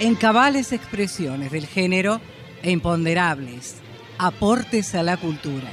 en 0.00 0.14
cabales 0.16 0.72
expresiones 0.72 1.52
del 1.52 1.66
género 1.66 2.20
e 2.62 2.70
imponderables 2.70 3.76
aportes 4.18 4.94
a 4.94 5.02
la 5.02 5.16
cultura. 5.16 5.68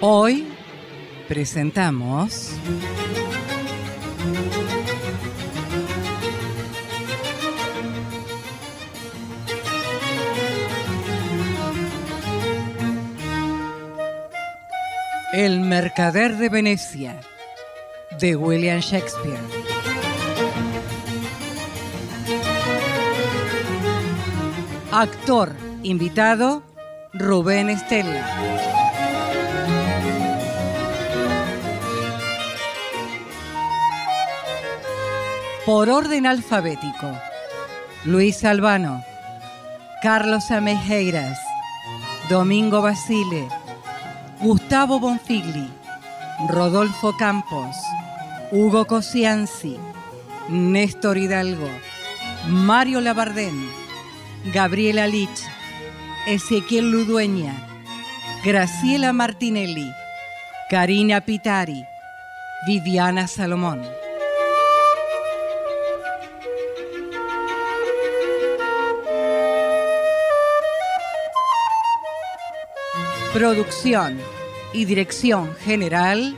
Hoy 0.00 0.46
presentamos 1.28 2.50
El 15.32 15.60
Mercader 15.60 16.36
de 16.36 16.48
Venecia 16.48 17.18
de 18.20 18.36
William 18.36 18.80
Shakespeare. 18.80 19.38
Actor 24.92 25.52
invitado 25.82 26.62
Rubén 27.12 27.70
Estela. 27.70 28.26
Por 35.66 35.88
orden 35.88 36.26
alfabético. 36.26 37.10
Luis 38.04 38.44
Albano, 38.44 39.02
Carlos 40.02 40.50
Amejeiras, 40.50 41.38
Domingo 42.28 42.82
Basile, 42.82 43.48
Gustavo 44.42 45.00
Bonfigli, 45.00 45.70
Rodolfo 46.50 47.16
Campos, 47.16 47.74
Hugo 48.50 48.86
Cosianzi, 48.86 49.76
Néstor 50.48 51.18
Hidalgo, 51.18 51.68
Mario 52.48 53.00
Labardén, 53.00 53.68
Gabriela 54.52 55.06
Lich, 55.06 55.42
Ezequiel 56.26 56.90
Ludueña, 56.90 57.54
Graciela 58.44 59.12
Martinelli, 59.12 59.90
Karina 60.68 61.22
Pitari, 61.22 61.84
Viviana 62.66 63.26
Salomón. 63.26 63.82
Producción 73.32 74.20
y 74.72 74.84
dirección 74.84 75.56
general, 75.56 76.36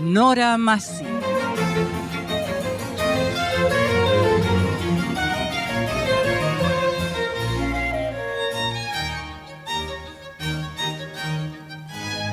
Nora 0.00 0.56
Massi. 0.56 1.17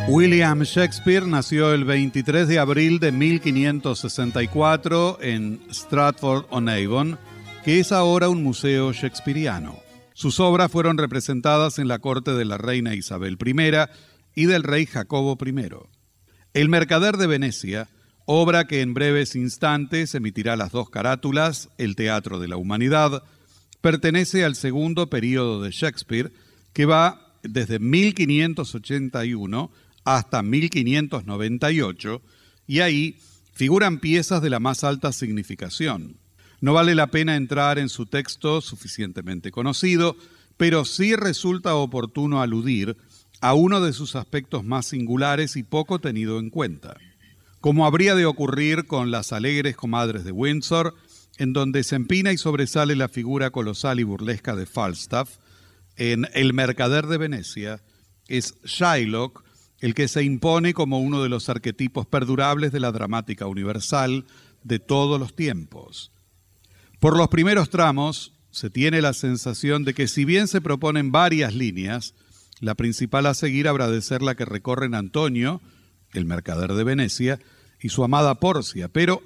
William 0.07 0.61
Shakespeare 0.61 1.25
nació 1.25 1.73
el 1.73 1.83
23 1.83 2.47
de 2.47 2.59
abril 2.59 2.99
de 2.99 3.11
1564 3.11 5.17
en 5.19 5.59
Stratford-on-Avon, 5.71 7.17
que 7.63 7.79
es 7.79 7.91
ahora 7.91 8.29
un 8.29 8.43
museo 8.43 8.93
shakespeariano. 8.93 9.79
Sus 10.13 10.39
obras 10.39 10.71
fueron 10.71 10.99
representadas 10.99 11.79
en 11.79 11.87
la 11.87 11.97
corte 11.97 12.33
de 12.33 12.45
la 12.45 12.59
reina 12.59 12.93
Isabel 12.93 13.39
I 13.43 13.55
y 14.35 14.45
del 14.45 14.61
rey 14.61 14.85
Jacobo 14.85 15.39
I. 15.43 15.55
El 16.53 16.69
Mercader 16.69 17.17
de 17.17 17.25
Venecia, 17.25 17.89
obra 18.25 18.67
que 18.67 18.81
en 18.81 18.93
breves 18.93 19.35
instantes 19.35 20.13
emitirá 20.13 20.55
las 20.55 20.71
dos 20.71 20.91
carátulas, 20.91 21.69
El 21.79 21.95
Teatro 21.95 22.39
de 22.39 22.47
la 22.47 22.57
Humanidad, 22.57 23.23
pertenece 23.81 24.45
al 24.45 24.55
segundo 24.55 25.09
período 25.09 25.63
de 25.63 25.71
Shakespeare, 25.71 26.31
que 26.73 26.85
va 26.85 27.39
desde 27.41 27.79
1581 27.79 29.71
hasta 30.05 30.41
1598, 30.41 32.21
y 32.67 32.79
ahí 32.79 33.17
figuran 33.53 33.99
piezas 33.99 34.41
de 34.41 34.49
la 34.49 34.59
más 34.59 34.83
alta 34.83 35.11
significación. 35.11 36.17
No 36.61 36.73
vale 36.73 36.95
la 36.95 37.07
pena 37.07 37.35
entrar 37.35 37.77
en 37.79 37.89
su 37.89 38.05
texto 38.05 38.61
suficientemente 38.61 39.51
conocido, 39.51 40.15
pero 40.57 40.85
sí 40.85 41.15
resulta 41.15 41.75
oportuno 41.75 42.41
aludir 42.41 42.97
a 43.41 43.53
uno 43.53 43.81
de 43.81 43.93
sus 43.93 44.15
aspectos 44.15 44.63
más 44.63 44.87
singulares 44.87 45.57
y 45.57 45.63
poco 45.63 45.99
tenido 45.99 46.39
en 46.39 46.49
cuenta. 46.49 46.97
Como 47.61 47.85
habría 47.85 48.15
de 48.15 48.25
ocurrir 48.25 48.85
con 48.85 49.11
las 49.11 49.33
alegres 49.33 49.75
comadres 49.75 50.23
de 50.23 50.31
Windsor, 50.31 50.95
en 51.37 51.51
donde 51.53 51.83
se 51.83 51.95
empina 51.95 52.31
y 52.31 52.37
sobresale 52.37 52.95
la 52.95 53.09
figura 53.09 53.49
colosal 53.49 53.99
y 53.99 54.03
burlesca 54.03 54.55
de 54.55 54.65
Falstaff, 54.65 55.37
en 55.97 56.27
El 56.33 56.53
Mercader 56.53 57.07
de 57.07 57.17
Venecia, 57.17 57.81
es 58.27 58.55
Shylock 58.63 59.44
el 59.85 59.93
que 59.93 60.07
se 60.07 60.23
impone 60.23 60.73
como 60.73 60.99
uno 60.99 61.21
de 61.21 61.29
los 61.29 61.47
arquetipos 61.47 62.07
perdurables 62.07 62.71
de 62.71 62.79
la 62.79 62.91
dramática 62.91 63.45
universal 63.45 64.25
de 64.63 64.79
todos 64.79 65.19
los 65.19 65.35
tiempos. 65.35 66.11
Por 66.99 67.15
los 67.15 67.27
primeros 67.27 67.69
tramos 67.69 68.33
se 68.49 68.71
tiene 68.71 68.99
la 68.99 69.13
sensación 69.13 69.83
de 69.83 69.93
que 69.93 70.07
si 70.07 70.25
bien 70.25 70.47
se 70.47 70.59
proponen 70.59 71.11
varias 71.11 71.53
líneas, 71.53 72.15
la 72.61 72.73
principal 72.73 73.27
a 73.27 73.35
seguir 73.35 73.67
habrá 73.67 73.87
de 73.87 74.01
ser 74.01 74.23
la 74.23 74.33
que 74.33 74.43
recorren 74.43 74.95
Antonio, 74.95 75.61
el 76.13 76.25
mercader 76.25 76.73
de 76.73 76.83
Venecia, 76.83 77.39
y 77.79 77.89
su 77.89 78.03
amada 78.03 78.39
Porcia, 78.39 78.87
pero 78.87 79.21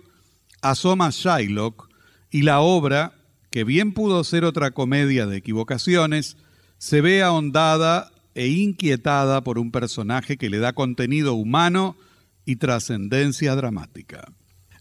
asoma 0.61 1.09
Shylock 1.09 1.89
y 2.31 2.41
la 2.41 2.59
obra, 2.59 3.13
que 3.49 3.63
bien 3.63 3.93
pudo 3.93 4.25
ser 4.25 4.43
otra 4.43 4.71
comedia 4.71 5.25
de 5.25 5.37
equivocaciones, 5.37 6.35
se 6.79 6.99
ve 6.99 7.23
ahondada 7.23 8.11
e 8.39 8.47
inquietada 8.47 9.43
por 9.43 9.59
un 9.59 9.69
personaje 9.69 10.37
que 10.37 10.49
le 10.49 10.59
da 10.59 10.71
contenido 10.71 11.33
humano 11.33 11.97
y 12.45 12.55
trascendencia 12.55 13.53
dramática. 13.53 14.31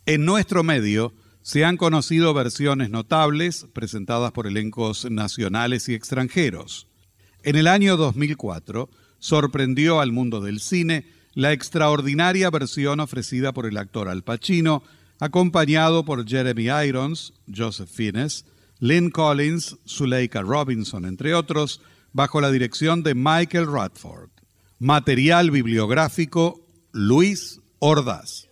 En 0.07 0.25
nuestro 0.25 0.63
medio 0.63 1.13
se 1.43 1.65
han 1.65 1.77
conocido 1.77 2.33
versiones 2.35 2.89
notables 2.89 3.67
presentadas 3.73 4.31
por 4.31 4.47
elencos 4.47 5.11
nacionales 5.11 5.89
y 5.89 5.95
extranjeros. 5.95 6.87
En 7.43 7.57
el 7.57 7.67
año 7.67 7.97
2004 7.97 8.91
sorprendió 9.19 9.99
al 9.99 10.13
mundo 10.13 10.41
del 10.41 10.61
cine 10.61 11.07
la 11.35 11.53
extraordinaria 11.53 12.51
versión 12.51 13.01
ofrecida 13.01 13.53
por 13.53 13.67
el 13.67 13.77
actor 13.77 14.09
Al 14.09 14.23
Pacino, 14.23 14.85
acompañado 15.19 16.05
por 16.05 16.25
Jeremy 16.29 16.69
Irons, 16.87 17.33
Joseph 17.53 17.91
Fiennes, 17.91 18.45
Lynn 18.79 19.11
Collins, 19.11 19.79
Zuleika 19.85 20.43
Robinson, 20.43 21.05
entre 21.07 21.35
otros, 21.35 21.81
bajo 22.13 22.41
la 22.41 22.51
dirección 22.51 23.03
de 23.03 23.15
Michael 23.15 23.71
Radford. 23.71 24.31
Material 24.79 25.51
bibliográfico 25.51 26.61
Luis 26.93 27.61
Ordaz. 27.79 28.49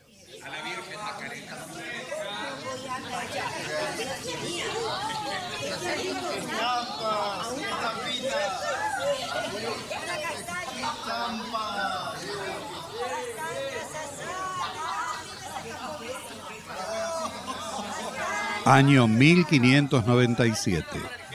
Año 18.66 19.06
1597. 19.06 21.25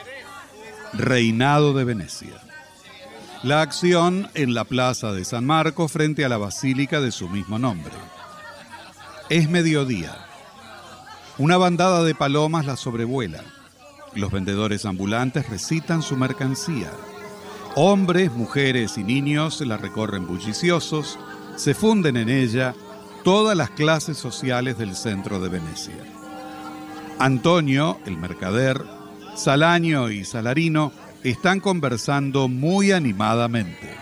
Reinado 0.94 1.74
de 1.74 1.86
Venecia. 1.86 2.42
La 3.44 3.62
acción 3.62 4.30
en 4.34 4.54
la 4.54 4.66
plaza 4.66 5.14
de 5.14 5.24
San 5.24 5.46
Marco 5.46 5.88
frente 5.88 6.26
a 6.26 6.30
la 6.30 6.38
basílica 6.38 7.00
de 7.00 7.14
su 7.14 7.30
mismo 7.30 7.58
nombre. 7.58 7.94
Es 9.30 9.50
mediodía. 9.50 10.18
Una 11.38 11.56
bandada 11.56 12.04
de 12.04 12.14
palomas 12.14 12.66
la 12.66 12.76
sobrevuela. 12.76 13.42
Los 14.16 14.32
vendedores 14.34 14.86
ambulantes 14.86 15.50
recitan 15.50 16.02
su 16.02 16.18
mercancía. 16.18 16.92
Hombres, 17.76 18.34
mujeres 18.34 18.98
y 18.98 19.04
niños 19.06 19.62
la 19.62 19.78
recorren 19.78 20.28
bulliciosos, 20.28 21.18
se 21.56 21.74
funden 21.74 22.18
en 22.18 22.28
ella 22.28 22.76
todas 23.24 23.56
las 23.56 23.70
clases 23.70 24.18
sociales 24.18 24.78
del 24.78 24.98
centro 24.98 25.40
de 25.40 25.48
Venecia. 25.48 26.04
Antonio, 27.18 27.98
el 28.06 28.18
mercader, 28.18 28.84
Salaño 29.36 30.10
y 30.10 30.25
Salarino 30.25 30.92
están 31.24 31.60
conversando 31.60 32.48
muy 32.48 32.92
animadamente. 32.92 33.95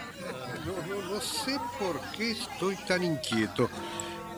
No, 0.65 1.13
no, 1.13 1.21
sé 1.21 1.57
por 1.79 1.99
qué 2.17 2.31
estoy 2.31 2.75
tan 2.87 3.03
inquieto. 3.03 3.69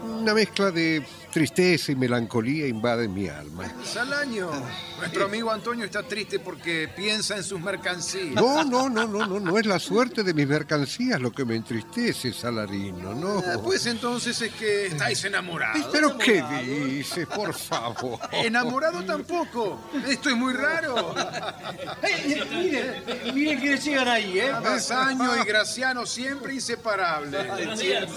Una 0.04 0.34
mezcla 0.34 0.72
de 0.72 1.06
tristeza 1.32 1.92
y 1.92 1.96
melancolía 1.96 2.68
invade 2.68 3.08
mi 3.08 3.28
alma. 3.28 3.64
Salaño, 3.84 4.52
nuestro 5.00 5.26
amigo 5.26 5.52
Antonio 5.52 5.86
está 5.86 6.04
triste 6.04 6.40
porque 6.40 6.90
piensa 6.96 7.38
en 7.38 7.44
sus 7.44 7.60
mercancías. 7.60 8.36
No, 8.36 8.64
no, 8.64 8.90
no, 8.90 9.08
no, 9.08 9.26
no, 9.26 9.40
no 9.40 9.58
es 9.58 9.66
la 9.66 9.80
suerte 9.80 10.24
de 10.24 10.34
mis 10.34 10.48
mercancías 10.48 11.20
lo 11.20 11.32
que 11.32 11.46
me 11.46 11.56
entristece, 11.56 12.34
Salarino, 12.34 13.14
no. 13.14 13.40
Ah, 13.40 13.60
pues 13.64 13.86
entonces 13.86 14.42
es 14.42 14.54
que 14.54 14.88
estáis 14.88 15.24
enamorados. 15.24 15.88
¿Pero 15.92 16.18
qué 16.18 16.44
dices, 16.64 17.26
por 17.28 17.54
favor? 17.54 18.20
¿Enamorado 18.32 19.04
tampoco? 19.04 19.90
Esto 20.08 20.30
es 20.30 20.36
muy 20.36 20.54
raro. 20.54 21.16
miren, 22.52 23.04
miren 23.34 23.60
quiénes 23.60 23.84
llegan 23.84 24.08
ahí, 24.08 24.40
¿eh? 24.40 24.52
Basaño 24.52 25.38
y 25.38 25.46
Graciano 25.46 26.06
siempre 26.06 26.54
inseparables. 26.54 27.48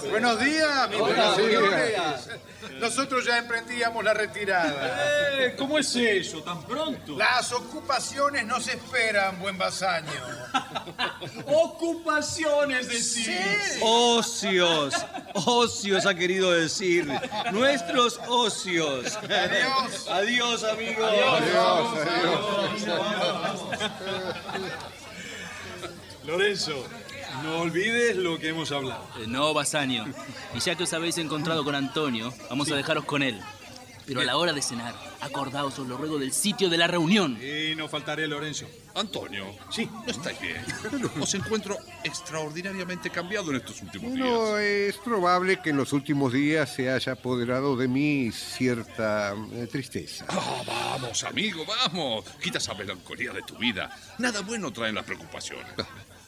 Buenos 0.09 0.39
días, 0.39 0.89
mis 0.89 0.99
buenos 0.99 1.35
señores. 1.35 1.95
Nosotros 2.79 3.04
ya 3.25 3.37
emprendíamos 3.37 4.03
la 4.03 4.13
retirada. 4.13 5.37
Eh, 5.39 5.55
¿Cómo 5.57 5.77
es 5.77 5.95
eso, 5.95 6.41
tan 6.43 6.63
pronto? 6.63 7.17
Las 7.17 7.51
ocupaciones 7.51 8.45
no 8.45 8.59
se 8.59 8.71
esperan, 8.71 9.39
buen 9.39 9.57
Basaño. 9.57 10.09
Ocupaciones, 11.45 12.87
decir. 12.87 13.25
Sí. 13.25 13.79
Ocios, 13.81 14.93
ocios 15.33 16.05
ha 16.05 16.13
querido 16.15 16.51
decir. 16.51 17.07
Nuestros 17.51 18.19
ocios. 18.27 19.17
Adiós. 19.17 20.07
Adiós, 20.09 20.63
amigo. 20.63 21.05
Adiós, 21.05 21.91
adiós. 22.01 22.95
Lorenzo, 26.23 26.85
no 27.45 27.59
olvides 27.61 28.15
lo 28.17 28.37
que 28.39 28.49
hemos 28.49 28.71
hablado. 28.71 29.07
Eh, 29.19 29.25
No, 29.27 29.53
Basanio. 29.53 30.05
Y 30.53 30.59
ya 30.59 30.75
que 30.75 30.83
os 30.83 30.93
habéis 30.93 31.17
encontrado 31.17 31.63
con 31.63 31.75
Antonio, 31.75 32.33
vamos 32.49 32.71
a 32.71 32.75
dejaros 32.75 33.05
con 33.05 33.23
él. 33.23 33.39
Pero 34.07 34.21
a 34.21 34.23
la 34.23 34.37
hora 34.37 34.53
de 34.53 34.61
cenar, 34.61 34.93
acordaos, 35.19 35.79
os 35.79 35.87
lo 35.87 35.97
ruego, 35.97 36.19
del 36.19 36.31
sitio 36.31 36.69
de 36.69 36.77
la 36.77 36.85
reunión. 36.85 37.39
Y 37.41 37.73
no 37.73 37.87
faltaré, 37.89 38.27
Lorenzo. 38.27 38.67
Antonio, 38.93 39.47
Sí. 39.71 39.85
no 39.91 40.05
estáis 40.11 40.39
bien. 40.39 40.63
Os 41.19 41.33
encuentro 41.33 41.75
extraordinariamente 42.03 43.09
cambiado 43.09 43.49
en 43.49 43.57
estos 43.57 43.81
últimos 43.81 44.11
No, 44.11 44.57
días. 44.57 44.95
es 44.95 44.97
probable 44.97 45.59
que 45.59 45.71
en 45.71 45.77
los 45.77 45.91
últimos 45.91 46.31
días 46.33 46.71
se 46.71 46.91
haya 46.91 47.13
apoderado 47.13 47.75
de 47.75 47.87
mí 47.87 48.31
cierta 48.31 49.33
eh, 49.53 49.67
tristeza. 49.71 50.23
Ah, 50.29 50.61
vamos, 50.67 51.23
amigo, 51.23 51.65
vamos. 51.65 52.25
Quita 52.39 52.59
esa 52.59 52.75
melancolía 52.75 53.31
de 53.33 53.41
tu 53.41 53.57
vida. 53.57 53.89
Nada 54.19 54.41
bueno 54.41 54.71
traen 54.71 54.93
las 54.95 55.03
preocupaciones. 55.05 55.65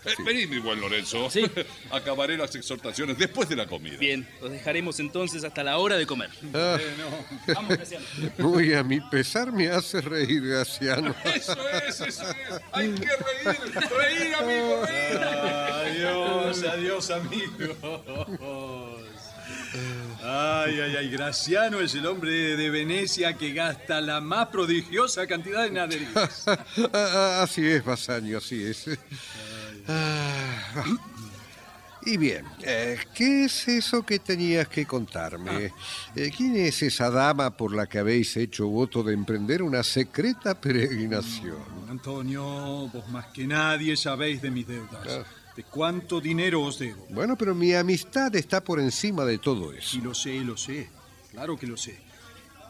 Eh, 0.08 0.24
Venid, 0.26 0.48
mi 0.50 0.60
buen 0.60 0.80
Lorenzo. 0.80 1.30
Sí. 1.30 1.44
Acabaré 1.92 2.38
las 2.38 2.54
exhortaciones 2.56 3.18
después 3.18 3.48
de 3.50 3.56
la 3.56 3.68
comida. 3.68 3.98
Bien, 3.98 4.28
os 4.42 4.50
dejaremos 4.52 5.00
entonces 5.00 5.44
hasta 5.44 5.64
la 5.64 5.78
hora 5.78 5.98
de 5.98 6.06
comer. 6.06 6.30
Ah, 6.54 6.78
Vamos, 7.54 7.76
Graciano. 7.78 8.06
muy 8.38 8.74
a 8.74 8.84
mi 8.84 9.00
pesar 9.02 9.52
me 9.52 9.68
hace 9.70 10.02
reír, 10.02 10.42
Graciano. 10.48 11.14
Eso 11.36 11.56
es, 11.70 12.02
eso 12.02 12.24
es. 12.30 12.62
Hay 12.72 12.92
que 12.92 13.06
reír. 13.06 13.60
Reír, 13.98 14.36
amigo, 14.36 14.84
reír. 14.86 15.18
Adiós, 15.18 16.64
adiós, 16.64 17.10
amigos. 17.12 17.78
Ay, 20.24 20.80
ay, 20.80 20.96
ay, 20.98 21.10
Graciano 21.10 21.80
es 21.80 21.94
el 21.96 22.06
hombre 22.06 22.32
de 22.58 22.70
Venecia 22.70 23.34
que 23.34 23.54
gasta 23.54 24.02
la 24.02 24.20
más 24.20 24.48
prodigiosa 24.48 25.28
cantidad 25.28 25.64
de 25.64 25.72
naderías. 25.72 26.46
Ah, 26.94 27.42
Así 27.44 27.66
es, 27.66 27.84
Basaño, 27.84 28.38
así 28.38 28.64
es. 28.64 28.86
Ah, 29.88 30.84
y 32.06 32.16
bien, 32.18 32.46
eh, 32.64 32.98
¿qué 33.14 33.46
es 33.46 33.68
eso 33.68 34.04
que 34.04 34.20
tenías 34.20 34.68
que 34.70 34.86
contarme? 34.86 35.74
Eh, 36.16 36.32
¿Quién 36.36 36.56
es 36.56 36.82
esa 36.82 37.10
dama 37.10 37.56
por 37.58 37.76
la 37.76 37.88
que 37.88 38.00
habéis 38.00 38.38
hecho 38.38 38.68
voto 38.68 39.04
de 39.04 39.14
emprender 39.14 39.62
una 39.62 39.84
secreta 39.84 40.60
peregrinación? 40.60 41.58
Antonio, 41.90 42.44
vos 42.94 43.08
más 43.10 43.28
que 43.28 43.46
nadie 43.46 43.98
sabéis 43.98 44.42
de 44.42 44.52
mis 44.52 44.68
deudas. 44.68 45.26
De 45.56 45.64
cuánto 45.64 46.22
dinero 46.22 46.62
os 46.62 46.80
debo. 46.80 47.06
Bueno, 47.10 47.36
pero 47.36 47.56
mi 47.56 47.74
amistad 47.74 48.34
está 48.36 48.64
por 48.64 48.80
encima 48.80 49.26
de 49.26 49.40
todo 49.40 49.74
Y 49.74 49.78
eso. 49.80 49.98
lo 50.04 50.14
sé, 50.14 50.40
lo 50.42 50.56
sé. 50.56 50.90
Claro 51.32 51.58
que 51.58 51.66
lo 51.68 51.76
sé. 51.76 52.00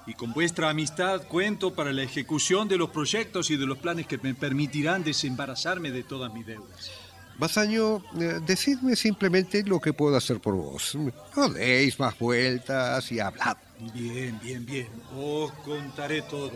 Y 0.08 0.14
con 0.14 0.32
vuestra 0.34 0.70
amistad 0.70 1.28
cuento 1.28 1.76
para 1.76 1.92
la 1.92 2.02
ejecución 2.02 2.68
de 2.70 2.78
los 2.78 2.90
proyectos 2.92 3.52
y 3.52 3.58
de 3.58 3.66
los 3.66 3.78
planes 3.78 4.08
que 4.08 4.18
me 4.18 4.34
permitirán 4.34 5.04
desembarazarme 5.04 5.92
de 5.92 6.04
todas 6.04 6.34
mis 6.34 6.46
deudas. 6.46 6.90
Basaño, 7.38 8.04
eh, 8.20 8.40
decidme 8.46 8.96
simplemente 8.96 9.64
lo 9.64 9.80
que 9.80 9.94
puedo 9.94 10.18
hacer 10.18 10.40
por 10.40 10.56
vos. 10.56 10.98
No 11.36 11.50
deis 11.50 12.00
más 12.00 12.18
vueltas 12.18 13.12
y 13.12 13.20
hablad. 13.20 13.58
Bien, 13.94 14.40
bien, 14.42 14.66
bien. 14.66 14.88
Os 15.16 15.52
contaré 15.64 16.24
todo. 16.24 16.52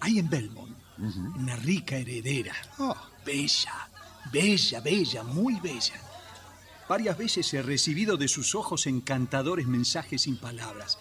Hay 0.00 0.20
en 0.20 0.30
Belmont 0.30 0.76
una 1.36 1.56
rica 1.56 1.96
heredera. 1.96 2.54
Ah. 2.78 3.10
Bella, 3.24 3.88
bella, 4.32 4.80
bella, 4.80 5.22
muy 5.24 5.54
bella. 5.60 6.00
Varias 6.88 7.18
veces 7.18 7.52
he 7.54 7.62
recibido 7.62 8.16
de 8.16 8.28
sus 8.28 8.54
ojos 8.54 8.86
encantadores 8.86 9.66
mensajes 9.66 10.22
sin 10.22 10.36
palabras. 10.36 10.98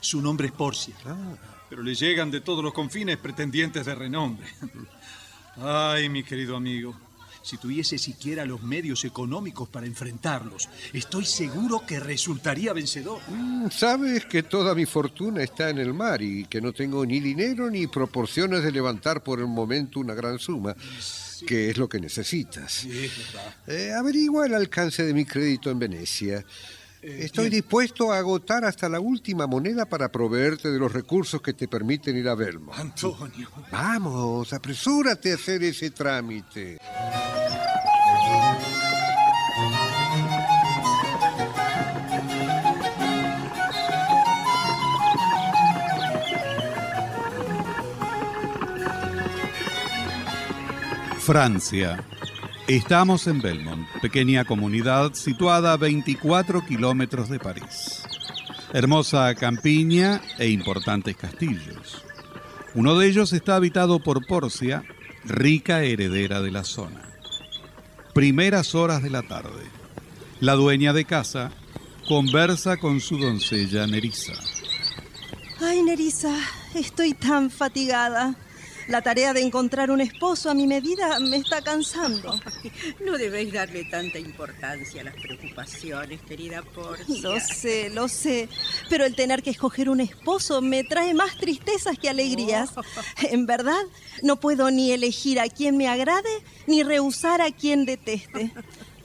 Su 0.00 0.20
nombre 0.20 0.48
es 0.48 0.52
Porcia. 0.52 0.94
Pero 1.70 1.82
le 1.82 1.94
llegan 1.94 2.30
de 2.30 2.40
todos 2.40 2.62
los 2.62 2.74
confines 2.74 3.16
pretendientes 3.16 3.86
de 3.86 3.94
renombre. 3.94 4.46
Ay, 5.56 6.08
mi 6.08 6.24
querido 6.24 6.56
amigo, 6.56 6.94
si 7.44 7.58
tuviese 7.58 7.98
siquiera 7.98 8.46
los 8.46 8.62
medios 8.62 9.04
económicos 9.04 9.68
para 9.68 9.86
enfrentarlos, 9.86 10.68
estoy 10.94 11.26
seguro 11.26 11.84
que 11.86 12.00
resultaría 12.00 12.72
vencedor. 12.72 13.20
Mm, 13.28 13.68
Sabes 13.70 14.24
que 14.24 14.42
toda 14.42 14.74
mi 14.74 14.86
fortuna 14.86 15.42
está 15.42 15.68
en 15.68 15.78
el 15.78 15.92
mar 15.92 16.22
y 16.22 16.46
que 16.46 16.62
no 16.62 16.72
tengo 16.72 17.04
ni 17.04 17.20
dinero 17.20 17.70
ni 17.70 17.86
proporciones 17.86 18.62
de 18.62 18.72
levantar 18.72 19.22
por 19.22 19.40
el 19.40 19.46
momento 19.46 20.00
una 20.00 20.14
gran 20.14 20.38
suma, 20.38 20.74
que 21.46 21.68
es 21.68 21.76
lo 21.76 21.86
que 21.86 22.00
necesitas. 22.00 22.72
Sí, 22.72 22.90
es 23.04 23.12
verdad. 23.18 23.54
Eh, 23.66 23.92
averigua 23.92 24.46
el 24.46 24.54
alcance 24.54 25.04
de 25.04 25.12
mi 25.12 25.26
crédito 25.26 25.70
en 25.70 25.78
Venecia. 25.78 26.44
Eh, 27.06 27.26
Estoy 27.26 27.50
dispuesto 27.50 28.12
a 28.12 28.18
agotar 28.18 28.64
hasta 28.64 28.88
la 28.88 28.98
última 28.98 29.46
moneda 29.46 29.84
para 29.84 30.10
proveerte 30.10 30.72
de 30.72 30.78
los 30.78 30.90
recursos 30.90 31.42
que 31.42 31.52
te 31.52 31.68
permiten 31.68 32.16
ir 32.16 32.26
a 32.30 32.34
Belmo. 32.34 32.72
Antonio. 32.72 33.50
Vamos, 33.70 34.54
apresúrate 34.54 35.32
a 35.32 35.34
hacer 35.34 35.62
ese 35.64 35.90
trámite. 35.90 36.78
Francia, 51.18 52.04
Estamos 52.66 53.26
en 53.26 53.42
Belmont, 53.42 53.86
pequeña 54.00 54.46
comunidad 54.46 55.12
situada 55.12 55.74
a 55.74 55.76
24 55.76 56.64
kilómetros 56.64 57.28
de 57.28 57.38
París. 57.38 58.02
Hermosa 58.72 59.34
campiña 59.34 60.22
e 60.38 60.48
importantes 60.48 61.14
castillos. 61.14 62.02
Uno 62.74 62.98
de 62.98 63.06
ellos 63.06 63.34
está 63.34 63.56
habitado 63.56 63.98
por 64.02 64.26
Porcia, 64.26 64.82
rica 65.26 65.82
heredera 65.82 66.40
de 66.40 66.52
la 66.52 66.64
zona. 66.64 67.02
Primeras 68.14 68.74
horas 68.74 69.02
de 69.02 69.10
la 69.10 69.20
tarde. 69.20 69.64
La 70.40 70.54
dueña 70.54 70.94
de 70.94 71.04
casa 71.04 71.52
conversa 72.08 72.78
con 72.78 73.00
su 73.00 73.18
doncella 73.18 73.86
Nerissa. 73.86 74.32
Ay, 75.60 75.82
Nerissa, 75.82 76.34
estoy 76.74 77.12
tan 77.12 77.50
fatigada. 77.50 78.34
La 78.88 79.02
tarea 79.02 79.32
de 79.32 79.40
encontrar 79.40 79.90
un 79.90 80.00
esposo 80.00 80.50
a 80.50 80.54
mi 80.54 80.66
medida 80.66 81.18
me 81.20 81.36
está 81.36 81.62
cansando. 81.62 82.38
No 83.04 83.16
debéis 83.18 83.52
darle 83.52 83.84
tanta 83.84 84.18
importancia 84.18 85.00
a 85.00 85.04
las 85.04 85.14
preocupaciones, 85.14 86.20
querida 86.22 86.62
Porcia. 86.62 87.20
Lo 87.22 87.40
sé, 87.40 87.90
lo 87.90 88.08
sé. 88.08 88.48
Pero 88.88 89.04
el 89.04 89.14
tener 89.14 89.42
que 89.42 89.50
escoger 89.50 89.88
un 89.88 90.00
esposo 90.00 90.60
me 90.60 90.84
trae 90.84 91.14
más 91.14 91.36
tristezas 91.36 91.98
que 91.98 92.08
alegrías. 92.08 92.70
Oh. 92.76 92.82
En 93.22 93.46
verdad, 93.46 93.82
no 94.22 94.36
puedo 94.40 94.70
ni 94.70 94.92
elegir 94.92 95.40
a 95.40 95.48
quien 95.48 95.76
me 95.76 95.88
agrade 95.88 96.30
ni 96.66 96.82
rehusar 96.82 97.40
a 97.40 97.50
quien 97.50 97.86
deteste. 97.86 98.52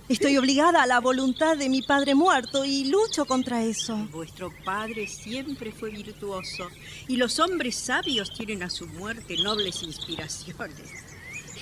Estoy 0.10 0.38
obligada 0.38 0.82
a 0.82 0.88
la 0.88 1.00
voluntad 1.00 1.56
de 1.56 1.70
mi 1.70 1.84
padre 1.84 2.16
muerto 2.16 2.66
y 2.66 2.86
lucho 2.86 3.26
contra 3.26 3.64
eso. 3.64 3.96
Vuestro 4.12 4.52
padre 4.66 5.06
siempre 5.06 5.72
fue 5.72 5.92
virtuoso 5.92 6.68
y 7.08 7.18
los 7.18 7.40
hombres 7.40 7.76
sabios 7.76 8.34
tienen 8.34 8.64
a 8.64 8.72
su 8.72 8.88
muerte 8.88 9.38
nobles 9.44 9.84
inspiraciones. 9.84 10.90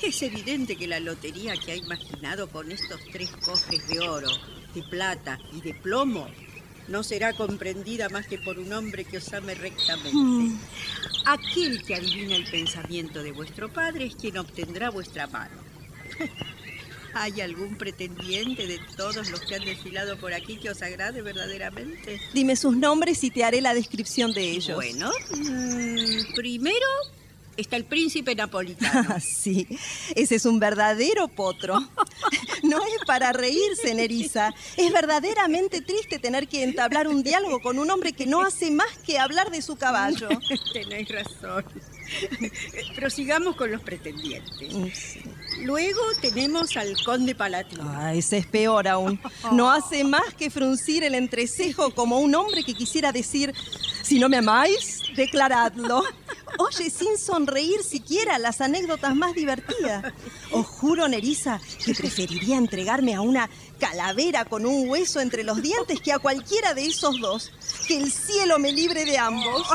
Es 0.01 0.21
evidente 0.21 0.77
que 0.77 0.87
la 0.87 1.01
lotería 1.01 1.55
que 1.57 1.73
ha 1.73 1.75
imaginado 1.75 2.47
con 2.49 2.71
estos 2.71 3.01
tres 3.11 3.29
cofres 3.43 3.85
de 3.89 3.99
oro, 4.07 4.29
de 4.73 4.81
plata 4.83 5.37
y 5.51 5.59
de 5.59 5.73
plomo 5.73 6.29
no 6.87 7.03
será 7.03 7.33
comprendida 7.33 8.07
más 8.07 8.27
que 8.27 8.37
por 8.37 8.59
un 8.59 8.71
hombre 8.71 9.03
que 9.03 9.17
os 9.17 9.33
ame 9.33 9.55
rectamente. 9.55 10.13
Hmm. 10.13 10.57
Aquel 11.25 11.83
que 11.83 11.95
adivina 11.95 12.37
el 12.37 12.49
pensamiento 12.49 13.21
de 13.21 13.33
vuestro 13.33 13.67
padre 13.73 14.05
es 14.05 14.15
quien 14.15 14.37
obtendrá 14.37 14.89
vuestra 14.89 15.27
mano. 15.27 15.57
¿Hay 17.13 17.41
algún 17.41 17.77
pretendiente 17.77 18.67
de 18.67 18.79
todos 18.95 19.29
los 19.29 19.41
que 19.41 19.55
han 19.55 19.65
desfilado 19.65 20.17
por 20.17 20.33
aquí 20.33 20.57
que 20.57 20.69
os 20.69 20.81
agrade 20.81 21.21
verdaderamente? 21.21 22.19
Dime 22.33 22.55
sus 22.55 22.75
nombres 22.75 23.23
y 23.23 23.31
te 23.31 23.43
haré 23.43 23.61
la 23.61 23.73
descripción 23.73 24.33
de 24.33 24.43
ellos. 24.51 24.75
Bueno, 24.75 25.11
mm, 25.35 26.33
primero 26.35 26.85
está 27.57 27.75
el 27.75 27.85
príncipe 27.85 28.35
napolitano. 28.35 29.07
Ah, 29.09 29.19
sí, 29.19 29.67
ese 30.15 30.35
es 30.35 30.45
un 30.45 30.59
verdadero 30.59 31.27
potro. 31.27 31.77
No 32.63 32.83
es 32.83 33.05
para 33.05 33.31
reírse, 33.31 33.93
Nerissa. 33.93 34.53
Es 34.75 34.91
verdaderamente 34.91 35.81
triste 35.81 36.17
tener 36.17 36.47
que 36.47 36.63
entablar 36.63 37.07
un 37.07 37.21
diálogo 37.21 37.61
con 37.61 37.77
un 37.77 37.89
hombre 37.91 38.13
que 38.13 38.25
no 38.25 38.41
hace 38.41 38.71
más 38.71 38.97
que 39.05 39.19
hablar 39.19 39.51
de 39.51 39.61
su 39.61 39.75
caballo. 39.75 40.27
Tenéis 40.73 41.07
razón. 41.09 41.63
Prosigamos 42.95 43.55
con 43.55 43.71
los 43.71 43.81
pretendientes. 43.81 44.73
Mm, 44.73 44.87
sí. 44.91 45.21
Luego 45.63 46.01
tenemos 46.21 46.75
al 46.77 46.95
conde 47.03 47.35
palatino. 47.35 47.83
Ah, 47.85 48.13
ese 48.13 48.37
es 48.37 48.45
peor 48.45 48.87
aún. 48.87 49.19
No 49.51 49.71
hace 49.71 50.03
más 50.03 50.33
que 50.33 50.49
fruncir 50.49 51.03
el 51.03 51.15
entrecejo 51.15 51.91
como 51.91 52.19
un 52.19 52.35
hombre 52.35 52.63
que 52.63 52.73
quisiera 52.73 53.11
decir, 53.11 53.53
si 54.07 54.19
no 54.19 54.29
me 54.29 54.37
amáis, 54.37 55.01
declaradlo. 55.17 56.01
Oye, 56.59 56.89
sin 56.89 57.17
sonreír 57.17 57.83
siquiera 57.83 58.39
las 58.39 58.61
anécdotas 58.61 59.13
más 59.13 59.33
divertidas. 59.33 60.13
Os 60.51 60.65
juro, 60.65 61.09
Nerissa, 61.09 61.59
que 61.83 61.93
preferiría 61.93 62.55
entregarme 62.55 63.15
a 63.15 63.21
una 63.21 63.49
calavera 63.79 64.45
con 64.45 64.65
un 64.65 64.89
hueso 64.89 65.19
entre 65.19 65.43
los 65.43 65.61
dientes 65.61 65.99
que 65.99 66.13
a 66.13 66.19
cualquiera 66.19 66.73
de 66.73 66.85
esos 66.85 67.19
dos. 67.19 67.51
Que 67.85 67.97
el 67.97 68.09
cielo 68.09 68.59
me 68.59 68.71
libre 68.71 69.03
de 69.03 69.17
ambos. 69.17 69.67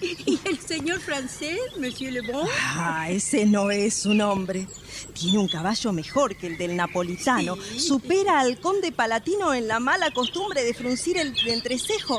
¿Y 0.00 0.38
el 0.44 0.60
señor 0.60 1.00
francés, 1.00 1.58
Monsieur 1.78 2.12
Le 2.12 2.20
Bon? 2.20 2.48
Ah, 2.76 3.10
ese 3.10 3.44
no 3.44 3.72
es 3.72 4.06
un 4.06 4.20
hombre. 4.20 4.68
Tiene 5.12 5.38
un 5.38 5.48
caballo 5.48 5.92
mejor 5.92 6.36
que 6.36 6.46
el 6.46 6.58
del 6.58 6.76
napolitano. 6.76 7.56
Sí. 7.56 7.80
Supera 7.80 8.40
al 8.40 8.60
conde 8.60 8.92
palatino 8.92 9.54
en 9.54 9.68
la 9.68 9.80
mala 9.80 10.10
costumbre 10.12 10.62
de 10.62 10.74
fruncir 10.74 11.16
el 11.18 11.34
entrecejo. 11.46 12.18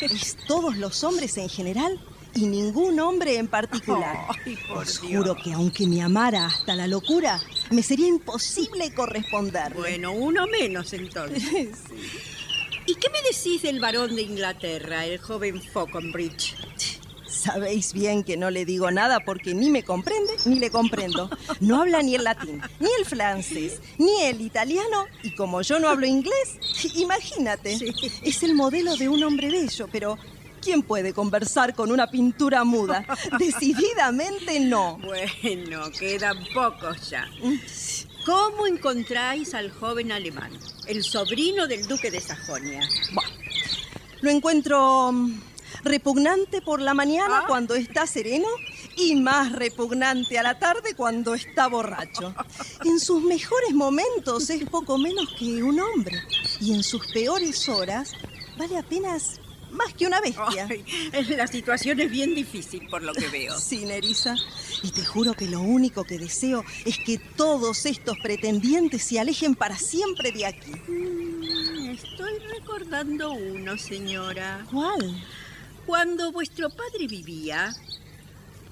Es 0.00 0.36
todos 0.46 0.76
los 0.76 1.02
hombres 1.04 1.36
en 1.38 1.48
general 1.48 1.98
y 2.34 2.46
ningún 2.46 2.98
hombre 3.00 3.36
en 3.38 3.48
particular. 3.48 4.26
Os 4.74 5.00
Dios. 5.00 5.22
juro 5.22 5.36
que 5.36 5.52
aunque 5.52 5.86
me 5.86 6.02
amara 6.02 6.46
hasta 6.46 6.74
la 6.74 6.86
locura, 6.86 7.40
me 7.70 7.82
sería 7.82 8.08
imposible 8.08 8.92
corresponderle. 8.92 9.76
Bueno, 9.76 10.12
uno 10.12 10.46
menos 10.46 10.92
entonces. 10.92 11.42
¿Y 12.86 12.94
qué 12.96 13.08
me 13.10 13.22
decís 13.22 13.62
del 13.62 13.80
varón 13.80 14.14
de 14.14 14.22
Inglaterra, 14.22 15.06
el 15.06 15.18
joven 15.18 15.62
Falconbridge? 15.62 16.54
Sabéis 17.44 17.92
bien 17.92 18.24
que 18.24 18.36
no 18.38 18.50
le 18.50 18.64
digo 18.64 18.90
nada 18.90 19.20
porque 19.20 19.52
ni 19.54 19.68
me 19.68 19.82
comprende 19.82 20.32
ni 20.46 20.58
le 20.58 20.70
comprendo. 20.70 21.28
No 21.60 21.82
habla 21.82 22.00
ni 22.02 22.14
el 22.14 22.24
latín, 22.24 22.62
ni 22.80 22.88
el 22.98 23.04
francés, 23.04 23.80
ni 23.98 24.22
el 24.22 24.40
italiano 24.40 25.04
y 25.22 25.34
como 25.34 25.60
yo 25.60 25.78
no 25.78 25.88
hablo 25.90 26.06
inglés, 26.06 26.58
imagínate, 26.94 27.78
Sí. 27.78 27.92
es 28.22 28.42
el 28.42 28.54
modelo 28.54 28.96
de 28.96 29.08
un 29.10 29.22
hombre 29.24 29.50
bello, 29.50 29.88
pero 29.92 30.16
¿quién 30.62 30.82
puede 30.82 31.12
conversar 31.12 31.74
con 31.74 31.92
una 31.92 32.06
pintura 32.10 32.64
muda? 32.64 33.04
Decididamente 33.38 34.60
no. 34.60 34.96
Bueno, 34.98 35.90
quedan 35.98 36.38
pocos 36.54 37.10
ya. 37.10 37.28
¿Cómo 38.24 38.66
encontráis 38.66 39.52
al 39.52 39.70
joven 39.70 40.12
alemán, 40.12 40.50
el 40.86 41.04
sobrino 41.04 41.66
del 41.66 41.86
duque 41.86 42.10
de 42.10 42.20
Sajonia? 42.20 42.80
Buah, 43.12 43.26
Lo 44.22 44.30
encuentro 44.30 45.12
mm, 45.12 45.40
repugnante 45.84 46.60
por 46.62 46.80
la 46.80 46.94
mañana 46.94 47.40
Ah. 47.40 47.44
cuando 47.46 47.74
está 47.74 48.06
sereno 48.06 48.48
y 48.96 49.14
más 49.16 49.52
repugnante 49.52 50.38
a 50.38 50.42
la 50.42 50.58
tarde 50.58 50.94
cuando 50.94 51.34
está 51.34 51.66
borracho. 51.68 52.34
En 52.84 52.98
sus 53.00 53.22
mejores 53.22 53.72
momentos 53.72 54.50
es 54.50 54.64
poco 54.68 54.98
menos 54.98 55.28
que 55.38 55.62
un 55.62 55.80
hombre 55.80 56.22
y 56.60 56.74
en 56.74 56.82
sus 56.82 57.06
peores 57.12 57.68
horas 57.68 58.12
vale 58.56 58.78
apenas 58.78 59.40
más 59.72 59.92
que 59.92 60.06
una 60.06 60.20
bestia. 60.20 60.68
Ay, 60.68 60.84
la 61.36 61.46
situación 61.48 61.98
es 62.00 62.08
bien 62.10 62.34
difícil 62.34 62.86
por 62.88 63.02
lo 63.02 63.12
que 63.12 63.26
veo. 63.28 63.58
Sí, 63.58 63.84
Nerissa. 63.84 64.36
Y 64.84 64.90
te 64.92 65.04
juro 65.04 65.34
que 65.34 65.46
lo 65.46 65.60
único 65.60 66.04
que 66.04 66.16
deseo 66.18 66.64
es 66.84 66.96
que 66.98 67.18
todos 67.18 67.84
estos 67.84 68.16
pretendientes 68.22 69.02
se 69.02 69.18
alejen 69.18 69.56
para 69.56 69.76
siempre 69.76 70.30
de 70.30 70.46
aquí. 70.46 70.70
Mm, 70.86 71.90
Estoy 71.94 72.38
recordando 72.56 73.32
uno, 73.32 73.76
señora. 73.76 74.64
¿Cuál? 74.70 75.22
Cuando 75.86 76.32
vuestro 76.32 76.70
padre 76.70 77.06
vivía, 77.06 77.74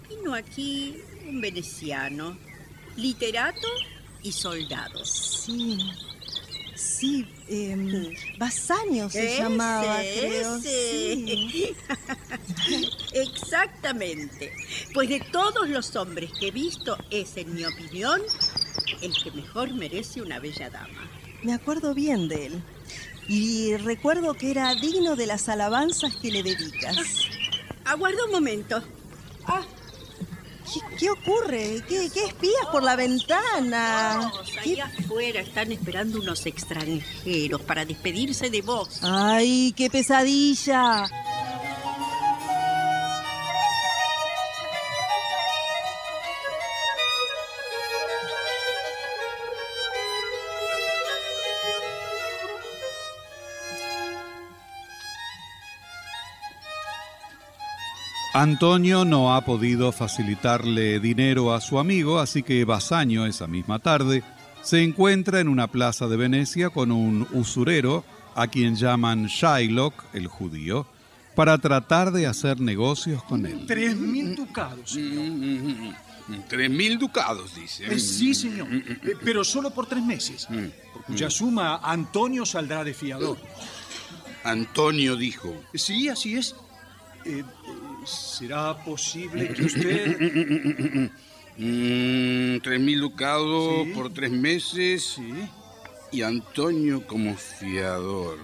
vino 0.08 0.34
aquí 0.34 0.96
un 1.28 1.40
veneciano, 1.40 2.36
literato 2.96 3.68
y 4.22 4.32
soldado. 4.32 5.04
Sí. 5.04 5.78
Sí, 6.74 7.26
eh, 7.48 8.14
Basanio 8.38 9.08
se 9.08 9.26
Ese, 9.34 9.42
llamaba, 9.42 9.98
creo. 10.00 10.56
ese. 10.56 10.64
sí. 10.68 11.74
Exactamente. 13.12 14.52
Pues 14.92 15.08
de 15.08 15.20
todos 15.20 15.68
los 15.68 15.94
hombres 15.96 16.32
que 16.32 16.48
he 16.48 16.50
visto, 16.50 16.96
es, 17.10 17.36
en 17.36 17.54
mi 17.54 17.64
opinión, 17.64 18.20
el 19.00 19.12
que 19.22 19.30
mejor 19.32 19.72
merece 19.74 20.22
una 20.22 20.38
bella 20.40 20.70
dama. 20.70 21.08
Me 21.42 21.52
acuerdo 21.54 21.94
bien 21.94 22.28
de 22.28 22.46
él. 22.46 22.62
Y 23.28 23.76
recuerdo 23.76 24.34
que 24.34 24.50
era 24.50 24.74
digno 24.74 25.16
de 25.16 25.26
las 25.26 25.48
alabanzas 25.48 26.14
que 26.16 26.30
le 26.30 26.42
dedicas. 26.42 26.96
Aguarda 27.84 28.24
un 28.26 28.32
momento. 28.32 28.82
Ah, 29.46 29.62
¿Qué, 30.72 30.80
qué 30.98 31.10
ocurre? 31.10 31.82
¿Qué, 31.88 32.08
qué 32.12 32.24
espías 32.26 32.66
por 32.70 32.82
la 32.82 32.96
ventana? 32.96 34.30
vos, 34.32 34.50
¿Qué- 34.52 34.60
ahí 34.60 34.80
afuera 34.80 35.40
están 35.40 35.70
esperando 35.72 36.20
unos 36.20 36.46
extranjeros 36.46 37.60
para 37.62 37.84
despedirse 37.84 38.48
de 38.50 38.62
vos. 38.62 39.00
¡Ay, 39.02 39.72
qué 39.76 39.90
pesadilla! 39.90 41.04
Antonio 58.42 59.04
no 59.04 59.36
ha 59.36 59.42
podido 59.44 59.92
facilitarle 59.92 60.98
dinero 60.98 61.54
a 61.54 61.60
su 61.60 61.78
amigo, 61.78 62.18
así 62.18 62.42
que 62.42 62.64
Basanio 62.64 63.24
esa 63.24 63.46
misma 63.46 63.78
tarde 63.78 64.24
se 64.62 64.82
encuentra 64.82 65.38
en 65.38 65.46
una 65.46 65.68
plaza 65.68 66.08
de 66.08 66.16
Venecia 66.16 66.70
con 66.70 66.90
un 66.90 67.24
usurero 67.30 68.04
a 68.34 68.48
quien 68.48 68.74
llaman 68.74 69.26
Shylock, 69.26 69.94
el 70.12 70.26
judío, 70.26 70.86
para 71.36 71.56
tratar 71.58 72.10
de 72.10 72.26
hacer 72.26 72.60
negocios 72.60 73.22
con 73.22 73.46
él. 73.46 73.64
Tres 73.64 73.94
mil 73.96 74.34
ducados. 74.34 74.96
Mm, 74.98 75.90
Tres 76.48 76.68
mil 76.68 76.98
ducados, 76.98 77.54
dice. 77.54 77.94
Eh, 77.94 78.00
sí, 78.00 78.34
señor, 78.34 78.66
Eh, 78.72 79.14
pero 79.24 79.44
solo 79.44 79.70
por 79.70 79.86
tres 79.86 80.02
meses, 80.02 80.48
por 80.92 81.04
cuya 81.04 81.30
suma 81.30 81.76
Antonio 81.76 82.44
saldrá 82.44 82.82
de 82.82 82.92
fiador. 82.92 83.38
Antonio 84.42 85.14
dijo. 85.14 85.54
Sí, 85.74 86.08
así 86.08 86.34
es. 86.34 86.56
Eh, 87.24 87.44
¿Será 88.06 88.76
posible 88.84 89.48
que 89.54 89.62
usted... 89.64 91.10
Mm, 91.58 92.60
tres 92.62 92.80
mil 92.80 93.00
ducados 93.00 93.84
Sí. 93.84 93.92
por 93.92 94.10
tres 94.12 94.30
meses 94.30 95.04
Sí. 95.16 95.32
y 96.10 96.22
Antonio 96.22 97.06
como 97.06 97.36
fiador. 97.36 98.38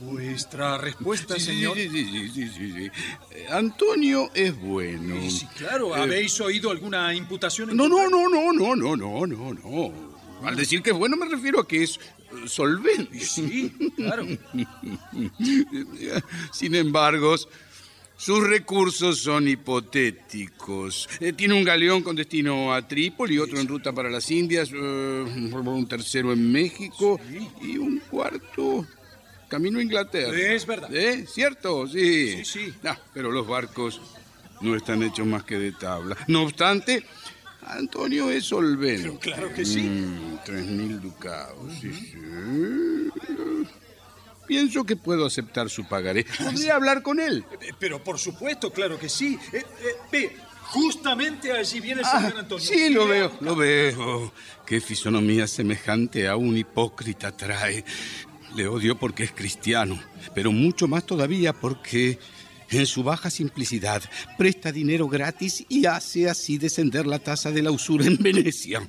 Vuestra 0.00 0.78
respuesta, 0.78 1.34
Sí, 1.34 1.40
señor. 1.46 1.76
sí, 1.76 1.88
sí, 1.90 2.04
sí, 2.04 2.28
sí, 2.28 2.48
sí, 2.48 2.72
sí. 2.72 2.90
Eh, 3.32 3.46
Antonio 3.50 4.30
es 4.34 4.56
bueno. 4.60 5.16
Sí, 5.22 5.30
sí, 5.30 5.46
claro. 5.56 5.96
Eh, 5.96 6.00
¿Habéis 6.00 6.40
oído 6.40 6.70
alguna 6.70 7.12
imputación? 7.12 7.70
en 7.70 7.76
No, 7.76 7.88
no, 7.88 8.08
no, 8.08 8.28
no, 8.28 8.52
no, 8.52 8.76
no, 8.76 8.96
no, 8.96 9.26
no, 9.26 9.54
no. 9.54 9.92
Al 10.46 10.54
decir 10.54 10.80
que 10.82 10.90
es 10.90 10.96
bueno 10.96 11.16
me 11.16 11.26
refiero 11.28 11.58
a 11.60 11.66
que 11.66 11.82
es 11.82 11.96
eh, 11.98 12.46
solvente. 12.46 13.18
Sí, 13.20 13.72
claro. 13.96 14.24
Sin 16.52 16.74
embargo, 16.74 17.34
sus 18.16 18.46
recursos 18.46 19.18
son 19.18 19.46
hipotéticos. 19.48 21.08
Eh, 21.20 21.32
tiene 21.32 21.54
un 21.54 21.64
galeón 21.64 22.02
con 22.02 22.16
destino 22.16 22.72
a 22.72 22.86
Trípoli, 22.86 23.38
otro 23.38 23.60
en 23.60 23.68
ruta 23.68 23.92
para 23.92 24.08
las 24.08 24.30
Indias, 24.30 24.70
eh, 24.72 24.76
un 24.76 25.88
tercero 25.88 26.32
en 26.32 26.50
México 26.50 27.20
y 27.60 27.76
un 27.76 28.00
cuarto 28.10 28.86
camino 29.48 29.78
a 29.78 29.82
Inglaterra. 29.82 30.36
Es 30.36 30.66
verdad. 30.66 30.94
¿Eh? 30.94 31.26
¿Cierto? 31.26 31.86
Sí. 31.86 32.42
Sí, 32.42 32.44
sí. 32.44 32.74
Ah, 32.84 32.98
pero 33.12 33.30
los 33.30 33.46
barcos 33.46 34.00
no 34.60 34.74
están 34.74 35.02
hechos 35.02 35.26
más 35.26 35.44
que 35.44 35.58
de 35.58 35.72
tabla. 35.72 36.16
No 36.26 36.42
obstante, 36.42 37.04
Antonio 37.66 38.30
es 38.30 38.44
solvente. 38.44 39.02
Pero 39.02 39.18
claro 39.18 39.52
que 39.52 39.64
sí. 39.64 39.82
Mm, 39.82 40.38
tres 40.44 40.66
mil 40.66 41.00
ducados, 41.00 41.72
sí, 41.80 41.92
sí. 41.92 42.12
Pienso 44.46 44.84
que 44.84 44.96
puedo 44.96 45.26
aceptar 45.26 45.68
su 45.70 45.86
pagaré. 45.88 46.24
Podría 46.38 46.76
hablar 46.76 47.02
con 47.02 47.20
él. 47.20 47.44
Eh, 47.60 47.72
Pero 47.78 48.02
por 48.02 48.18
supuesto, 48.18 48.70
claro 48.72 48.98
que 48.98 49.08
sí. 49.08 49.38
Eh, 49.52 49.58
eh, 49.58 49.64
ve, 50.12 50.36
justamente 50.62 51.52
allí 51.52 51.80
viene 51.80 52.02
el 52.02 52.06
señor 52.06 52.38
Antonio. 52.38 52.64
Ah, 52.64 52.74
Sí, 52.74 52.90
lo 52.90 53.06
veo, 53.06 53.32
lo 53.40 53.56
veo. 53.56 54.32
Qué 54.66 54.80
fisonomía 54.80 55.46
semejante 55.46 56.28
a 56.28 56.36
un 56.36 56.56
hipócrita 56.56 57.36
trae. 57.36 57.84
Le 58.54 58.66
odio 58.68 58.96
porque 58.98 59.24
es 59.24 59.32
cristiano, 59.32 60.00
pero 60.34 60.50
mucho 60.52 60.88
más 60.88 61.04
todavía 61.04 61.52
porque 61.52 62.18
en 62.70 62.86
su 62.86 63.02
baja 63.02 63.30
simplicidad 63.30 64.02
presta 64.38 64.72
dinero 64.72 65.08
gratis 65.08 65.64
y 65.68 65.86
hace 65.86 66.28
así 66.28 66.58
descender 66.58 67.06
la 67.06 67.18
tasa 67.18 67.50
de 67.50 67.62
la 67.62 67.70
usura 67.70 68.06
en 68.06 68.16
Venecia. 68.18 68.86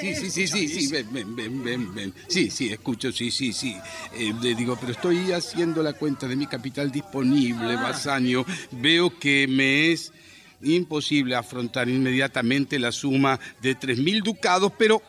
Sí, 0.00 0.14
sí, 0.14 0.30
sí, 0.30 0.46
sí, 0.46 0.68
sí, 0.68 0.88
ven, 0.88 1.12
ven, 1.12 1.34
ven, 1.34 1.64
ven, 1.64 1.94
ven. 1.94 2.14
Sí, 2.28 2.50
sí, 2.50 2.68
escucho, 2.68 3.12
sí, 3.12 3.30
sí, 3.30 3.52
sí. 3.52 3.76
Eh, 4.14 4.32
le 4.40 4.54
digo, 4.54 4.76
pero 4.80 4.92
estoy 4.92 5.32
haciendo 5.32 5.82
la 5.82 5.94
cuenta 5.94 6.28
de 6.28 6.36
mi 6.36 6.46
capital 6.46 6.90
disponible, 6.90 7.76
Basanio. 7.76 8.44
Veo 8.72 9.18
que 9.18 9.46
me 9.48 9.92
es 9.92 10.12
imposible 10.62 11.34
afrontar 11.34 11.88
inmediatamente 11.88 12.78
la 12.78 12.92
suma 12.92 13.38
de 13.60 13.74
tres 13.74 13.98
mil 13.98 14.22
ducados, 14.22 14.72
pero 14.78 15.02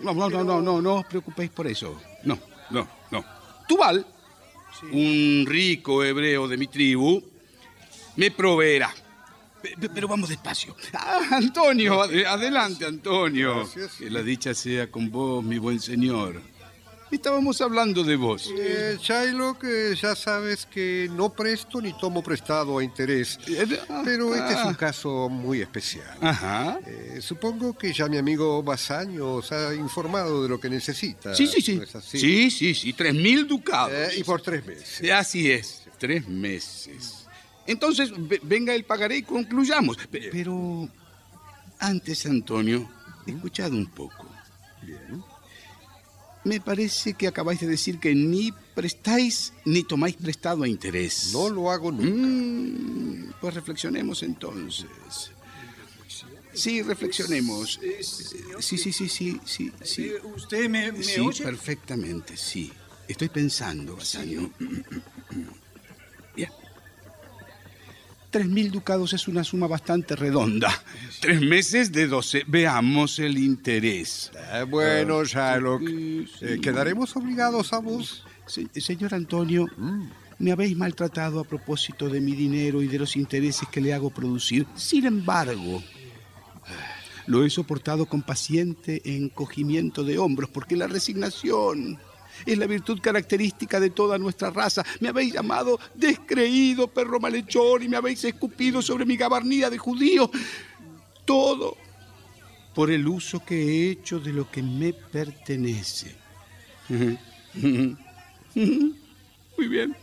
no, 0.00 0.14
no, 0.14 0.14
no, 0.14 0.30
no, 0.30 0.44
no, 0.44 0.62
no, 0.62 0.82
no 0.82 0.94
os 0.96 1.06
preocupéis 1.06 1.50
por 1.50 1.66
eso. 1.66 2.00
No, 2.24 2.38
no, 2.70 2.88
no. 3.10 3.24
Tubal, 3.66 4.06
un 4.92 5.44
rico 5.46 6.04
hebreo 6.04 6.48
de 6.48 6.56
mi 6.56 6.66
tribu, 6.66 7.22
me 8.16 8.30
proveerá. 8.30 8.92
Pe- 9.62 9.74
pe- 9.78 9.88
Pero 9.90 10.08
vamos 10.08 10.28
despacio. 10.30 10.74
Ah, 10.94 11.20
Antonio, 11.32 12.02
ade- 12.02 12.24
adelante, 12.26 12.86
Antonio. 12.86 13.56
Gracias. 13.56 13.92
Que 13.98 14.10
la 14.10 14.22
dicha 14.22 14.54
sea 14.54 14.90
con 14.90 15.10
vos, 15.10 15.44
mi 15.44 15.58
buen 15.58 15.78
señor. 15.80 16.40
Estábamos 17.10 17.60
hablando 17.60 18.04
de 18.04 18.14
vos. 18.14 18.54
Eh, 18.56 18.96
Shylock, 19.02 19.64
eh, 19.64 19.94
ya 20.00 20.14
sabes 20.14 20.64
que 20.64 21.10
no 21.12 21.30
presto 21.32 21.80
ni 21.80 21.92
tomo 21.92 22.22
prestado 22.22 22.78
a 22.78 22.84
interés. 22.84 23.36
Pero 24.04 24.32
este 24.32 24.52
es 24.54 24.64
un 24.64 24.74
caso 24.74 25.28
muy 25.28 25.60
especial. 25.60 26.16
Ajá. 26.20 26.78
Eh, 26.86 27.18
supongo 27.20 27.76
que 27.76 27.92
ya 27.92 28.06
mi 28.06 28.16
amigo 28.16 28.62
Basaño 28.62 29.34
os 29.34 29.50
ha 29.50 29.74
informado 29.74 30.44
de 30.44 30.48
lo 30.50 30.60
que 30.60 30.70
necesita. 30.70 31.34
Sí, 31.34 31.48
sí, 31.48 31.60
sí. 31.60 31.76
¿no 31.78 31.82
es 31.82 31.96
así? 31.96 32.16
Sí, 32.18 32.50
sí, 32.52 32.74
sí. 32.76 32.92
Tres 32.92 33.12
mil 33.12 33.44
ducados. 33.48 33.92
Eh, 33.92 34.10
y 34.18 34.22
por 34.22 34.40
tres 34.40 34.64
meses. 34.64 35.10
Así 35.10 35.50
es. 35.50 35.82
Tres 35.98 36.28
meses. 36.28 37.19
Entonces, 37.66 38.10
venga 38.42 38.74
el 38.74 38.84
pagaré 38.84 39.18
y 39.18 39.22
concluyamos. 39.22 39.96
Pero 40.10 40.88
antes, 41.78 42.26
Antonio, 42.26 42.88
escuchad 43.26 43.72
un 43.72 43.86
poco. 43.86 44.26
Me 46.42 46.60
parece 46.60 47.14
que 47.14 47.28
acabáis 47.28 47.60
de 47.60 47.66
decir 47.66 47.98
que 47.98 48.14
ni 48.14 48.52
prestáis 48.74 49.52
ni 49.66 49.82
tomáis 49.84 50.16
prestado 50.16 50.62
a 50.62 50.68
interés. 50.68 51.30
No 51.32 51.50
lo 51.50 51.70
hago 51.70 51.92
nunca. 51.92 52.26
Mm, 52.26 53.34
pues 53.40 53.54
reflexionemos 53.54 54.22
entonces. 54.22 54.86
Sí, 56.54 56.82
reflexionemos. 56.82 57.78
Sí, 58.58 58.78
sí, 58.78 58.92
sí, 58.92 59.08
sí, 59.08 59.40
sí, 59.44 59.72
sí. 59.82 60.04
Eh, 60.06 60.20
¿Usted 60.34 60.68
me, 60.68 61.02
sí, 61.02 61.20
perfectamente, 61.42 62.36
sí. 62.36 62.72
Estoy 63.06 63.28
pensando, 63.28 63.96
Basaño. 63.96 64.50
Sí. 64.58 64.66
3.000 68.30 68.70
ducados 68.70 69.12
es 69.12 69.26
una 69.26 69.42
suma 69.42 69.66
bastante 69.66 70.14
redonda. 70.14 70.70
Tres 71.20 71.40
meses 71.40 71.90
de 71.90 72.06
12. 72.06 72.44
Veamos 72.46 73.18
el 73.18 73.38
interés. 73.38 74.30
Eh, 74.52 74.64
bueno, 74.68 75.20
ah, 75.20 75.24
Sherlock, 75.24 75.82
eh, 75.86 76.58
¿quedaremos 76.62 77.16
obligados 77.16 77.72
a 77.72 77.78
vos? 77.78 78.24
Señor 78.46 79.14
Antonio, 79.14 79.66
mm. 79.76 80.02
me 80.38 80.52
habéis 80.52 80.76
maltratado 80.76 81.40
a 81.40 81.44
propósito 81.44 82.08
de 82.08 82.20
mi 82.20 82.32
dinero 82.32 82.82
y 82.82 82.86
de 82.86 82.98
los 82.98 83.16
intereses 83.16 83.68
que 83.68 83.80
le 83.80 83.94
hago 83.94 84.10
producir. 84.10 84.66
Sin 84.74 85.06
embargo, 85.06 85.82
lo 87.26 87.44
he 87.44 87.50
soportado 87.50 88.06
con 88.06 88.22
paciente 88.22 89.02
encogimiento 89.04 90.04
de 90.04 90.18
hombros 90.18 90.50
porque 90.50 90.76
la 90.76 90.86
resignación 90.86 91.98
es 92.46 92.58
la 92.58 92.66
virtud 92.66 93.00
característica 93.00 93.80
de 93.80 93.90
toda 93.90 94.18
nuestra 94.18 94.50
raza. 94.50 94.84
Me 95.00 95.08
habéis 95.08 95.34
llamado 95.34 95.78
descreído, 95.94 96.88
perro 96.88 97.20
malhechor, 97.20 97.82
y 97.82 97.88
me 97.88 97.96
habéis 97.96 98.24
escupido 98.24 98.82
sobre 98.82 99.04
mi 99.04 99.16
gabardía 99.16 99.70
de 99.70 99.78
judío. 99.78 100.30
Todo 101.24 101.76
por 102.74 102.90
el 102.90 103.06
uso 103.06 103.44
que 103.44 103.54
he 103.60 103.90
hecho 103.90 104.20
de 104.20 104.32
lo 104.32 104.50
que 104.50 104.62
me 104.62 104.92
pertenece. 104.92 106.14
Muy 108.54 109.68
bien. 109.68 109.96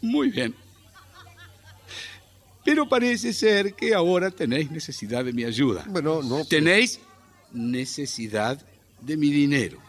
Muy 0.00 0.30
bien. 0.30 0.54
Pero 2.64 2.88
parece 2.88 3.32
ser 3.32 3.74
que 3.74 3.94
ahora 3.94 4.30
tenéis 4.30 4.70
necesidad 4.70 5.24
de 5.24 5.32
mi 5.32 5.44
ayuda. 5.44 5.84
Bueno, 5.88 6.22
no. 6.22 6.44
Tenéis 6.44 7.00
necesidad 7.52 8.62
de 9.00 9.16
mi 9.16 9.30
dinero. 9.30 9.87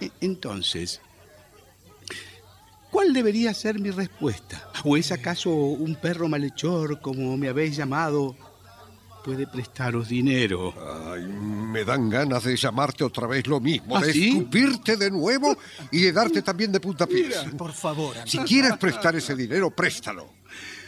E- 0.00 0.10
Entonces, 0.20 1.00
¿cuál 2.90 3.12
debería 3.12 3.52
ser 3.54 3.78
mi 3.78 3.90
respuesta? 3.90 4.68
¿O 4.84 4.96
es 4.96 5.12
acaso 5.12 5.50
un 5.50 5.94
perro 5.96 6.28
malhechor, 6.28 7.00
como 7.00 7.36
me 7.36 7.48
habéis 7.48 7.76
llamado, 7.76 8.36
puede 9.24 9.46
prestaros 9.46 10.08
dinero? 10.08 10.74
Ay, 11.12 11.22
me 11.24 11.84
dan 11.84 12.08
ganas 12.10 12.44
de 12.44 12.56
llamarte 12.56 13.04
otra 13.04 13.26
vez 13.26 13.46
lo 13.46 13.60
mismo, 13.60 13.96
¿Ah, 13.96 14.00
de 14.02 14.12
sí? 14.12 14.28
escupirte 14.28 14.96
de 14.96 15.10
nuevo 15.10 15.56
y 15.90 16.02
de 16.02 16.12
darte 16.12 16.42
también 16.42 16.70
de 16.72 16.80
puntapiés. 16.80 17.36
Por 17.56 17.72
favor, 17.72 18.14
Si 18.26 18.38
amigo. 18.38 18.48
quieres 18.48 18.76
prestar 18.78 19.16
ese 19.16 19.34
dinero, 19.34 19.70
préstalo. 19.70 20.32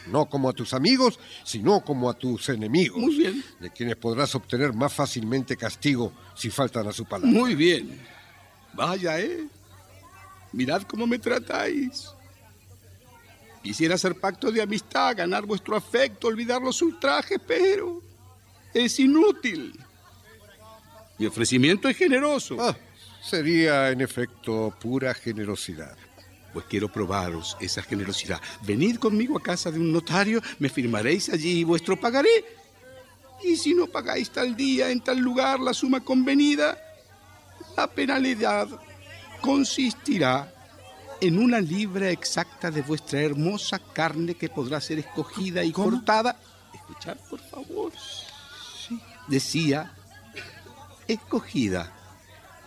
No 0.07 0.29
como 0.29 0.47
a 0.47 0.53
tus 0.53 0.73
amigos, 0.73 1.19
sino 1.43 1.81
como 1.81 2.09
a 2.09 2.13
tus 2.13 2.47
enemigos. 2.47 2.97
Muy 2.97 3.17
bien. 3.17 3.43
De 3.59 3.69
quienes 3.71 3.97
podrás 3.97 4.33
obtener 4.35 4.71
más 4.71 4.93
fácilmente 4.93 5.57
castigo 5.57 6.13
si 6.33 6.49
faltan 6.49 6.87
a 6.87 6.93
su 6.93 7.03
palabra. 7.03 7.29
Muy 7.29 7.55
bien. 7.55 7.99
Vaya, 8.77 9.19
¿eh? 9.19 9.47
Mirad 10.53 10.83
cómo 10.83 11.07
me 11.07 11.17
tratáis. 11.17 12.09
Quisiera 13.63 13.95
hacer 13.95 14.13
pacto 14.19 14.51
de 14.51 14.61
amistad, 14.61 15.17
ganar 15.17 15.47
vuestro 15.47 15.75
afecto, 15.75 16.27
olvidar 16.27 16.61
los 16.61 16.79
ultrajes, 16.83 17.39
pero 17.45 18.03
es 18.71 18.99
inútil. 18.99 19.77
Mi 21.17 21.25
ofrecimiento 21.25 21.89
es 21.89 21.97
generoso. 21.97 22.55
Ah, 22.59 22.77
sería 23.19 23.89
en 23.89 24.01
efecto 24.01 24.71
pura 24.79 25.11
generosidad. 25.15 25.97
Pues 26.53 26.65
quiero 26.69 26.87
probaros 26.87 27.57
esa 27.59 27.81
generosidad. 27.81 28.39
Venid 28.61 28.97
conmigo 28.97 29.37
a 29.37 29.41
casa 29.41 29.71
de 29.71 29.79
un 29.79 29.91
notario, 29.91 30.39
me 30.59 30.69
firmaréis 30.69 31.29
allí 31.29 31.63
vuestro 31.63 31.99
pagaré. 31.99 32.45
Y 33.43 33.55
si 33.55 33.73
no 33.73 33.87
pagáis 33.87 34.29
tal 34.29 34.55
día 34.55 34.91
en 34.91 35.01
tal 35.01 35.17
lugar 35.17 35.59
la 35.59 35.73
suma 35.73 35.99
convenida, 36.01 36.86
la 37.77 37.87
penalidad 37.87 38.67
consistirá 39.39 40.51
en 41.21 41.37
una 41.37 41.61
libra 41.61 42.09
exacta 42.09 42.71
de 42.71 42.81
vuestra 42.81 43.21
hermosa 43.21 43.79
carne 43.79 44.33
que 44.33 44.49
podrá 44.49 44.81
ser 44.81 44.99
escogida 44.99 45.63
y 45.63 45.71
cortada. 45.71 46.35
escuchar, 46.73 47.17
por 47.29 47.39
favor? 47.39 47.91
Decía, 49.27 49.93
escogida 51.07 51.93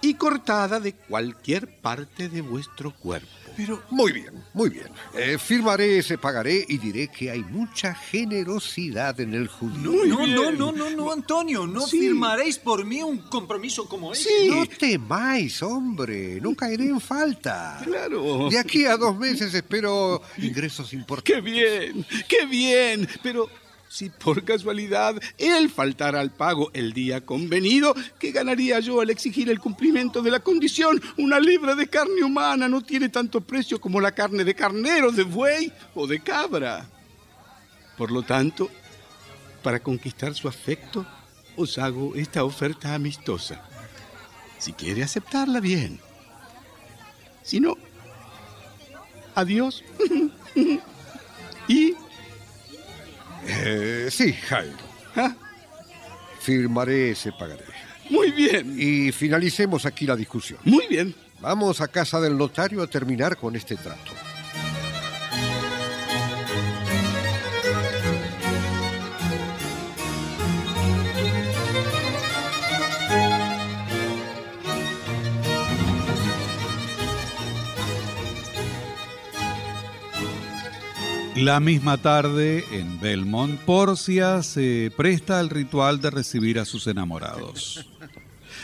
y 0.03 0.15
cortada 0.15 0.81
de 0.81 0.95
cualquier 0.95 1.81
parte 1.81 2.29
de 2.29 2.41
vuestro 2.41 2.93
cuerpo. 2.93 3.29
Pero 3.57 3.83
muy 3.91 4.13
bien, 4.13 4.43
muy 4.55 4.71
bien. 4.71 4.87
Eh, 5.15 5.37
firmaré 5.39 5.99
ese 5.99 6.17
pagaré 6.17 6.65
y 6.67 6.79
diré 6.79 7.09
que 7.09 7.31
hay 7.31 7.43
mucha 7.43 7.95
generosidad 7.95 9.19
en 9.21 9.35
el 9.35 9.49
judío. 9.49 10.07
No, 10.07 10.27
no, 10.27 10.51
no, 10.53 10.73
no, 10.73 10.91
no, 10.91 11.13
Antonio, 11.13 11.67
no 11.67 11.87
firmaréis 11.87 12.59
por 12.59 12.85
mí 12.85 13.03
un 13.03 13.19
compromiso 13.19 13.87
como 13.89 14.13
ese. 14.13 14.31
No 14.49 14.65
temáis, 14.67 15.63
hombre, 15.63 16.41
no 16.41 16.55
caeré 16.55 16.87
en 16.87 17.01
falta. 17.01 17.81
Claro. 17.85 18.49
De 18.49 18.59
aquí 18.59 18.87
a 18.87 18.97
dos 18.97 19.17
meses 19.19 19.53
espero 19.53 20.23
ingresos 20.39 20.93
importantes. 20.93 21.35
¡Qué 21.35 21.41
bien! 21.41 22.07
¡Qué 22.29 22.47
bien! 22.47 23.09
Pero 23.23 23.49
si 23.91 24.09
por 24.09 24.45
casualidad 24.45 25.21
él 25.37 25.69
faltara 25.69 26.21
al 26.21 26.31
pago 26.31 26.71
el 26.75 26.93
día 26.93 27.27
convenido, 27.27 27.93
¿qué 28.21 28.31
ganaría 28.31 28.79
yo 28.79 29.01
al 29.01 29.11
exigir 29.11 29.51
el 29.51 29.59
cumplimiento 29.59 30.23
de 30.23 30.31
la 30.31 30.39
condición? 30.39 31.03
Una 31.19 31.41
libra 31.41 31.75
de 31.75 31.89
carne 31.89 32.23
humana 32.23 32.69
no 32.69 32.83
tiene 32.83 33.09
tanto 33.09 33.41
precio 33.41 33.81
como 33.81 34.01
la 34.01 34.13
carne 34.13 34.45
de 34.45 34.55
carnero, 34.55 35.11
de 35.11 35.25
buey 35.25 35.73
o 35.97 36.07
de 36.07 36.21
cabra. 36.21 36.89
Por 37.99 38.13
lo 38.13 38.23
tanto, 38.23 38.71
para 39.61 39.81
conquistar 39.81 40.35
su 40.35 40.47
afecto, 40.47 41.05
os 41.57 41.77
hago 41.77 42.15
esta 42.15 42.45
oferta 42.45 42.95
amistosa. 42.95 43.61
Si 44.59 44.73
quiere 44.73 45.03
aceptarla, 45.03 45.59
bien. 45.59 45.99
Si 47.43 47.59
no, 47.59 47.77
adiós. 49.35 49.83
y 51.69 51.97
eh, 53.53 54.09
sí, 54.11 54.33
Jairo. 54.33 54.77
¿Ah? 55.17 55.35
Firmaré 56.41 57.11
ese 57.11 57.33
pagaré. 57.33 57.65
Muy 58.09 58.31
bien. 58.31 58.75
Y 58.79 59.13
finalicemos 59.13 59.87
aquí 59.87 60.07
la 60.07 60.17
discusión. 60.17 60.61
Muy 60.65 60.87
bien. 60.89 61.15
Vamos 61.41 61.81
a 61.81 61.89
casa 61.89 62.21
del 62.21 62.37
notario 62.37 62.83
a 62.83 62.87
terminar 62.87 63.37
con 63.37 63.57
este 63.57 63.77
trato. 63.77 64.13
La 81.41 81.59
misma 81.59 81.97
tarde, 81.97 82.67
en 82.71 83.01
Belmont, 83.01 83.59
Porcia 83.61 84.43
se 84.43 84.93
presta 84.95 85.41
al 85.41 85.49
ritual 85.49 85.99
de 86.03 86.11
recibir 86.11 86.59
a 86.59 86.67
sus 86.67 86.87
enamorados. 86.87 87.87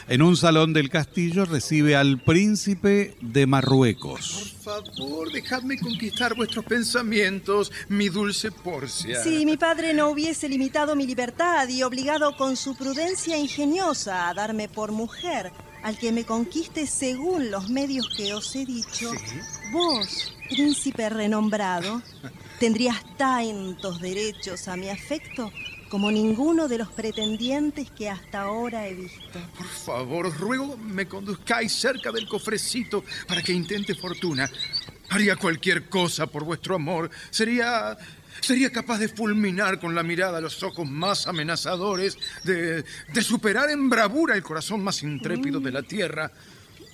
En 0.08 0.20
un 0.20 0.36
salón 0.36 0.74
del 0.74 0.90
castillo 0.90 1.46
recibe 1.46 1.96
al 1.96 2.20
príncipe 2.20 3.16
de 3.22 3.46
Marruecos. 3.46 4.54
Por 4.62 4.84
favor, 4.84 5.32
dejadme 5.32 5.78
conquistar 5.78 6.36
vuestros 6.36 6.66
pensamientos, 6.66 7.72
mi 7.88 8.10
dulce 8.10 8.52
Porcia. 8.52 9.22
Si 9.22 9.46
mi 9.46 9.56
padre 9.56 9.94
no 9.94 10.10
hubiese 10.10 10.46
limitado 10.46 10.94
mi 10.94 11.06
libertad 11.06 11.66
y 11.68 11.82
obligado 11.82 12.36
con 12.36 12.56
su 12.56 12.76
prudencia 12.76 13.38
ingeniosa 13.38 14.28
a 14.28 14.34
darme 14.34 14.68
por 14.68 14.92
mujer 14.92 15.50
al 15.82 15.96
que 15.98 16.12
me 16.12 16.24
conquiste 16.24 16.86
según 16.86 17.50
los 17.50 17.70
medios 17.70 18.06
que 18.14 18.34
os 18.34 18.54
he 18.54 18.66
dicho, 18.66 19.10
vos, 19.72 20.34
príncipe 20.50 21.08
renombrado, 21.08 22.02
tendrías 22.58 23.02
tantos 23.16 24.00
derechos 24.00 24.68
a 24.68 24.76
mi 24.76 24.88
afecto 24.88 25.52
como 25.88 26.10
ninguno 26.10 26.68
de 26.68 26.78
los 26.78 26.88
pretendientes 26.88 27.90
que 27.90 28.10
hasta 28.10 28.42
ahora 28.42 28.88
he 28.88 28.94
visto. 28.94 29.38
Por 29.56 29.66
favor, 29.66 30.26
os 30.26 30.38
ruego 30.38 30.76
me 30.76 31.06
conduzcáis 31.06 31.72
cerca 31.72 32.10
del 32.10 32.26
cofrecito 32.26 33.04
para 33.28 33.42
que 33.42 33.52
intente 33.52 33.94
fortuna. 33.94 34.50
Haría 35.10 35.36
cualquier 35.36 35.88
cosa 35.88 36.26
por 36.26 36.44
vuestro 36.44 36.74
amor. 36.74 37.10
Sería. 37.30 37.96
Sería 38.38 38.70
capaz 38.70 38.98
de 38.98 39.08
fulminar 39.08 39.80
con 39.80 39.94
la 39.94 40.02
mirada 40.02 40.42
los 40.42 40.62
ojos 40.62 40.86
más 40.86 41.26
amenazadores, 41.26 42.18
de, 42.44 42.82
de 42.82 43.22
superar 43.22 43.70
en 43.70 43.88
bravura 43.88 44.34
el 44.34 44.42
corazón 44.42 44.84
más 44.84 45.02
intrépido 45.02 45.58
de 45.58 45.72
la 45.72 45.82
tierra, 45.82 46.30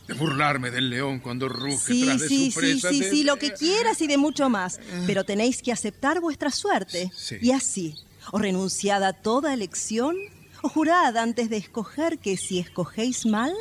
de 0.09 0.15
burlarme 0.15 0.71
del 0.71 0.91
león 0.91 1.21
cuando 1.21 1.49
ruge 1.49 1.93
Sí, 1.93 2.05
tras 2.05 2.21
de 2.21 2.29
sí, 2.29 2.51
su 2.51 2.61
sí, 2.61 2.67
presa. 2.67 2.91
sí, 2.91 3.01
de- 3.01 3.11
sí, 3.11 3.25
lo 3.25 3.37
que 3.37 3.53
quieras 3.53 4.01
y 4.01 4.07
de 4.07 4.17
mucho 4.19 4.49
más. 4.49 4.81
Pero 5.07 5.25
tenéis 5.25 5.63
que 5.63 5.73
aceptar 5.73 6.21
vuestra 6.21 6.51
suerte. 6.51 7.11
Sí. 7.17 7.37
Y 7.41 7.53
así, 7.53 7.95
o 8.33 8.39
renunciad 8.39 9.03
a 9.05 9.13
toda 9.13 9.55
elección, 9.55 10.17
o 10.63 10.69
jurad 10.69 11.17
antes 11.17 11.51
de 11.51 11.57
escoger 11.57 12.19
que 12.19 12.37
si 12.37 12.59
escogéis 12.59 13.27
mal, 13.27 13.53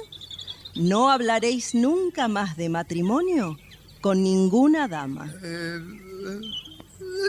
no 0.75 1.09
hablaréis 1.09 1.75
nunca 1.75 2.27
más 2.27 2.57
de 2.57 2.69
matrimonio 2.69 3.57
con 4.01 4.23
ninguna 4.23 4.87
dama. 4.87 5.31
Eh, 5.43 5.79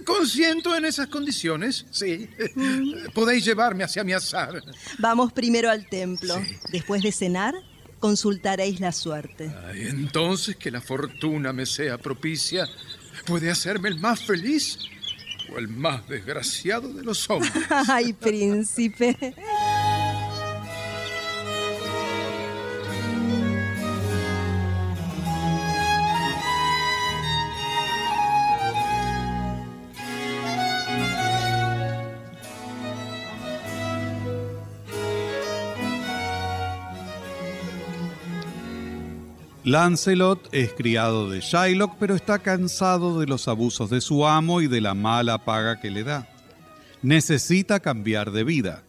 Consiento 0.06 0.74
en 0.74 0.84
esas 0.86 1.08
condiciones, 1.08 1.86
sí. 1.90 2.28
Podéis 3.14 3.44
llevarme 3.44 3.84
hacia 3.84 4.04
mi 4.04 4.12
azar. 4.12 4.62
Vamos 4.98 5.32
primero 5.32 5.70
al 5.70 5.86
templo. 5.86 6.34
Después 6.70 7.02
de 7.02 7.12
cenar, 7.12 7.54
consultaréis 8.02 8.80
la 8.80 8.90
suerte. 8.90 9.54
Ay, 9.68 9.86
entonces 9.86 10.56
que 10.56 10.72
la 10.72 10.80
fortuna 10.80 11.52
me 11.52 11.66
sea 11.66 11.98
propicia, 11.98 12.68
puede 13.24 13.48
hacerme 13.48 13.90
el 13.90 14.00
más 14.00 14.24
feliz 14.24 14.76
o 15.54 15.58
el 15.58 15.68
más 15.68 16.08
desgraciado 16.08 16.92
de 16.92 17.04
los 17.04 17.30
hombres. 17.30 17.52
Ay, 17.88 18.12
príncipe. 18.12 19.16
Lancelot 39.64 40.48
es 40.52 40.72
criado 40.72 41.30
de 41.30 41.40
Shylock, 41.40 41.96
pero 42.00 42.16
está 42.16 42.40
cansado 42.40 43.20
de 43.20 43.26
los 43.26 43.46
abusos 43.46 43.90
de 43.90 44.00
su 44.00 44.26
amo 44.26 44.60
y 44.60 44.66
de 44.66 44.80
la 44.80 44.94
mala 44.94 45.44
paga 45.44 45.80
que 45.80 45.90
le 45.90 46.02
da. 46.02 46.28
Necesita 47.02 47.78
cambiar 47.78 48.32
de 48.32 48.42
vida. 48.42 48.82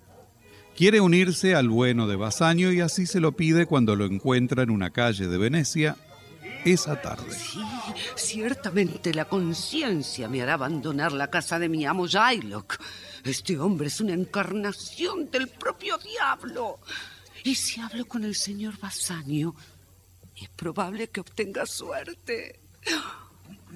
Quiere 0.76 1.00
unirse 1.00 1.54
al 1.54 1.70
bueno 1.70 2.08
de 2.08 2.16
Basanio 2.16 2.74
y 2.74 2.82
así 2.82 3.06
se 3.06 3.20
lo 3.20 3.34
pide 3.34 3.68
cuando 3.68 3.96
lo 3.96 4.06
encuentra 4.06 4.64
en 4.64 4.72
una 4.72 4.90
calle 4.90 5.28
de 5.28 5.38
Venecia 5.38 5.96
esa 6.66 7.00
tarde. 7.00 7.32
Sí, 7.32 7.60
ciertamente 8.16 9.14
la 9.14 9.26
conciencia 9.26 10.28
me 10.28 10.42
hará 10.42 10.56
abandonar 10.56 11.12
la 11.12 11.30
casa 11.30 11.60
de 11.60 11.70
mi 11.70 11.86
amo 11.86 12.08
Shylock. 12.08 12.82
Este 13.24 13.60
hombre 13.60 13.88
es 13.88 14.02
una 14.02 14.14
encarnación 14.14 15.30
del 15.30 15.50
propio 15.50 16.00
diablo. 16.00 16.80
Y 17.44 17.56
si 17.56 17.80
hablo 17.82 18.06
con 18.06 18.24
el 18.24 18.36
señor 18.36 18.80
Basanio, 18.80 19.54
es 20.36 20.50
probable 20.50 21.10
que 21.10 21.22
obtenga 21.22 21.66
suerte. 21.66 22.60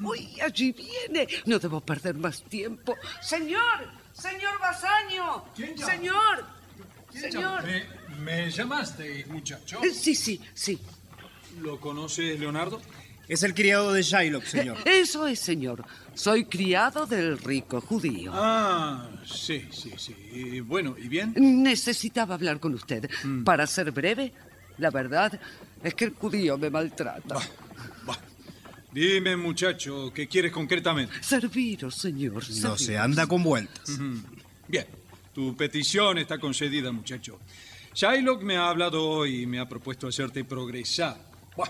Uy, 0.01 0.39
allí 0.41 0.71
viene. 0.73 1.27
No 1.45 1.57
debo 1.59 1.81
perder 1.81 2.15
más 2.15 2.43
tiempo. 2.43 2.95
Señor, 3.21 3.91
señor 4.13 4.59
Basanio. 4.59 5.45
Señor, 5.55 6.45
señor. 7.13 7.63
¿Me, 7.63 7.85
me 8.19 8.51
llamaste, 8.51 9.25
muchacho? 9.29 9.79
Eh, 9.83 9.91
Sí, 9.93 10.13
sí, 10.15 10.39
sí. 10.53 10.79
¿Lo 11.61 11.79
conoces, 11.79 12.39
Leonardo? 12.39 12.79
Es 13.27 13.43
el 13.43 13.53
criado 13.53 13.91
de 13.91 14.03
Shylock, 14.03 14.45
señor. 14.45 14.77
Eh, 14.85 14.99
Eso 15.01 15.27
es, 15.27 15.39
señor. 15.39 15.83
Soy 16.13 16.45
criado 16.45 17.05
del 17.07 17.37
rico 17.39 17.81
judío. 17.81 18.31
Ah, 18.33 19.09
sí, 19.25 19.67
sí, 19.71 19.91
sí. 19.97 20.15
Y 20.31 20.59
bueno, 20.61 20.95
¿y 20.97 21.07
bien? 21.09 21.33
Necesitaba 21.35 22.35
hablar 22.35 22.59
con 22.59 22.73
usted. 22.73 23.09
Para 23.43 23.67
ser 23.67 23.91
breve, 23.91 24.31
la 24.77 24.91
verdad 24.91 25.39
es 25.83 25.93
que 25.93 26.05
el 26.05 26.13
judío 26.13 26.57
me 26.57 26.69
maltrata. 26.69 27.39
Dime, 28.91 29.35
muchacho, 29.35 30.11
¿qué 30.13 30.27
quieres 30.27 30.51
concretamente? 30.51 31.13
Serviros, 31.21 31.95
señor. 31.95 32.33
No 32.33 32.41
serviros. 32.41 32.81
se 32.81 32.97
anda 32.97 33.27
con 33.27 33.43
vueltas. 33.43 33.99
Bien, 34.67 34.85
tu 35.33 35.55
petición 35.55 36.17
está 36.17 36.39
concedida, 36.39 36.91
muchacho. 36.91 37.39
Shylock 37.93 38.41
me 38.41 38.57
ha 38.57 38.69
hablado 38.69 39.07
hoy 39.07 39.43
y 39.43 39.45
me 39.45 39.59
ha 39.59 39.67
propuesto 39.67 40.07
hacerte 40.07 40.43
progresar. 40.43 41.17
Buah, 41.55 41.69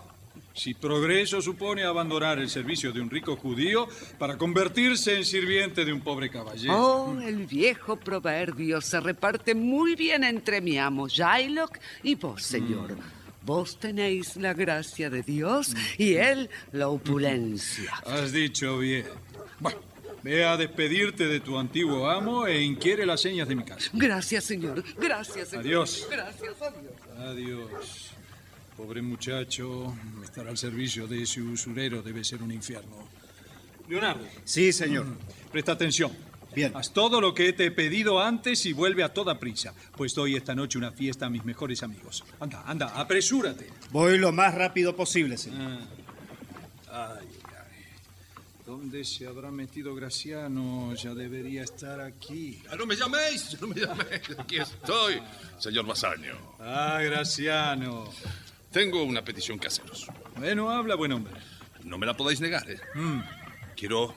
si 0.53 0.73
progreso 0.73 1.41
supone 1.41 1.83
abandonar 1.83 2.39
el 2.39 2.49
servicio 2.49 2.91
de 2.91 3.01
un 3.01 3.09
rico 3.09 3.35
judío 3.35 3.87
para 4.17 4.37
convertirse 4.37 5.15
en 5.15 5.23
sirviente 5.23 5.85
de 5.85 5.93
un 5.93 6.01
pobre 6.01 6.29
caballero. 6.29 6.75
Oh, 6.75 7.21
el 7.21 7.45
viejo 7.45 7.97
proverbio 7.97 8.81
se 8.81 8.99
reparte 8.99 9.53
muy 9.53 9.95
bien 9.95 10.23
entre 10.23 10.61
mi 10.61 10.77
amo 10.77 11.07
Shylock 11.07 11.77
y 12.03 12.15
vos, 12.15 12.43
señor. 12.43 12.97
Vos 13.47 13.79
tenéis 13.79 14.35
la 14.35 14.53
gracia 14.53 15.09
de 15.09 15.23
Dios 15.23 15.73
y 15.97 16.15
él 16.15 16.49
la 16.73 16.89
opulencia. 16.89 17.93
Has 18.05 18.33
dicho 18.33 18.77
bien. 18.79 19.05
Bueno, 19.61 19.79
Ve 20.21 20.43
a 20.43 20.57
despedirte 20.57 21.27
de 21.27 21.39
tu 21.39 21.57
antiguo 21.57 22.09
amo 22.09 22.45
e 22.45 22.61
inquiere 22.61 23.05
las 23.05 23.21
señas 23.21 23.47
de 23.47 23.55
mi 23.55 23.63
casa. 23.63 23.89
Gracias, 23.93 24.43
señor. 24.43 24.83
Gracias, 24.97 25.47
señor. 25.47 25.65
Adiós. 25.65 26.07
Gracias, 26.11 26.61
adiós. 26.61 26.93
Adiós. 27.17 28.11
Pobre 28.75 29.01
muchacho, 29.01 29.95
estar 30.21 30.45
al 30.45 30.57
servicio 30.57 31.07
de 31.07 31.21
ese 31.23 31.41
usurero 31.41 32.01
debe 32.01 32.25
ser 32.25 32.43
un 32.43 32.51
infierno. 32.51 33.07
Leonardo. 33.87 34.27
Sí, 34.43 34.73
señor. 34.73 35.05
Presta 35.53 35.71
atención. 35.71 36.11
Bien. 36.57 36.75
Haz 36.75 36.91
todo 36.91 37.21
lo 37.21 37.35
que 37.35 37.53
te 37.53 37.65
he 37.65 37.71
pedido 37.71 38.19
antes 38.19 38.65
y 38.65 38.73
vuelve 38.73 39.03
a 39.03 39.13
toda 39.13 39.37
prisa, 39.37 39.75
pues 39.95 40.15
doy 40.15 40.35
esta 40.35 40.55
noche 40.55 40.79
una 40.79 40.91
fiesta 40.91 41.27
a 41.27 41.29
mis 41.29 41.45
mejores 41.45 41.83
amigos. 41.83 42.23
Anda, 42.39 42.63
anda, 42.65 42.87
apresúrate. 42.99 43.69
Voy 43.91 44.17
lo 44.17 44.31
más 44.31 44.55
rápido 44.55 44.95
posible, 44.95 45.37
señor. 45.37 45.83
Ah. 46.89 47.15
Ay, 47.19 47.27
ay. 47.45 47.83
¿Dónde 48.65 49.05
se 49.05 49.27
habrá 49.27 49.51
metido 49.51 49.93
Graciano? 49.93 50.95
Ya 50.95 51.13
debería 51.13 51.61
estar 51.61 52.01
aquí. 52.01 52.63
Ah, 52.71 52.75
no 52.75 52.87
me 52.87 52.95
llaméis, 52.95 53.55
no 53.61 53.67
me 53.67 53.79
llaméis. 53.79 54.21
Aquí 54.39 54.57
estoy, 54.57 55.21
señor 55.59 55.85
Basaño. 55.85 56.55
Ah, 56.59 56.99
Graciano. 57.03 58.09
Tengo 58.71 59.03
una 59.03 59.23
petición 59.23 59.59
que 59.59 59.67
haceros. 59.67 60.07
Bueno, 60.35 60.71
habla, 60.71 60.95
buen 60.95 61.11
hombre. 61.11 61.33
No 61.83 61.99
me 61.99 62.07
la 62.07 62.17
podéis 62.17 62.41
negar, 62.41 62.67
¿eh? 62.67 62.79
Mm. 62.95 63.19
Quiero 63.75 64.15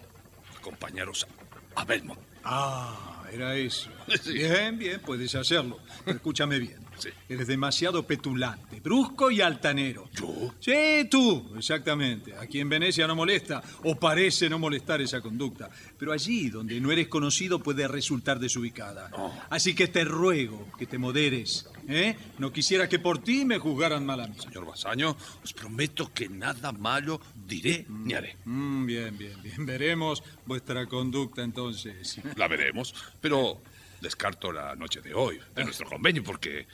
acompañaros 0.57 1.27
a 1.75 1.85
Belmont. 1.85 2.30
Ah, 2.45 3.23
era 3.33 3.55
eso. 3.57 3.91
Bien, 4.27 4.79
bien, 4.79 5.01
puedes 5.01 5.35
hacerlo. 5.35 5.79
Escúchame 6.07 6.59
bien. 6.59 6.79
Eres 7.29 7.47
demasiado 7.47 8.07
petulante, 8.07 8.81
brusco 8.81 9.31
y 9.31 9.41
altanero. 9.41 10.09
¿Yo? 10.13 10.55
Sí, 10.61 11.09
tú, 11.11 11.53
exactamente. 11.57 12.35
Aquí 12.37 12.61
en 12.61 12.69
Venecia 12.69 13.07
no 13.07 13.15
molesta, 13.17 13.63
o 13.85 13.97
parece 13.97 14.49
no 14.49 14.59
molestar 14.59 15.01
esa 15.01 15.21
conducta. 15.21 15.71
Pero 15.99 16.13
allí, 16.13 16.51
donde 16.51 16.81
no 16.81 16.91
eres 16.91 17.09
conocido, 17.09 17.59
puede 17.59 17.87
resultar 17.89 18.39
desubicada. 18.39 19.11
Así 19.51 19.75
que 19.75 19.89
te 19.89 20.05
ruego 20.05 20.67
que 20.79 20.87
te 20.87 20.99
moderes. 20.99 21.69
¿eh? 21.89 22.17
No 22.39 22.53
quisiera 22.53 22.89
que 22.89 22.99
por 22.99 23.19
ti 23.19 23.45
me 23.45 23.59
juzgaran 23.59 24.05
mal 24.05 24.21
a 24.21 24.27
mí. 24.27 24.37
Señor 24.39 24.67
Basaño, 24.67 25.17
os 25.43 25.53
prometo 25.53 26.13
que 26.13 26.29
nada 26.29 26.73
malo 26.73 27.21
diré 27.35 27.87
ni 27.89 28.15
haré. 28.15 28.37
Mm, 28.45 28.87
bien, 28.87 29.19
bien, 29.19 29.43
bien. 29.43 29.67
Veremos 29.67 30.23
vuestra 30.47 30.87
conducta 30.87 31.43
entonces. 31.43 32.21
La 32.37 32.49
veremos, 32.49 32.95
pero 33.21 33.61
descarto 34.01 34.53
la 34.53 34.75
noche 34.77 35.01
de 35.01 35.15
hoy, 35.15 35.41
de 35.55 35.65
nuestro 35.65 35.89
convenio, 35.89 36.23
porque 36.25 36.67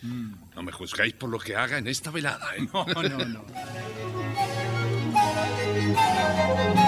no 0.55 0.63
me 0.63 0.73
juzgáis 0.73 1.15
por 1.15 1.31
lo 1.31 1.39
que 1.39 1.57
haga 1.57 1.79
en 1.79 1.87
esta 1.87 2.11
velada, 2.11 2.57
¿eh? 2.57 2.67
No, 2.73 2.85
no, 2.87 3.25
no. 3.25 3.47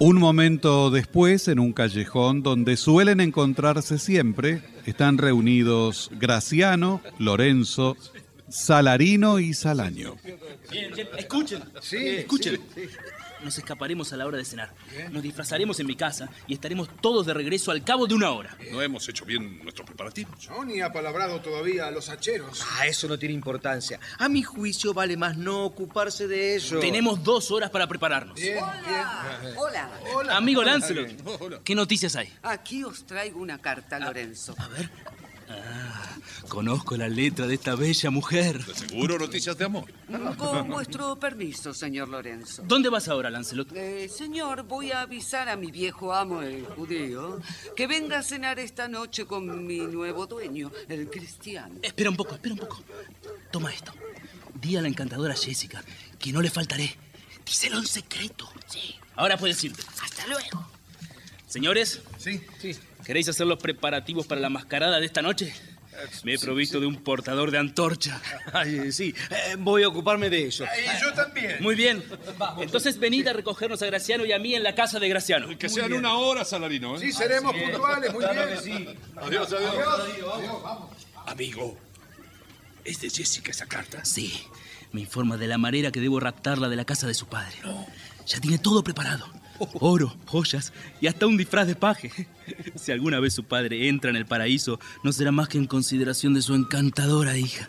Un 0.00 0.16
momento 0.16 0.90
después, 0.90 1.46
en 1.48 1.58
un 1.58 1.74
callejón 1.74 2.42
donde 2.42 2.78
suelen 2.78 3.20
encontrarse 3.20 3.98
siempre, 3.98 4.62
están 4.86 5.18
reunidos 5.18 6.10
Graciano, 6.14 7.02
Lorenzo, 7.18 7.98
Salarino 8.48 9.40
y 9.40 9.52
Salaño. 9.52 10.16
Bien, 10.70 10.90
bien, 10.94 11.08
escuchen. 11.18 11.62
Sí. 11.82 12.24
Nos 13.44 13.56
escaparemos 13.58 14.12
a 14.12 14.16
la 14.16 14.26
hora 14.26 14.36
de 14.38 14.44
cenar. 14.44 14.72
Nos 15.10 15.22
disfrazaremos 15.22 15.80
en 15.80 15.86
mi 15.86 15.96
casa 15.96 16.28
y 16.46 16.54
estaremos 16.54 16.88
todos 17.00 17.26
de 17.26 17.34
regreso 17.34 17.70
al 17.70 17.82
cabo 17.82 18.06
de 18.06 18.14
una 18.14 18.30
hora. 18.30 18.56
No 18.70 18.82
hemos 18.82 19.08
hecho 19.08 19.24
bien 19.24 19.62
nuestros 19.62 19.86
preparativos. 19.86 20.48
No, 20.48 20.64
ni 20.64 20.80
ha 20.80 20.92
palabrado 20.92 21.40
todavía 21.40 21.86
a 21.86 21.90
los 21.90 22.08
hacheros. 22.08 22.64
Ah, 22.78 22.86
eso 22.86 23.08
no 23.08 23.18
tiene 23.18 23.34
importancia. 23.34 23.98
A 24.18 24.28
mi 24.28 24.42
juicio 24.42 24.92
vale 24.92 25.16
más 25.16 25.36
no 25.36 25.64
ocuparse 25.64 26.28
de 26.28 26.56
eso. 26.56 26.78
Tenemos 26.78 27.22
dos 27.24 27.50
horas 27.50 27.70
para 27.70 27.86
prepararnos. 27.86 28.38
Hola. 29.56 30.36
Amigo 30.36 30.62
Lancelot, 30.62 31.62
¿qué 31.64 31.74
noticias 31.74 32.16
hay? 32.16 32.32
Aquí 32.42 32.84
os 32.84 33.04
traigo 33.06 33.40
una 33.40 33.58
carta, 33.58 33.98
Lorenzo. 33.98 34.54
A 34.58 34.68
ver. 34.68 34.90
Ah, 35.52 36.16
conozco 36.48 36.96
la 36.96 37.08
letra 37.08 37.46
de 37.46 37.54
esta 37.54 37.74
bella 37.74 38.10
mujer. 38.10 38.64
De 38.64 38.74
seguro 38.74 39.18
noticias 39.18 39.58
de 39.58 39.64
amor. 39.64 39.84
Con 40.38 40.68
vuestro 40.68 41.16
permiso, 41.16 41.74
señor 41.74 42.08
Lorenzo. 42.08 42.62
¿Dónde 42.66 42.88
vas 42.88 43.08
ahora, 43.08 43.30
Lancelot? 43.30 43.72
Eh, 43.74 44.08
señor, 44.08 44.62
voy 44.62 44.92
a 44.92 45.00
avisar 45.02 45.48
a 45.48 45.56
mi 45.56 45.70
viejo 45.70 46.14
amo, 46.14 46.42
el 46.42 46.64
judío, 46.66 47.40
que 47.74 47.86
venga 47.86 48.18
a 48.18 48.22
cenar 48.22 48.58
esta 48.60 48.86
noche 48.88 49.24
con 49.26 49.66
mi 49.66 49.78
nuevo 49.80 50.26
dueño, 50.26 50.70
el 50.88 51.10
cristiano. 51.10 51.74
Espera 51.82 52.10
un 52.10 52.16
poco, 52.16 52.34
espera 52.34 52.54
un 52.54 52.60
poco. 52.60 52.82
Toma 53.50 53.72
esto. 53.72 53.92
Di 54.60 54.76
a 54.76 54.82
la 54.82 54.88
encantadora 54.88 55.34
Jessica 55.34 55.82
que 56.18 56.32
no 56.32 56.40
le 56.42 56.50
faltaré. 56.50 56.96
Díselo 57.44 57.78
en 57.78 57.86
secreto. 57.86 58.48
Sí. 58.66 58.94
Ahora 59.16 59.36
puedes 59.36 59.62
irte. 59.64 59.82
Hasta 60.02 60.26
luego. 60.28 60.66
Señores, 61.48 62.00
Sí, 62.18 62.40
sí. 62.60 62.76
¿Queréis 63.10 63.28
hacer 63.28 63.44
los 63.44 63.58
preparativos 63.58 64.24
para 64.28 64.40
la 64.40 64.50
mascarada 64.50 65.00
de 65.00 65.06
esta 65.06 65.20
noche? 65.20 65.52
Me 66.22 66.34
he 66.34 66.38
provisto 66.38 66.78
de 66.78 66.86
un 66.86 66.94
portador 67.02 67.50
de 67.50 67.58
antorcha. 67.58 68.22
Ay, 68.52 68.92
sí, 68.92 69.12
eh, 69.30 69.56
voy 69.58 69.82
a 69.82 69.88
ocuparme 69.88 70.30
de 70.30 70.46
eso. 70.46 70.64
Y 70.64 71.02
yo 71.02 71.12
también. 71.12 71.56
Muy 71.58 71.74
bien. 71.74 72.04
Entonces 72.60 73.00
venid 73.00 73.26
a 73.26 73.32
recogernos 73.32 73.82
a 73.82 73.86
Graciano 73.86 74.24
y 74.24 74.30
a 74.30 74.38
mí 74.38 74.54
en 74.54 74.62
la 74.62 74.76
casa 74.76 75.00
de 75.00 75.08
Graciano. 75.08 75.58
Que 75.58 75.68
sean 75.68 75.92
una 75.92 76.18
hora, 76.18 76.44
Salarino, 76.44 76.94
¿eh? 76.94 77.00
Sí, 77.00 77.12
seremos 77.12 77.52
puntuales, 77.52 78.12
muy 78.12 78.24
bien. 78.24 78.98
Adiós, 79.16 79.52
adiós. 79.54 79.84
Amigo, 81.26 81.76
¿es 82.84 83.00
de 83.00 83.10
Jessica 83.10 83.50
esa 83.50 83.66
carta? 83.66 84.04
Sí. 84.04 84.40
Me 84.92 85.00
informa 85.00 85.36
de 85.36 85.48
la 85.48 85.58
manera 85.58 85.90
que 85.90 85.98
debo 85.98 86.20
raptarla 86.20 86.68
de 86.68 86.76
la 86.76 86.84
casa 86.84 87.08
de 87.08 87.14
su 87.14 87.26
padre. 87.26 87.56
Ya 88.24 88.38
tiene 88.38 88.58
todo 88.58 88.84
preparado. 88.84 89.26
Oro, 89.80 90.16
joyas 90.26 90.72
y 91.00 91.08
hasta 91.08 91.26
un 91.26 91.36
disfraz 91.36 91.66
de 91.66 91.74
paje. 91.74 92.28
Si 92.76 92.92
alguna 92.92 93.20
vez 93.20 93.34
su 93.34 93.44
padre 93.44 93.88
entra 93.88 94.10
en 94.10 94.16
el 94.16 94.26
paraíso, 94.26 94.78
no 95.02 95.12
será 95.12 95.32
más 95.32 95.48
que 95.48 95.58
en 95.58 95.66
consideración 95.66 96.34
de 96.34 96.42
su 96.42 96.54
encantadora 96.54 97.36
hija. 97.36 97.68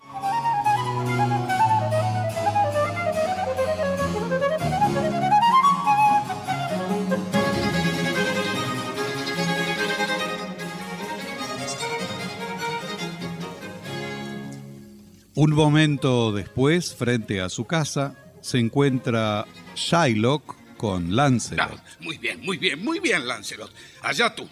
Un 15.34 15.54
momento 15.54 16.30
después, 16.30 16.94
frente 16.94 17.40
a 17.40 17.48
su 17.48 17.64
casa, 17.64 18.14
se 18.42 18.58
encuentra 18.58 19.46
Shylock 19.74 20.54
con 20.76 21.16
Lancelot. 21.16 21.70
Ah, 21.74 21.84
muy 22.00 22.18
bien, 22.18 22.40
muy 22.42 22.58
bien, 22.58 22.84
muy 22.84 23.00
bien, 23.00 23.26
Lancelot. 23.26 23.72
Allá 24.02 24.34
tú. 24.34 24.48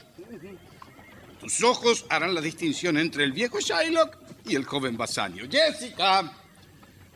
Tus 1.41 1.63
ojos 1.63 2.05
harán 2.11 2.35
la 2.35 2.41
distinción 2.41 2.99
entre 2.99 3.25
el 3.25 3.33
viejo 3.33 3.61
Shylock 3.61 4.17
y 4.45 4.55
el 4.57 4.65
joven 4.65 4.97
Basanio. 4.97 5.47
Jessica. 5.51 6.33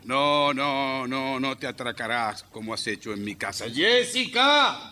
No, 0.03 0.53
no, 0.53 1.07
no, 1.07 1.39
no 1.39 1.57
te 1.57 1.67
atracarás 1.67 2.43
como 2.43 2.73
has 2.73 2.85
hecho 2.87 3.13
en 3.13 3.23
mi 3.23 3.35
casa. 3.35 3.65
Jessica. 3.69 4.91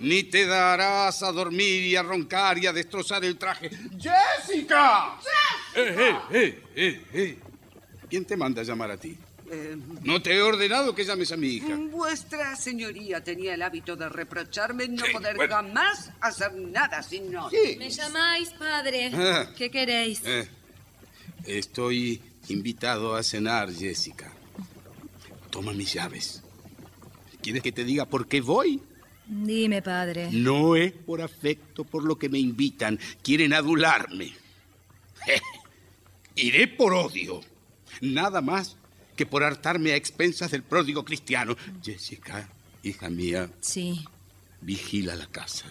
Ni 0.00 0.24
te 0.24 0.46
darás 0.46 1.22
a 1.22 1.30
dormir 1.30 1.82
y 1.84 1.96
a 1.96 2.02
roncar 2.02 2.58
y 2.58 2.66
a 2.66 2.72
destrozar 2.72 3.24
el 3.24 3.38
traje. 3.38 3.70
Jessica. 3.98 5.18
Eh, 5.74 5.96
eh, 5.98 6.18
eh, 6.30 6.62
eh, 6.74 7.04
eh. 7.12 7.38
¿Quién 8.08 8.24
te 8.24 8.36
manda 8.36 8.62
a 8.62 8.64
llamar 8.64 8.90
a 8.90 8.96
ti? 8.96 9.16
Eh, 9.50 9.76
No 10.02 10.22
te 10.22 10.34
he 10.34 10.40
ordenado 10.42 10.94
que 10.94 11.04
llames 11.04 11.30
a 11.32 11.36
mi 11.36 11.48
hija. 11.48 11.76
vuestra 11.90 12.56
señoría 12.56 13.22
tenía 13.22 13.54
el 13.54 13.62
hábito 13.62 13.94
de 13.96 14.08
reprocharme 14.08 14.88
no 14.88 15.04
Sí, 15.04 15.12
poder 15.12 15.36
bueno. 15.36 15.54
jamás 15.56 16.10
hacer 16.20 16.52
nada 16.54 17.02
sin 17.02 17.30
no. 17.30 17.50
¿Me 17.78 17.90
llamáis, 17.90 18.50
padre? 18.50 19.10
Ah. 19.14 19.50
¿Qué 19.56 19.70
queréis? 19.70 20.22
Eh, 20.24 20.48
estoy 21.46 22.22
invitado 22.48 23.14
a 23.14 23.22
cenar, 23.22 23.72
Jessica. 23.72 24.32
Toma 25.50 25.72
mis 25.72 25.92
llaves. 25.92 26.42
¿Quieres 27.42 27.62
que 27.62 27.72
te 27.72 27.84
diga 27.84 28.06
por 28.06 28.26
qué 28.26 28.40
voy? 28.40 28.82
Dime, 29.26 29.82
padre. 29.82 30.28
No 30.32 30.74
es 30.76 30.92
por 30.92 31.20
afecto 31.22 31.84
por 31.84 32.04
lo 32.04 32.16
que 32.18 32.28
me 32.28 32.38
invitan. 32.38 32.98
Quieren 33.22 33.52
adularme. 33.52 34.32
Iré 36.36 36.66
por 36.68 36.94
odio. 36.94 37.40
Nada 38.00 38.40
más 38.40 38.76
que 39.16 39.26
por 39.26 39.42
hartarme 39.44 39.92
a 39.92 39.96
expensas 39.96 40.50
del 40.50 40.62
pródigo 40.62 41.04
cristiano. 41.04 41.56
Jessica, 41.82 42.48
hija 42.82 43.08
mía, 43.10 43.48
Sí. 43.60 44.04
vigila 44.60 45.14
la 45.14 45.26
casa. 45.26 45.66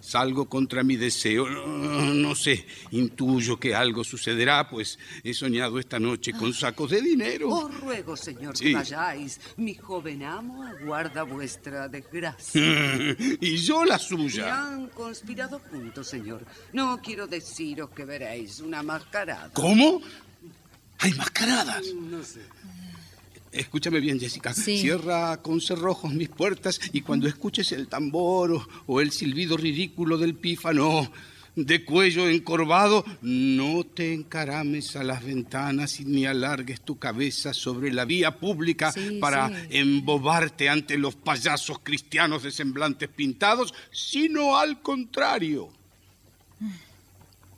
Salgo 0.00 0.46
contra 0.48 0.82
mi 0.82 0.96
deseo. 0.96 1.48
No, 1.48 2.12
no 2.12 2.34
sé, 2.34 2.66
intuyo 2.90 3.60
que 3.60 3.72
algo 3.72 4.02
sucederá, 4.02 4.68
pues 4.68 4.98
he 5.22 5.32
soñado 5.32 5.78
esta 5.78 6.00
noche 6.00 6.32
con 6.32 6.52
sacos 6.52 6.90
de 6.90 7.00
dinero. 7.00 7.48
Os 7.50 7.80
ruego, 7.80 8.16
señor, 8.16 8.56
Sí. 8.56 8.64
que 8.64 8.74
vayáis. 8.74 9.40
Mi 9.58 9.76
joven 9.76 10.24
amo 10.24 10.64
aguarda 10.64 11.22
vuestra 11.22 11.86
desgracia. 11.88 12.60
y 13.40 13.56
yo 13.58 13.84
la 13.84 13.96
Y 13.96 14.00
suya. 14.00 14.60
han 14.72 14.88
conspirado 14.88 15.60
juntos, 15.70 16.08
señor. 16.08 16.44
No 16.72 17.00
quiero 17.00 17.28
deciros 17.28 17.90
que 17.90 18.04
veréis 18.04 18.58
una 18.58 18.82
mascarada. 18.82 19.50
¿Cómo? 19.54 20.00
¿Hay 21.02 21.12
mascaradas? 21.14 21.82
No 21.94 22.22
sé. 22.22 22.40
Escúchame 23.52 24.00
bien, 24.00 24.18
Jessica. 24.18 24.54
Sí. 24.54 24.78
Cierra 24.78 25.36
con 25.42 25.60
cerrojos 25.60 26.12
mis 26.14 26.30
puertas 26.30 26.80
y 26.92 27.02
cuando 27.02 27.28
escuches 27.28 27.70
el 27.72 27.86
tambor 27.88 28.52
o, 28.52 28.68
o 28.86 29.00
el 29.00 29.10
silbido 29.12 29.56
ridículo 29.56 30.16
del 30.16 30.34
pífano 30.34 31.12
de 31.54 31.84
cuello 31.84 32.30
encorvado, 32.30 33.04
no 33.20 33.84
te 33.84 34.14
encarames 34.14 34.96
a 34.96 35.04
las 35.04 35.22
ventanas 35.22 36.00
y 36.00 36.06
ni 36.06 36.24
alargues 36.24 36.80
tu 36.80 36.98
cabeza 36.98 37.52
sobre 37.52 37.92
la 37.92 38.06
vía 38.06 38.38
pública 38.38 38.90
Sí, 38.90 39.18
para 39.20 39.48
sí. 39.50 39.54
embobarte 39.76 40.70
ante 40.70 40.96
los 40.96 41.14
payasos 41.14 41.80
cristianos 41.82 42.42
de 42.42 42.52
semblantes 42.52 43.10
pintados, 43.10 43.74
sino 43.90 44.56
al 44.56 44.80
contrario. 44.80 45.68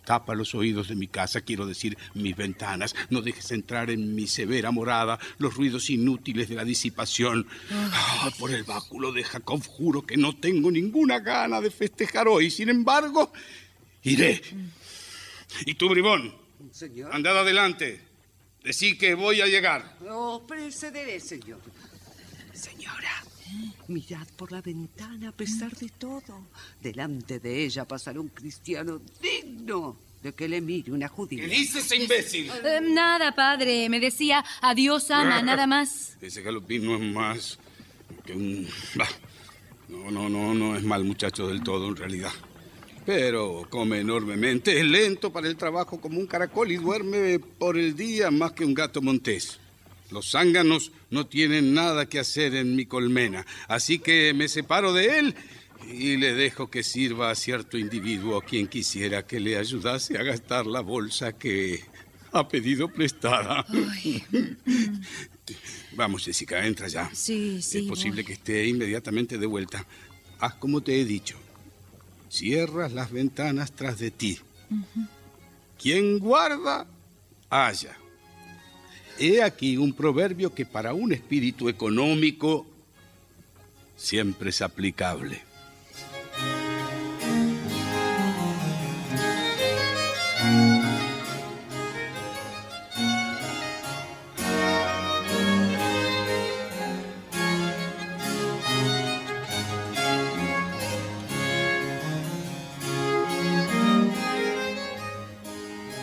Tapa 0.04 0.34
los 0.34 0.54
oídos 0.54 0.88
de 0.88 0.96
mi 0.96 1.08
casa, 1.08 1.40
quiero 1.40 1.66
decir 1.66 1.96
mis 2.14 2.36
ventanas. 2.36 2.94
No 3.10 3.22
dejes 3.22 3.50
entrar 3.50 3.90
en 3.90 4.14
mi 4.14 4.26
severa 4.26 4.70
morada 4.70 5.18
los 5.38 5.54
ruidos 5.54 5.90
inútiles 5.90 6.48
de 6.48 6.54
la 6.56 6.64
disipación. 6.64 7.46
Ah, 7.70 8.30
por 8.38 8.50
el 8.50 8.64
báculo 8.64 9.12
de 9.12 9.24
Jacob 9.24 9.62
juro 9.66 10.02
que 10.02 10.16
no 10.16 10.36
tengo 10.36 10.70
ninguna 10.70 11.20
gana 11.20 11.60
de 11.60 11.70
festejar 11.70 12.28
hoy. 12.28 12.50
Sin 12.50 12.68
embargo, 12.68 13.32
iré. 14.02 14.40
Y 15.66 15.74
tú, 15.74 15.88
bribón, 15.88 16.34
Señor. 16.70 17.14
andad 17.14 17.38
adelante. 17.38 18.00
Decí 18.62 18.96
que 18.96 19.14
voy 19.14 19.40
a 19.40 19.46
llegar. 19.46 19.96
Os 20.08 20.42
precederé, 20.42 21.20
señor. 21.20 21.60
Señora, 22.54 23.23
mirad 23.88 24.26
por 24.36 24.52
la 24.52 24.60
ventana 24.60 25.28
a 25.28 25.32
pesar 25.32 25.74
de 25.76 25.88
todo. 25.88 26.46
Delante 26.82 27.38
de 27.38 27.64
ella 27.64 27.84
pasará 27.86 28.20
un 28.20 28.28
cristiano 28.28 29.00
digno 29.22 29.96
de 30.22 30.32
que 30.32 30.48
le 30.48 30.60
mire 30.60 30.90
una 30.92 31.08
judía. 31.08 31.42
¿Qué 31.42 31.48
dice 31.54 31.80
ese 31.80 31.96
imbécil? 31.96 32.50
Eh, 32.64 32.80
nada, 32.82 33.34
padre. 33.34 33.88
Me 33.88 34.00
decía 34.00 34.44
adiós, 34.62 35.10
ama, 35.10 35.42
nada 35.42 35.66
más. 35.66 36.16
Ese 36.20 36.42
galopín 36.42 36.84
no 36.84 36.96
es 36.96 37.02
más 37.02 37.58
que 38.24 38.32
un... 38.32 38.66
bah, 38.94 39.08
No, 39.88 40.10
no, 40.10 40.28
no, 40.30 40.54
no 40.54 40.76
es 40.76 40.82
mal 40.82 41.04
muchacho 41.04 41.46
del 41.48 41.62
todo 41.62 41.88
en 41.88 41.96
realidad. 41.96 42.32
Pero 43.04 43.66
come 43.68 44.00
enormemente, 44.00 44.78
es 44.80 44.86
lento 44.86 45.30
para 45.30 45.46
el 45.46 45.56
trabajo 45.56 46.00
como 46.00 46.18
un 46.18 46.26
caracol 46.26 46.72
y 46.72 46.76
duerme 46.76 47.38
por 47.38 47.76
el 47.76 47.94
día 47.94 48.30
más 48.30 48.52
que 48.52 48.64
un 48.64 48.72
gato 48.72 49.02
montés. 49.02 49.60
Los 50.14 50.30
zánganos 50.30 50.92
no 51.10 51.26
tienen 51.26 51.74
nada 51.74 52.06
que 52.06 52.20
hacer 52.20 52.54
en 52.54 52.76
mi 52.76 52.86
colmena, 52.86 53.44
así 53.66 53.98
que 53.98 54.32
me 54.32 54.46
separo 54.46 54.92
de 54.92 55.18
él 55.18 55.34
y 55.90 56.16
le 56.18 56.34
dejo 56.34 56.70
que 56.70 56.84
sirva 56.84 57.32
a 57.32 57.34
cierto 57.34 57.76
individuo 57.76 58.40
quien 58.40 58.68
quisiera 58.68 59.26
que 59.26 59.40
le 59.40 59.56
ayudase 59.56 60.16
a 60.16 60.22
gastar 60.22 60.66
la 60.66 60.82
bolsa 60.82 61.32
que 61.32 61.82
ha 62.30 62.46
pedido 62.46 62.86
prestada. 62.92 63.66
Vamos, 65.96 66.24
Jessica, 66.24 66.64
entra 66.64 66.86
ya. 66.86 67.10
Sí, 67.12 67.60
sí. 67.60 67.78
es 67.78 67.84
posible 67.88 68.22
voy. 68.22 68.24
que 68.24 68.32
esté 68.34 68.68
inmediatamente 68.68 69.36
de 69.36 69.46
vuelta. 69.46 69.84
Haz 70.38 70.54
como 70.54 70.80
te 70.80 71.00
he 71.00 71.04
dicho. 71.04 71.36
Cierras 72.28 72.92
las 72.92 73.10
ventanas 73.10 73.72
tras 73.72 73.98
de 73.98 74.12
ti. 74.12 74.38
Quien 75.76 76.20
guarda, 76.20 76.86
haya. 77.50 77.98
He 79.18 79.42
aquí 79.42 79.76
un 79.76 79.92
proverbio 79.92 80.54
que 80.54 80.66
para 80.66 80.92
un 80.92 81.12
espíritu 81.12 81.68
económico 81.68 82.66
siempre 83.96 84.50
es 84.50 84.60
aplicable. 84.60 85.42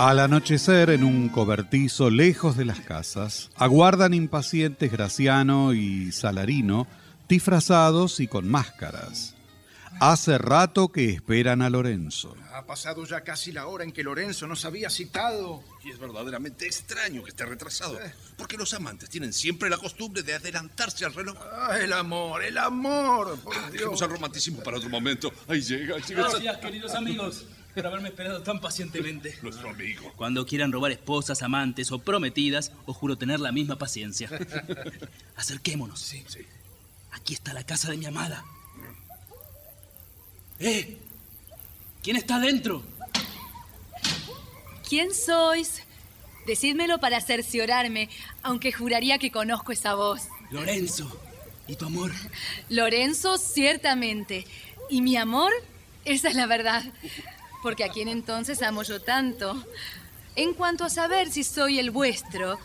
Al 0.02 0.18
anochecer, 0.20 0.90
en 0.90 1.04
un 1.04 1.30
cobertizo 1.30 2.10
lejos 2.10 2.58
de 2.58 2.66
las 2.66 2.80
casas, 2.80 3.52
aguardan 3.56 4.16
impacientes 4.16 4.92
Graciano 4.92 5.74
y 5.76 6.12
Salarino, 6.12 6.88
disfrazados 7.30 8.20
y 8.20 8.26
con 8.28 8.50
máscaras. 8.50 9.36
Hace 10.00 10.40
rato 10.40 10.88
que 10.88 11.12
esperan 11.12 11.62
a 11.62 11.70
Lorenzo. 11.70 12.36
Ha 12.56 12.66
pasado 12.66 13.06
ya 13.06 13.22
casi 13.22 13.52
la 13.52 13.68
hora 13.68 13.84
en 13.84 13.92
que 13.92 14.02
Lorenzo 14.02 14.48
nos 14.48 14.66
había 14.66 14.90
citado. 14.90 15.64
Y 15.84 15.92
es 15.92 16.00
verdaderamente 16.00 16.66
extraño 16.66 17.24
que 17.24 17.30
esté 17.30 17.46
retrasado, 17.46 18.00
porque 18.38 18.58
los 18.58 18.74
amantes 18.74 19.10
tienen 19.10 19.32
siempre 19.34 19.70
la 19.70 19.78
costumbre 19.78 20.24
de 20.24 20.34
adelantarse 20.34 21.06
al 21.06 21.14
reloj. 21.14 21.38
Ah, 21.54 21.78
el 21.80 21.94
amor, 21.94 22.44
el 22.44 22.58
amor, 22.58 23.38
por 23.40 23.56
Ah, 23.56 23.60
Dios. 23.70 23.74
Dejemos 23.74 24.02
el 24.02 24.10
romanticismo 24.10 24.64
para 24.64 24.78
otro 24.78 24.90
momento. 24.90 25.32
Ahí 25.48 25.62
llega, 25.62 25.96
ahí 25.98 26.02
llega. 26.08 26.22
Gracias, 26.30 26.58
queridos 26.58 26.96
amigos, 26.96 27.46
por 27.74 27.86
haberme 27.88 28.10
esperado 28.10 28.42
tan 28.44 28.60
pacientemente. 28.60 29.38
Nuestro 29.42 29.70
amigo. 29.70 30.12
Cuando 30.16 30.46
quieran 30.46 30.72
robar 30.72 30.92
esposas, 30.92 31.42
amantes 31.42 31.92
o 31.92 32.00
prometidas, 32.00 32.72
os 32.86 32.96
juro 32.96 33.18
tener 33.18 33.40
la 33.40 33.52
misma 33.52 33.78
paciencia. 33.78 34.30
Acerquémonos. 35.36 36.00
Sí, 36.00 36.24
sí. 36.28 36.40
Aquí 37.12 37.34
está 37.34 37.54
la 37.54 37.64
casa 37.64 37.90
de 37.92 37.98
mi 37.98 38.06
amada. 38.06 38.44
¡Eh! 40.60 40.98
¿Quién 42.04 42.18
está 42.18 42.36
adentro? 42.36 42.84
¿Quién 44.88 45.14
sois? 45.14 45.84
Decídmelo 46.46 47.00
para 47.00 47.22
cerciorarme, 47.22 48.10
aunque 48.44 48.72
juraría 48.72 49.20
que 49.20 49.32
conozco 49.32 49.72
esa 49.72 49.94
voz. 49.94 50.24
Lorenzo. 50.50 51.10
¿Y 51.68 51.76
tu 51.76 51.86
amor? 51.86 52.12
Lorenzo, 52.70 53.38
ciertamente. 53.38 54.46
Y 54.90 55.02
mi 55.02 55.16
amor, 55.16 55.52
esa 56.04 56.30
es 56.30 56.36
la 56.36 56.48
verdad. 56.48 56.84
Porque 57.62 57.84
a 57.84 57.90
quien 57.90 58.08
entonces 58.08 58.62
amo 58.62 58.84
yo 58.84 59.02
tanto. 59.02 59.64
En 60.36 60.54
cuanto 60.54 60.86
a 60.86 60.90
saber 60.90 61.30
si 61.30 61.44
soy 61.44 61.80
el 61.80 61.92
vuestro, 61.92 62.60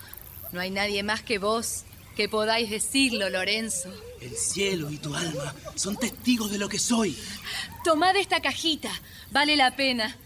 no 0.52 0.60
hay 0.60 0.70
nadie 0.70 1.02
más 1.02 1.22
que 1.22 1.38
vos 1.38 1.84
que 2.16 2.28
podáis 2.28 2.70
decirlo, 2.70 3.28
Lorenzo. 3.28 3.90
El 4.20 4.34
cielo 4.34 4.90
y 4.90 4.96
tu 4.96 5.14
alma 5.14 5.54
son 5.74 5.96
testigos 5.96 6.50
de 6.50 6.58
lo 6.58 6.68
que 6.68 6.78
soy. 6.78 7.16
Tomad 7.84 8.16
esta 8.16 8.40
cajita, 8.40 8.90
vale 9.30 9.54
la 9.54 9.76
pena. 9.76 10.16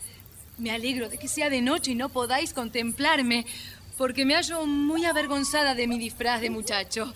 Me 0.56 0.70
alegro 0.70 1.08
de 1.08 1.18
que 1.18 1.26
sea 1.26 1.50
de 1.50 1.60
noche 1.60 1.90
y 1.90 1.94
no 1.96 2.08
podáis 2.08 2.52
contemplarme, 2.52 3.44
porque 3.98 4.24
me 4.24 4.34
hallo 4.34 4.66
muy 4.66 5.04
avergonzada 5.04 5.74
de 5.74 5.88
mi 5.88 5.98
disfraz 5.98 6.40
de 6.40 6.50
muchacho. 6.50 7.12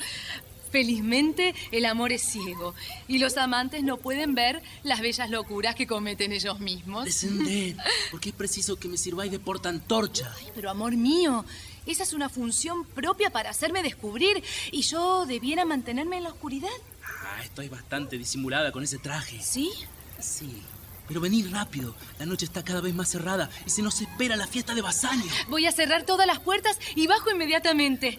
Felizmente 0.75 1.55
el 1.71 1.85
amor 1.85 2.11
es 2.11 2.23
ciego 2.23 2.75
y 3.07 3.19
los 3.19 3.37
amantes 3.37 3.85
no 3.85 3.97
pueden 3.97 4.35
ver 4.35 4.61
las 4.83 5.01
bellas 5.01 5.31
locuras 5.31 5.77
que 5.77 5.87
cometen 5.87 6.33
ellos 6.33 6.59
mismos. 6.59 7.05
Descended, 7.05 7.77
porque 8.11 8.31
es 8.31 8.35
preciso 8.35 8.75
que 8.75 8.89
me 8.89 8.97
sirváis 8.97 9.31
de 9.31 9.39
portantorcha. 9.39 10.35
Ay, 10.37 10.49
pero 10.53 10.69
amor 10.71 10.97
mío, 10.97 11.45
esa 11.87 12.03
es 12.03 12.13
una 12.13 12.29
función 12.29 12.85
propia 12.87 13.31
para 13.31 13.51
hacerme 13.51 13.85
descubrir 13.85 14.43
y 14.73 14.83
yo 14.83 15.27
debiera 15.27 15.65
mantenerme 15.65 16.17
en 16.17 16.25
la 16.25 16.31
oscuridad. 16.31 16.71
Ah, 17.05 17.45
estoy 17.45 17.69
bastante 17.69 18.19
disimulada 18.19 18.73
con 18.73 18.83
ese 18.83 18.99
traje. 18.99 19.41
¿Sí? 19.41 19.71
Sí. 20.19 20.61
Pero 21.07 21.21
venid 21.21 21.53
rápido. 21.53 21.95
La 22.19 22.27
noche 22.27 22.47
está 22.47 22.65
cada 22.65 22.81
vez 22.81 22.97
más 22.97 23.09
cerrada 23.09 23.49
y 23.65 23.71
se 23.71 23.83
nos 23.83 24.01
espera 24.01 24.35
la 24.35 24.49
fiesta 24.49 24.75
de 24.75 24.83
Basanio. 24.83 25.31
Voy 25.49 25.67
a 25.67 25.71
cerrar 25.71 26.03
todas 26.03 26.27
las 26.27 26.41
puertas 26.41 26.81
y 26.97 27.07
bajo 27.07 27.31
inmediatamente. 27.31 28.19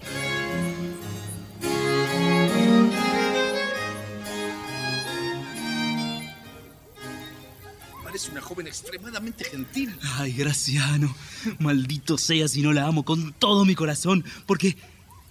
Parece 8.25 8.39
una 8.39 8.41
joven 8.41 8.67
extremadamente 8.67 9.43
gentil. 9.43 9.95
Ay, 10.17 10.33
Graciano, 10.33 11.15
maldito 11.59 12.17
sea 12.17 12.47
si 12.47 12.63
no 12.63 12.73
la 12.73 12.85
amo 12.87 13.05
con 13.05 13.33
todo 13.33 13.65
mi 13.65 13.75
corazón, 13.75 14.25
porque 14.47 14.75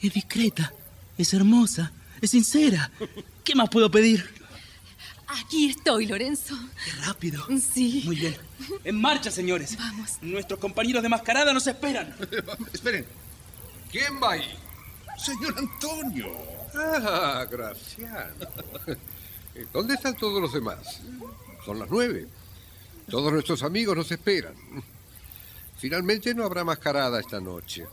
es 0.00 0.14
discreta, 0.14 0.72
es 1.18 1.34
hermosa, 1.34 1.90
es 2.20 2.30
sincera. 2.30 2.92
¿Qué 3.42 3.56
más 3.56 3.68
puedo 3.68 3.90
pedir? 3.90 4.24
Aquí 5.26 5.70
estoy, 5.70 6.06
Lorenzo. 6.06 6.56
Qué 6.84 6.92
rápido. 7.04 7.44
Sí. 7.58 8.02
Muy 8.04 8.14
bien. 8.14 8.36
En 8.84 9.00
marcha, 9.00 9.32
señores. 9.32 9.76
Vamos. 9.76 10.18
Nuestros 10.22 10.60
compañeros 10.60 11.02
de 11.02 11.08
mascarada 11.08 11.52
nos 11.52 11.66
esperan. 11.66 12.14
Esperen. 12.72 13.06
¿Quién 13.90 14.22
va 14.22 14.32
ahí? 14.32 14.54
Señor 15.18 15.54
Antonio. 15.58 16.30
Ah, 16.76 17.44
Graciano. 17.50 18.46
¿Dónde 19.72 19.94
están 19.94 20.16
todos 20.16 20.40
los 20.40 20.52
demás? 20.52 21.00
Son 21.64 21.78
las 21.78 21.90
nueve. 21.90 22.28
Todos 23.08 23.32
nuestros 23.32 23.62
amigos 23.62 23.96
nos 23.96 24.10
esperan. 24.10 24.54
Finalmente 25.78 26.34
no 26.34 26.44
habrá 26.44 26.64
mascarada 26.64 27.20
esta 27.20 27.40
noche. 27.40 27.84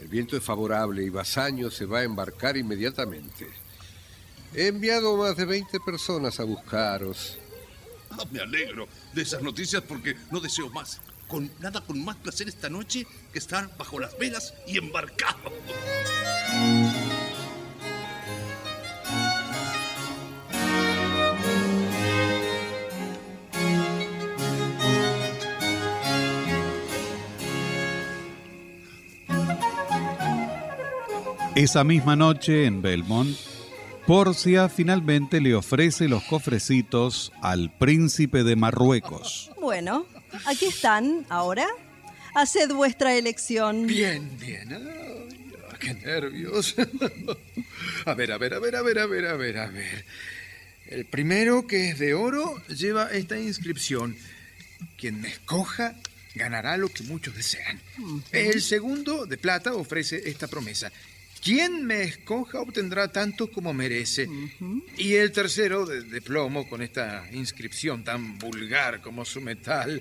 El 0.00 0.08
viento 0.08 0.36
es 0.36 0.42
favorable 0.42 1.04
y 1.04 1.10
Basaño 1.10 1.70
se 1.70 1.86
va 1.86 2.00
a 2.00 2.04
embarcar 2.04 2.56
inmediatamente. 2.56 3.46
He 4.54 4.66
enviado 4.66 5.16
más 5.16 5.36
de 5.36 5.44
20 5.44 5.80
personas 5.80 6.40
a 6.40 6.44
buscaros. 6.44 7.38
Ah, 8.10 8.24
me 8.30 8.40
alegro 8.40 8.88
de 9.14 9.22
esas 9.22 9.42
noticias 9.42 9.82
porque 9.82 10.16
no 10.30 10.40
deseo 10.40 10.68
más. 10.70 11.00
Con 11.28 11.50
nada 11.60 11.80
con 11.80 12.04
más 12.04 12.16
placer 12.16 12.48
esta 12.48 12.68
noche 12.68 13.06
que 13.32 13.38
estar 13.38 13.74
bajo 13.78 13.98
las 13.98 14.18
velas 14.18 14.54
y 14.66 14.78
embarcado. 14.78 15.52
Esa 31.54 31.84
misma 31.84 32.16
noche 32.16 32.64
en 32.64 32.80
Belmont, 32.80 33.36
Porcia 34.06 34.70
finalmente 34.70 35.38
le 35.38 35.54
ofrece 35.54 36.08
los 36.08 36.22
cofrecitos 36.24 37.30
al 37.42 37.70
príncipe 37.76 38.42
de 38.42 38.56
Marruecos. 38.56 39.50
Bueno, 39.60 40.06
aquí 40.46 40.64
están 40.64 41.26
ahora. 41.28 41.66
Haced 42.34 42.72
vuestra 42.72 43.14
elección. 43.16 43.86
Bien, 43.86 44.30
bien. 44.40 44.72
Ay, 44.72 45.76
qué 45.78 45.92
nervios. 45.92 46.74
A 48.06 48.14
ver, 48.14 48.32
a 48.32 48.38
ver, 48.38 48.54
a 48.54 48.58
ver, 48.58 48.74
a 48.74 48.82
ver, 48.82 48.98
a 48.98 49.06
ver, 49.06 49.26
a 49.26 49.36
ver, 49.36 49.58
a 49.58 49.66
ver. 49.66 50.04
El 50.86 51.04
primero, 51.04 51.66
que 51.66 51.90
es 51.90 51.98
de 51.98 52.14
oro, 52.14 52.60
lleva 52.68 53.10
esta 53.12 53.38
inscripción. 53.38 54.16
Quien 54.96 55.20
me 55.20 55.28
escoja 55.28 55.94
ganará 56.34 56.76
lo 56.78 56.88
que 56.88 57.02
muchos 57.04 57.36
desean. 57.36 57.78
El 58.32 58.62
segundo, 58.62 59.26
de 59.26 59.36
plata, 59.36 59.74
ofrece 59.74 60.22
esta 60.28 60.48
promesa. 60.48 60.90
Quien 61.42 61.84
me 61.84 62.02
escoja 62.04 62.60
obtendrá 62.60 63.08
tanto 63.08 63.50
como 63.50 63.74
merece. 63.74 64.28
Y 64.96 65.14
el 65.14 65.32
tercero, 65.32 65.84
de, 65.84 66.02
de 66.02 66.22
plomo, 66.22 66.68
con 66.68 66.82
esta 66.82 67.26
inscripción 67.32 68.04
tan 68.04 68.38
vulgar 68.38 69.00
como 69.00 69.24
su 69.24 69.40
metal. 69.40 70.00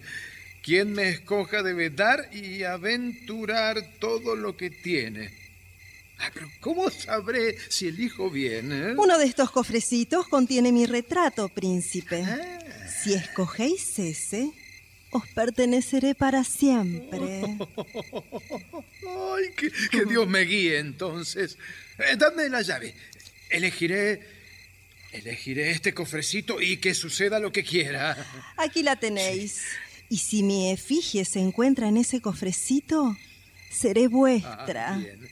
Quien 0.62 0.94
me 0.94 1.10
escoja 1.10 1.64
debe 1.64 1.90
dar 1.90 2.30
y 2.32 2.64
aventurar 2.64 3.96
todo 4.00 4.36
lo 4.36 4.56
que 4.56 4.70
tiene. 4.70 5.34
Pero 6.36 6.48
¿cómo 6.60 6.92
sabré 6.92 7.58
si 7.70 7.88
elijo 7.88 8.30
bien? 8.30 8.72
eh? 8.72 8.94
Uno 8.96 9.18
de 9.18 9.26
estos 9.26 9.50
cofrecitos 9.50 10.28
contiene 10.28 10.72
mi 10.72 10.86
retrato, 10.86 11.50
príncipe. 11.50 12.24
Ah. 12.24 12.88
Si 13.04 13.14
escogéis 13.16 13.98
ese, 13.98 14.52
os 15.12 15.28
perteneceré 15.28 16.16
para 16.16 16.44
siempre. 16.44 17.58
Ay, 19.08 19.54
que, 19.56 19.72
que 19.92 20.06
Dios 20.06 20.28
me 20.28 20.42
guíe 20.42 20.80
entonces. 20.80 21.58
Eh, 22.00 22.16
dame 22.18 22.50
la 22.50 22.62
llave. 22.62 22.96
Elegiré. 23.50 24.22
Elegiré 25.12 25.72
este 25.72 25.94
cofrecito 25.94 26.62
y 26.62 26.78
que 26.78 26.94
suceda 26.94 27.40
lo 27.40 27.52
que 27.52 27.64
quiera. 27.64 28.16
Aquí 28.56 28.82
la 28.82 28.96
tenéis. 28.96 29.64
Y 30.08 30.20
si 30.20 30.42
mi 30.42 30.72
efigie 30.72 31.26
se 31.26 31.40
encuentra 31.40 31.90
en 31.90 31.98
ese 31.98 32.22
cofrecito, 32.22 33.18
seré 33.70 34.08
vuestra. 34.08 34.94
Ah, 34.94 34.98
bien. 34.98 35.30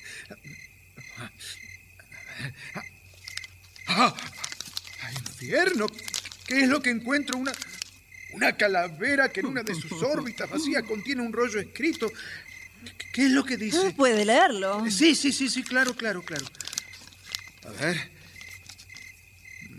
¡Ah! 3.88 4.16
¡Ah, 5.02 5.12
infierno! 5.12 5.88
¿Qué 6.46 6.62
es 6.62 6.68
lo 6.68 6.82
que 6.82 6.90
encuentro? 6.90 7.38
Una, 7.38 7.54
una 8.34 8.56
calavera 8.56 9.30
que 9.32 9.40
en 9.40 9.48
una 9.48 9.64
de 9.64 9.74
sus 9.76 9.92
órbitas 10.04 10.50
vacías 10.50 10.84
contiene 10.84 11.22
un 11.22 11.34
rollo 11.34 11.60
escrito. 11.60 12.10
¿Qué- 12.10 13.08
¿Qué 13.12 13.26
es 13.26 13.32
lo 13.32 13.44
que 13.44 13.58
dice? 13.58 13.88
Ah, 13.88 13.92
Puede 13.96 14.24
leerlo. 14.26 14.86
Sí, 14.90 15.16
sí, 15.16 15.32
sí, 15.34 15.50
sí, 15.50 15.64
claro, 15.64 15.96
claro, 15.96 16.22
claro. 16.24 16.46
A 17.66 17.72
ver. 17.82 17.98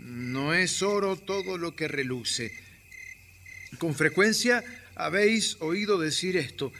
No 0.03 0.53
es 0.53 0.81
oro 0.81 1.15
todo 1.17 1.57
lo 1.57 1.75
que 1.75 1.87
reluce. 1.87 2.53
Con 3.77 3.95
frecuencia 3.95 4.63
habéis 4.95 5.57
oído 5.61 5.97
decir 5.99 6.37
esto. 6.37 6.71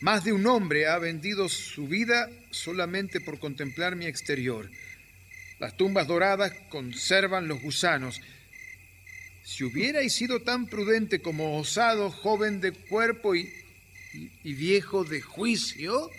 Más 0.00 0.24
de 0.24 0.32
un 0.32 0.46
hombre 0.46 0.86
ha 0.88 0.98
vendido 0.98 1.48
su 1.48 1.86
vida 1.88 2.28
solamente 2.50 3.20
por 3.20 3.38
contemplar 3.38 3.96
mi 3.96 4.06
exterior. 4.06 4.70
Las 5.58 5.76
tumbas 5.76 6.06
doradas 6.06 6.52
conservan 6.68 7.48
los 7.48 7.62
gusanos. 7.62 8.20
Si 9.46 9.62
hubierais 9.62 10.12
sido 10.12 10.40
tan 10.40 10.66
prudente 10.66 11.22
como 11.22 11.56
osado, 11.60 12.10
joven 12.10 12.60
de 12.60 12.72
cuerpo 12.72 13.36
y, 13.36 13.42
y- 14.12 14.30
y 14.42 14.54
viejo 14.54 15.04
de 15.04 15.20
juicio, 15.20 16.10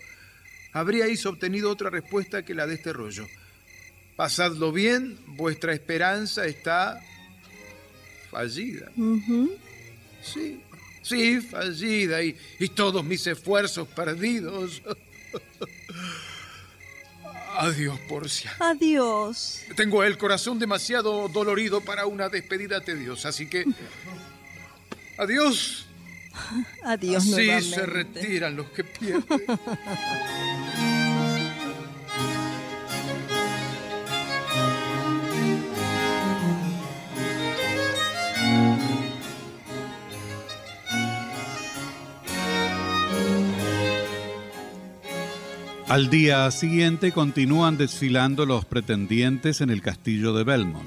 habríais 0.71 1.25
obtenido 1.25 1.69
otra 1.69 1.89
respuesta 1.89 2.45
que 2.45 2.53
la 2.55 2.65
de 2.65 2.75
este 2.75 2.93
rollo. 2.93 3.27
Pasadlo 4.15 4.71
bien, 4.71 5.17
vuestra 5.27 5.73
esperanza 5.73 6.45
está 6.45 7.01
fallida. 8.31 8.89
Sí, 10.23 10.61
sí, 11.01 11.41
fallida 11.41 12.23
y, 12.23 12.33
y 12.59 12.69
todos 12.69 13.03
mis 13.03 13.27
esfuerzos 13.27 13.89
perdidos. 13.89 14.81
Adiós, 17.59 17.99
Porcia. 18.07 18.55
Adiós. 18.59 19.61
Tengo 19.75 20.03
el 20.03 20.17
corazón 20.17 20.59
demasiado 20.59 21.27
dolorido 21.27 21.81
para 21.81 22.05
una 22.05 22.29
despedida 22.29 22.81
tediosa, 22.81 23.29
así 23.29 23.47
que... 23.47 23.65
Adiós. 25.17 25.87
Adiós 26.83 27.23
Así 27.23 27.31
nuevamente. 27.31 27.75
se 27.75 27.85
retiran 27.87 28.55
los 28.55 28.67
que 28.67 28.83
pierden. 28.83 29.43
Al 45.87 46.09
día 46.09 46.49
siguiente 46.51 47.11
continúan 47.13 47.77
desfilando 47.77 48.45
los 48.45 48.65
pretendientes 48.65 49.61
en 49.61 49.69
el 49.69 49.81
castillo 49.81 50.33
de 50.33 50.43
Belmont. 50.43 50.85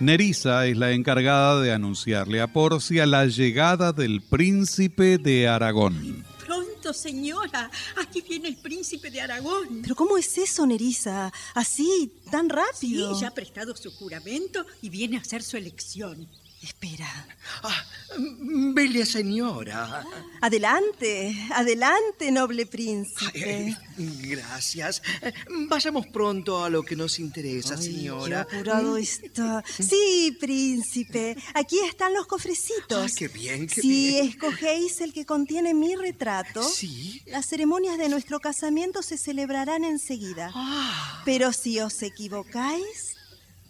Nerissa 0.00 0.66
es 0.66 0.76
la 0.76 0.92
encargada 0.92 1.62
de 1.62 1.72
anunciarle 1.72 2.42
a 2.42 2.52
Porcia 2.52 3.06
la 3.06 3.24
llegada 3.24 3.92
del 3.92 4.20
príncipe 4.20 5.16
de 5.16 5.48
Aragón. 5.48 6.22
Pronto, 6.44 6.92
señora. 6.92 7.70
Aquí 7.96 8.20
viene 8.20 8.48
el 8.48 8.56
príncipe 8.56 9.10
de 9.10 9.22
Aragón. 9.22 9.80
¿Pero 9.80 9.94
cómo 9.96 10.18
es 10.18 10.36
eso, 10.36 10.66
Nerissa? 10.66 11.32
Así, 11.54 12.12
tan 12.30 12.48
Sí, 12.50 12.54
rápido. 12.54 13.18
ya 13.18 13.28
ha 13.28 13.34
prestado 13.34 13.74
su 13.74 13.90
juramento 13.90 14.66
y 14.82 14.90
viene 14.90 15.16
a 15.16 15.20
hacer 15.20 15.42
su 15.42 15.56
elección. 15.56 16.28
Espera. 16.66 17.06
Bella 18.74 19.06
señora. 19.06 20.04
Adelante, 20.40 21.32
adelante, 21.54 22.32
noble 22.32 22.62
Ay, 22.62 22.68
príncipe. 22.68 23.76
gracias. 23.96 25.00
Eh, 25.22 25.32
Vayamos 25.68 26.06
pronto 26.08 26.64
a 26.64 26.68
lo 26.68 26.82
que 26.82 26.96
nos 26.96 27.20
interesa, 27.20 27.76
Qué 27.76 27.82
señora. 27.82 28.40
apurado 28.42 28.96
está. 28.96 29.62
Sí, 29.78 30.36
príncipe. 30.40 31.36
Aquí 31.54 31.78
están 31.88 32.14
los 32.14 32.26
cofrecitos. 32.26 33.10
Ay, 33.10 33.12
qué 33.16 33.28
bien, 33.28 33.68
qué 33.68 33.80
si 33.80 33.88
bien. 33.88 34.26
escogéis 34.28 35.00
el 35.00 35.12
que 35.12 35.24
contiene 35.24 35.72
mi 35.72 35.94
retrato, 35.94 36.62
Sí. 36.64 37.22
las 37.26 37.46
ceremonias 37.46 37.96
de 37.96 38.08
nuestro 38.08 38.40
casamiento 38.40 39.02
se 39.02 39.16
celebrarán 39.18 39.84
enseguida. 39.84 40.50
Ah. 40.52 41.22
Pero 41.24 41.52
si 41.52 41.78
os 41.78 42.02
equivocáis, 42.02 43.14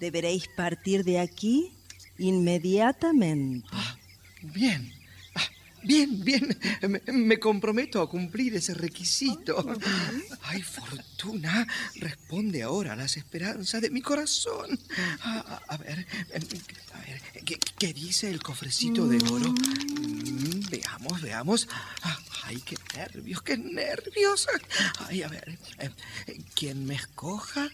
deberéis 0.01 0.49
partir 0.49 1.05
de 1.05 1.18
aquí 1.20 1.72
inmediatamente. 2.18 3.68
Bien. 4.42 4.92
Ah, 5.34 5.42
Bien, 5.82 6.24
bien. 6.24 6.58
Me, 6.88 7.00
me 7.12 7.38
comprometo 7.38 8.00
a 8.02 8.08
cumplir 8.10 8.54
ese 8.56 8.74
requisito. 8.74 9.64
Ay, 10.42 10.62
Fortuna, 10.62 11.66
responde 11.96 12.62
ahora 12.62 12.94
a 12.94 12.96
las 12.96 13.16
esperanzas 13.16 13.82
de 13.82 13.90
mi 13.90 14.02
corazón. 14.02 14.78
A, 15.22 15.60
a- 15.68 15.76
ver, 15.76 16.06
em, 16.32 16.42
a 16.94 16.98
ver, 17.00 17.22
¿qué, 17.44 17.58
qué 17.78 17.92
dice 17.92 18.28
el 18.30 18.42
cofrecito 18.42 19.06
de 19.06 19.18
oro? 19.30 19.52
Mm, 19.52 20.68
Veamos, 20.70 21.20
veamos. 21.22 21.68
Ah, 22.02 22.18
Ay, 22.44 22.60
qué 22.64 22.76
nervios, 22.96 23.42
qué 23.42 23.56
nervios. 23.58 24.46
Ay, 25.06 25.22
a 25.22 25.28
ver, 25.28 25.58
eh, 25.78 25.90
quien 26.54 26.84
me 26.86 26.94
escoja 26.94 27.68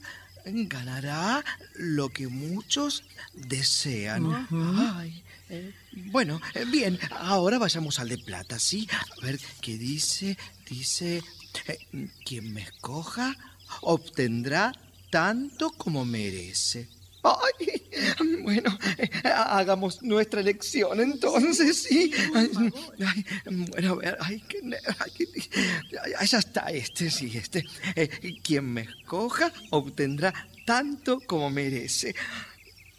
ganará 0.45 1.45
lo 1.75 2.09
que 2.09 2.29
muchos 2.29 3.05
desean. 3.35 4.47
Ay, 4.51 5.23
eh, 5.49 5.73
bueno, 6.11 6.41
eh, 6.55 6.65
bien, 6.65 6.99
ahora 7.11 7.59
vayamos 7.59 7.99
al 7.99 8.09
de 8.09 8.19
plata, 8.19 8.59
¿sí? 8.59 8.89
A 8.91 9.25
ver, 9.25 9.39
¿qué 9.61 9.77
dice? 9.77 10.39
Dice, 10.69 11.23
eh, 11.67 12.09
quien 12.25 12.53
me 12.53 12.63
escoja 12.63 13.37
obtendrá 13.83 14.73
tanto 15.11 15.71
como 15.73 16.05
merece. 16.05 16.89
Ay, 17.23 17.82
bueno, 18.43 18.79
hagamos 19.25 20.03
nuestra 20.03 20.41
elección 20.41 21.01
entonces, 21.01 21.83
sí. 21.83 22.13
Ay, 22.35 22.51
ay, 23.07 23.25
bueno, 23.69 23.93
a 23.93 23.97
ver, 23.97 24.17
ay, 24.21 24.43
qué, 24.49 24.61
ner- 24.63 24.81
ay, 26.19 26.27
ya 26.27 26.39
está 26.39 26.71
este, 26.71 27.11
sí, 27.11 27.31
este. 27.35 27.65
Eh, 27.97 28.09
quien 28.43 28.73
me 28.73 28.83
escoja 28.83 29.53
obtendrá 29.71 30.33
tanto 30.65 31.21
como 31.21 31.51
merece. 31.51 32.15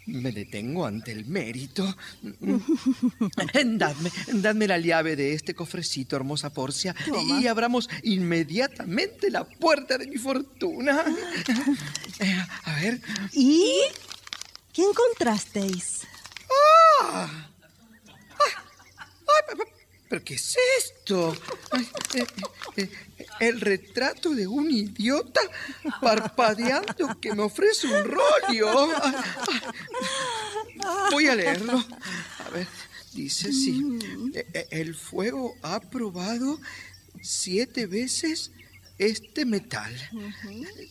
Me 0.06 0.32
detengo 0.32 0.84
ante 0.84 1.12
el 1.12 1.24
mérito. 1.24 1.96
Dadme, 3.64 4.10
dadme 4.34 4.66
la 4.68 4.78
llave 4.78 5.16
de 5.16 5.32
este 5.32 5.54
cofrecito, 5.54 6.14
hermosa 6.16 6.50
Porcia, 6.52 6.94
Toma. 7.06 7.40
y 7.40 7.46
abramos 7.46 7.88
inmediatamente 8.02 9.30
la 9.30 9.44
puerta 9.44 9.96
de 9.98 10.06
mi 10.06 10.16
fortuna. 10.18 11.04
Eh, 12.20 12.32
a 12.64 12.74
ver. 12.80 13.00
¿Y 13.32 13.72
qué 14.74 14.82
encontrasteis? 14.82 16.02
¡Ah! 17.02 17.48
Ay, 18.38 19.56
pe- 19.56 19.72
¿Pero 20.08 20.24
qué 20.24 20.34
es 20.34 20.56
esto? 20.78 21.34
Eh, 21.72 21.86
eh, 22.14 22.26
eh, 22.76 22.90
el 23.40 23.60
retrato 23.60 24.30
de 24.30 24.46
un 24.46 24.70
idiota 24.70 25.40
parpadeando 26.00 27.18
que 27.20 27.34
me 27.34 27.42
ofrece 27.42 27.86
un 27.88 28.04
rollo. 28.04 28.88
Voy 31.10 31.26
a 31.28 31.34
leerlo. 31.34 31.84
A 32.46 32.50
ver, 32.50 32.66
dice 33.12 33.52
sí. 33.52 33.82
Eh, 34.34 34.46
eh, 34.52 34.66
El 34.70 34.94
fuego 34.94 35.54
ha 35.62 35.80
probado 35.80 36.60
siete 37.22 37.86
veces 37.86 38.52
este 38.98 39.44
metal. 39.46 39.92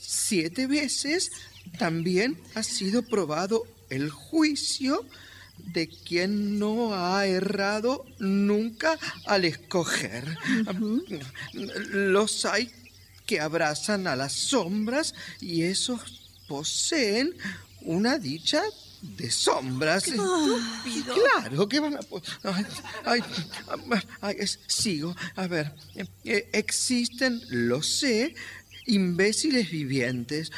Siete 0.01 0.67
veces 0.67 1.31
también 1.77 2.41
ha 2.55 2.63
sido 2.63 3.03
probado 3.03 3.63
el 3.93 4.09
juicio 4.09 5.05
de 5.57 5.87
quien 5.87 6.59
no 6.59 6.93
ha 6.93 7.25
errado 7.25 8.05
nunca 8.19 8.97
al 9.25 9.45
escoger. 9.45 10.37
Los 11.53 12.45
hay 12.45 12.71
que 13.25 13.39
abrazan 13.39 14.07
a 14.07 14.15
las 14.15 14.33
sombras 14.33 15.15
y 15.39 15.63
esos 15.63 16.29
poseen 16.47 17.35
una 17.81 18.17
dicha 18.17 18.61
de 19.01 19.29
sombras. 19.29 20.07
estúpido! 20.07 21.15
Claro, 21.15 21.67
¿qué 21.67 21.79
van 21.79 21.95
a... 21.95 21.99
Ay, 23.05 23.21
ay, 24.21 24.35
sigo. 24.67 25.15
A 25.35 25.47
ver, 25.47 25.73
eh, 25.95 26.05
eh, 26.23 26.49
existen, 26.53 27.41
lo 27.49 27.83
sé, 27.83 28.33
imbéciles 28.85 29.69
vivientes. 29.69 30.51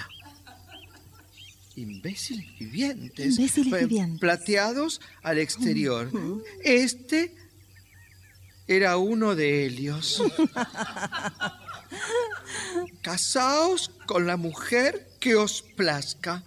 Imbéciles 1.75 2.45
vivientes. 2.57 3.37
Imbéciles 3.37 3.73
Eh, 3.73 3.79
vivientes. 3.85 4.19
Plateados 4.19 5.01
al 5.23 5.39
exterior. 5.39 6.09
Este 6.63 7.35
era 8.67 8.97
uno 8.97 9.35
de 9.35 9.65
ellos. 9.65 10.21
Casaos 13.01 13.91
con 14.05 14.25
la 14.25 14.37
mujer 14.37 15.07
que 15.19 15.35
os 15.35 15.61
plazca. 15.61 16.43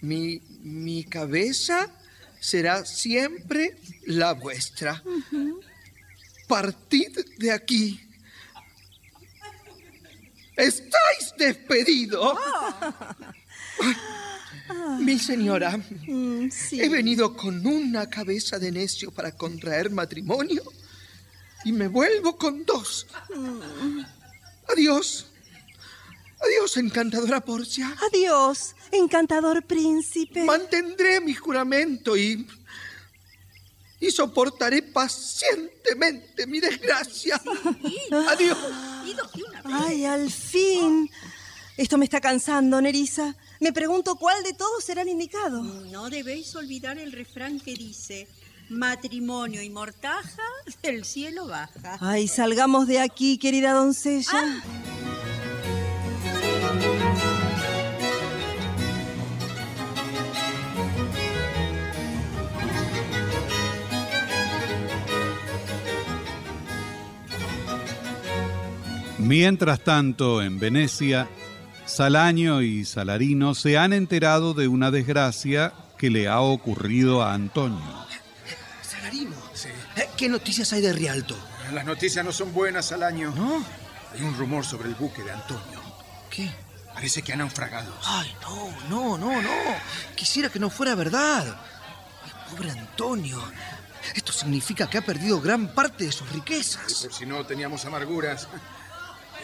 Mi, 0.00 0.40
mi 0.60 1.04
cabeza 1.04 1.90
será 2.40 2.84
siempre 2.84 3.76
la 4.06 4.32
vuestra. 4.32 5.02
Partid 6.46 7.18
de 7.38 7.52
aquí. 7.52 8.00
Estáis 10.56 11.34
despedido. 11.38 12.38
Mi 15.00 15.18
señora, 15.18 15.78
he 16.72 16.88
venido 16.88 17.36
con 17.36 17.66
una 17.66 18.08
cabeza 18.08 18.58
de 18.58 18.72
necio 18.72 19.10
para 19.10 19.32
contraer 19.32 19.90
matrimonio 19.90 20.62
y 21.64 21.72
me 21.72 21.88
vuelvo 21.88 22.36
con 22.36 22.64
dos. 22.64 23.06
Adiós. 24.68 25.26
Adiós, 26.40 26.76
encantadora 26.76 27.40
Porcia. 27.40 27.94
Adiós, 28.12 28.74
encantador 28.92 29.62
príncipe. 29.64 30.44
Mantendré 30.44 31.20
mi 31.20 31.34
juramento 31.34 32.16
y. 32.16 32.46
y 33.98 34.10
soportaré 34.10 34.82
pacientemente 34.82 36.46
mi 36.46 36.60
desgracia. 36.60 37.40
Adiós. 38.28 38.58
Ay, 39.64 40.04
al 40.04 40.30
fin. 40.30 41.10
Esto 41.76 41.98
me 41.98 42.04
está 42.04 42.20
cansando, 42.20 42.80
Nerissa. 42.80 43.34
Me 43.60 43.72
pregunto 43.72 44.16
cuál 44.16 44.42
de 44.42 44.52
todos 44.52 44.84
será 44.84 45.02
el 45.02 45.08
indicado. 45.08 45.62
No 45.62 46.10
debéis 46.10 46.54
olvidar 46.56 46.98
el 46.98 47.12
refrán 47.12 47.58
que 47.58 47.74
dice, 47.74 48.28
matrimonio 48.68 49.62
y 49.62 49.70
mortaja 49.70 50.42
del 50.82 51.04
cielo 51.04 51.46
baja. 51.46 51.96
Ay, 52.00 52.28
salgamos 52.28 52.86
de 52.86 53.00
aquí, 53.00 53.38
querida 53.38 53.72
doncella. 53.72 54.62
Mientras 69.18 69.82
tanto, 69.82 70.42
en 70.42 70.60
Venecia, 70.60 71.28
Salaño 71.86 72.62
y 72.62 72.84
Salarino 72.84 73.54
se 73.54 73.78
han 73.78 73.92
enterado 73.92 74.54
de 74.54 74.68
una 74.68 74.90
desgracia 74.90 75.72
que 75.98 76.10
le 76.10 76.28
ha 76.28 76.40
ocurrido 76.40 77.22
a 77.22 77.32
Antonio. 77.32 78.06
Salarino. 78.82 79.36
Eh, 79.96 80.08
¿Qué 80.16 80.28
noticias 80.28 80.72
hay 80.72 80.82
de 80.82 80.92
Rialto? 80.92 81.36
Las 81.72 81.84
noticias 81.84 82.24
no 82.24 82.32
son 82.32 82.52
buenas 82.52 82.92
al 82.92 83.02
año. 83.02 83.32
¿No? 83.34 83.64
Hay 84.12 84.22
un 84.22 84.36
rumor 84.36 84.64
sobre 84.64 84.88
el 84.88 84.94
buque 84.94 85.22
de 85.22 85.30
Antonio. 85.32 85.80
¿Qué? 86.30 86.50
Parece 86.92 87.22
que 87.22 87.32
ha 87.32 87.36
naufragado. 87.36 87.92
Ay, 88.04 88.34
no, 88.42 88.70
no, 88.88 89.18
no, 89.18 89.42
no. 89.42 89.50
Quisiera 90.14 90.48
que 90.48 90.58
no 90.58 90.70
fuera 90.70 90.94
verdad. 90.94 91.56
Ay, 92.24 92.32
pobre 92.50 92.70
Antonio. 92.70 93.42
Esto 94.14 94.32
significa 94.32 94.88
que 94.88 94.98
ha 94.98 95.02
perdido 95.04 95.40
gran 95.40 95.68
parte 95.74 96.04
de 96.04 96.12
sus 96.12 96.28
Y 96.30 96.34
riquezas. 96.34 97.02
por 97.02 97.12
si 97.12 97.26
no 97.26 97.44
teníamos 97.44 97.84
amarguras. 97.84 98.48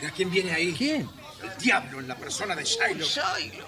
Mira 0.01 0.12
quién 0.14 0.30
viene 0.30 0.53
ahí. 0.53 0.72
¿Quién? 0.72 1.09
El 1.43 1.59
diablo 1.59 2.01
en 2.01 2.09
la 2.09 2.16
persona 2.16 2.55
de 2.55 2.64
Shiloh. 2.64 3.07
Shiloh. 3.07 3.66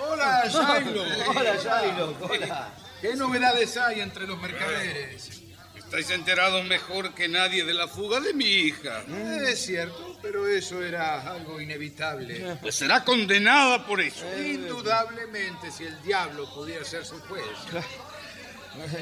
Hola, 0.00 0.44
Shiloh. 0.46 1.06
Hola, 1.36 1.56
Shiloh, 1.56 2.16
hola. 2.20 2.74
¿Qué 3.00 3.14
novedades 3.14 3.76
hay 3.76 4.00
entre 4.00 4.26
los 4.26 4.38
mercaderes? 4.40 5.42
Estáis 5.74 6.10
enterados 6.10 6.66
mejor 6.66 7.14
que 7.14 7.28
nadie 7.28 7.64
de 7.64 7.72
la 7.72 7.88
fuga 7.88 8.20
de 8.20 8.34
mi 8.34 8.44
hija. 8.44 9.04
Es 9.48 9.64
cierto, 9.64 10.18
pero 10.20 10.46
eso 10.46 10.82
era 10.82 11.32
algo 11.32 11.60
inevitable. 11.60 12.58
Pues 12.60 12.74
será 12.74 13.02
condenada 13.04 13.86
por 13.86 14.00
eso. 14.00 14.26
Indudablemente, 14.38 15.70
si 15.70 15.84
el 15.84 16.02
diablo 16.02 16.52
pudiera 16.52 16.84
ser 16.84 17.06
su 17.06 17.18
juez. 17.20 17.42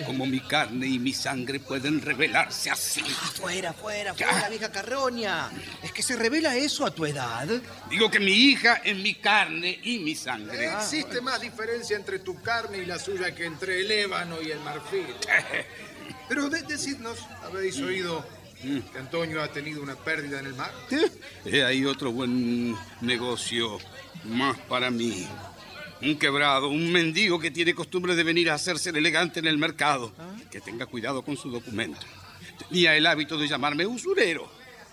Como 0.06 0.26
mi 0.26 0.40
carne 0.40 0.86
y 0.86 0.98
mi 0.98 1.12
sangre 1.12 1.60
pueden 1.60 2.00
revelarse 2.00 2.70
así. 2.70 3.00
Fuera, 3.02 3.72
fuera, 3.72 4.14
fuera, 4.14 4.48
vieja 4.48 4.70
carroña. 4.72 5.50
Es 5.82 5.92
que 5.92 6.02
se 6.02 6.16
revela 6.16 6.56
eso 6.56 6.84
a 6.86 6.90
tu 6.90 7.04
edad. 7.06 7.46
Digo 7.90 8.10
que 8.10 8.20
mi 8.20 8.32
hija 8.32 8.76
es 8.84 8.96
mi 8.96 9.14
carne 9.16 9.78
y 9.82 9.98
mi 9.98 10.14
sangre. 10.14 10.72
Existe 10.72 11.20
más 11.20 11.40
diferencia 11.40 11.96
entre 11.96 12.18
tu 12.20 12.40
carne 12.42 12.78
y 12.78 12.86
la 12.86 12.98
suya 12.98 13.34
que 13.34 13.44
entre 13.46 13.80
el 13.80 13.90
ébano 13.90 14.40
y 14.42 14.50
el 14.50 14.60
marfil. 14.60 15.06
Pero 16.28 16.48
de- 16.48 16.62
decidnos, 16.62 17.18
¿habéis 17.44 17.78
oído 17.78 18.24
que 18.62 18.98
Antonio 18.98 19.42
ha 19.42 19.48
tenido 19.52 19.82
una 19.82 19.94
pérdida 19.96 20.40
en 20.40 20.46
el 20.46 20.54
mar? 20.54 20.72
He 21.44 21.62
ahí 21.64 21.84
otro 21.84 22.10
buen 22.12 22.74
negocio 23.00 23.78
más 24.24 24.56
para 24.68 24.90
mí. 24.90 25.28
Un 26.02 26.18
quebrado, 26.18 26.68
un 26.68 26.92
mendigo 26.92 27.38
que 27.38 27.50
tiene 27.50 27.74
costumbre 27.74 28.14
de 28.14 28.22
venir 28.22 28.50
a 28.50 28.54
hacerse 28.54 28.90
el 28.90 28.96
elegante 28.96 29.40
en 29.40 29.46
el 29.46 29.58
mercado. 29.58 30.12
Que 30.50 30.60
tenga 30.60 30.86
cuidado 30.86 31.22
con 31.22 31.36
su 31.36 31.50
documento. 31.50 32.00
Tenía 32.68 32.96
el 32.96 33.06
hábito 33.06 33.38
de 33.38 33.48
llamarme 33.48 33.86
usurero. 33.86 34.50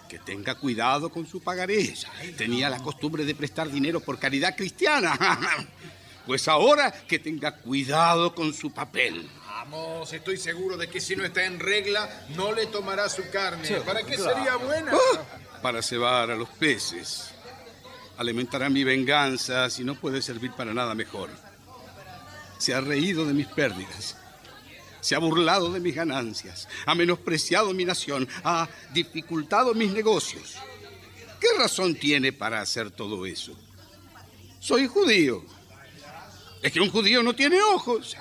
Que 0.08 0.20
tenga 0.20 0.56
cuidado 0.56 1.10
con 1.10 1.28
su 1.28 1.42
pagaré. 1.42 1.94
Tenía 2.38 2.70
la 2.70 2.80
costumbre 2.80 3.26
de 3.26 3.36
prestar 3.36 3.70
dinero 3.70 4.00
por 4.00 4.20
caridad 4.20 4.56
cristiana. 4.56 5.18
Pues 6.26 6.48
ahora 6.48 6.90
que 6.90 7.20
tenga 7.20 7.58
cuidado 7.58 8.34
con 8.34 8.54
su 8.54 8.72
papel. 8.72 9.30
Vamos, 9.46 10.14
estoy 10.14 10.38
seguro 10.38 10.78
de 10.78 10.88
que 10.88 11.02
si 11.02 11.18
no 11.18 11.26
está 11.26 11.44
en 11.44 11.60
regla, 11.60 12.28
no 12.38 12.54
le 12.54 12.68
tomará 12.68 13.10
su 13.10 13.30
carne. 13.30 13.70
¿Para 13.82 14.04
qué 14.04 14.16
sería 14.16 14.56
buena? 14.56 14.94
para 15.62 15.82
cebar 15.82 16.30
a 16.30 16.36
los 16.36 16.50
peces. 16.50 17.33
Alimentará 18.18 18.70
mi 18.70 18.84
venganza 18.84 19.70
si 19.70 19.84
no 19.84 19.96
puede 19.96 20.22
servir 20.22 20.52
para 20.52 20.74
nada 20.74 20.94
mejor. 20.94 21.30
Se 22.58 22.74
ha 22.74 22.82
reído 22.82 23.26
de 23.26 23.34
mis 23.34 23.48
pérdidas. 23.48 24.18
Se 25.02 25.16
ha 25.16 25.20
burlado 25.20 25.72
de 25.72 25.80
mis 25.80 25.96
ganancias. 25.96 26.68
Ha 26.86 26.96
menospreciado 26.96 27.74
mi 27.74 27.86
nación. 27.86 28.28
Ha 28.44 28.70
dificultado 28.94 29.74
mis 29.74 29.92
negocios. 29.92 30.56
¿Qué 31.40 31.48
razón 31.58 31.96
tiene 31.96 32.32
para 32.32 32.62
hacer 32.62 32.92
todo 32.92 33.26
eso? 33.26 33.58
Soy 34.60 34.88
judío. 34.88 35.44
Es 36.62 36.72
que 36.72 36.80
un 36.80 36.90
judío 36.90 37.22
no 37.22 37.36
tiene 37.36 37.62
ojos. 37.62 38.16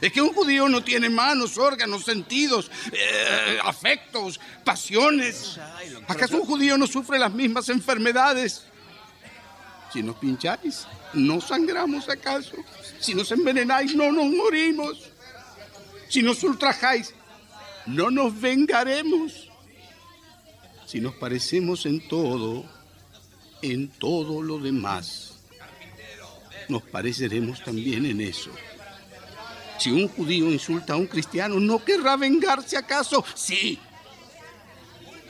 Es 0.00 0.10
que 0.10 0.22
un 0.22 0.32
judío 0.32 0.66
no 0.68 0.82
tiene 0.82 1.10
manos, 1.10 1.58
órganos, 1.58 2.04
sentidos, 2.04 2.70
eh, 2.90 3.58
afectos, 3.62 4.40
pasiones. 4.64 5.58
¿Acaso 6.08 6.36
un 6.36 6.46
judío 6.46 6.78
no 6.78 6.86
sufre 6.86 7.18
las 7.18 7.34
mismas 7.34 7.68
enfermedades? 7.68 8.64
Si 9.96 10.02
nos 10.02 10.16
pincháis, 10.16 10.86
¿no 11.14 11.40
sangramos 11.40 12.10
acaso? 12.10 12.52
Si 13.00 13.14
nos 13.14 13.32
envenenáis, 13.32 13.94
no 13.94 14.12
nos 14.12 14.26
morimos. 14.26 15.08
Si 16.10 16.20
nos 16.20 16.44
ultrajáis, 16.44 17.14
no 17.86 18.10
nos 18.10 18.38
vengaremos. 18.38 19.48
Si 20.84 21.00
nos 21.00 21.14
parecemos 21.14 21.86
en 21.86 22.06
todo, 22.08 22.66
en 23.62 23.88
todo 23.88 24.42
lo 24.42 24.58
demás, 24.58 25.38
nos 26.68 26.82
pareceremos 26.82 27.64
también 27.64 28.04
en 28.04 28.20
eso. 28.20 28.50
Si 29.78 29.90
un 29.90 30.08
judío 30.08 30.52
insulta 30.52 30.92
a 30.92 30.96
un 30.96 31.06
cristiano, 31.06 31.58
¿no 31.58 31.82
querrá 31.82 32.18
vengarse 32.18 32.76
acaso? 32.76 33.24
Sí. 33.34 33.78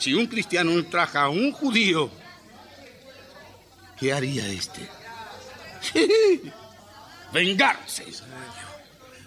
Si 0.01 0.13
un 0.13 0.27
cristiano 0.27 0.73
ultraja 0.73 1.23
a 1.23 1.29
un 1.29 1.53
judío, 1.53 2.11
¿qué 3.99 4.13
haría 4.13 4.47
este? 4.47 4.89
vengarse. 7.33 8.07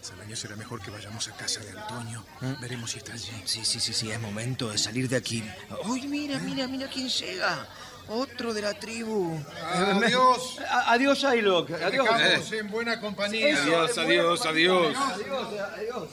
Salaño, 0.01 0.35
será 0.35 0.55
mejor 0.55 0.81
que 0.81 0.89
vayamos 0.89 1.27
a 1.27 1.33
casa 1.33 1.59
de 1.59 1.77
Antonio. 1.79 2.25
¿Eh? 2.41 2.55
Veremos 2.61 2.91
si 2.91 2.97
está 2.97 3.13
allí. 3.13 3.31
Sí, 3.45 3.63
sí, 3.63 3.79
sí, 3.79 3.93
sí, 3.93 4.09
es 4.09 4.19
momento 4.19 4.69
de 4.69 4.77
salir 4.77 5.07
de 5.07 5.17
aquí. 5.17 5.43
¡Ay, 5.85 6.07
mira, 6.07 6.39
mira, 6.39 6.67
mira 6.67 6.87
quién 6.87 7.09
llega! 7.09 7.67
Otro 8.07 8.55
de 8.55 8.61
la 8.63 8.73
tribu. 8.73 9.39
Adiós. 9.71 10.57
Adiós, 10.87 11.23
Ailok. 11.23 11.71
Adiós. 11.71 12.07
Dejamos 12.17 12.51
en 12.53 12.71
buena 12.71 12.99
compañía. 12.99 13.61
Adiós, 13.61 13.97
adiós, 13.99 14.45
adiós. 14.47 14.97
Adiós, 14.97 15.47
adiós. 15.77 16.09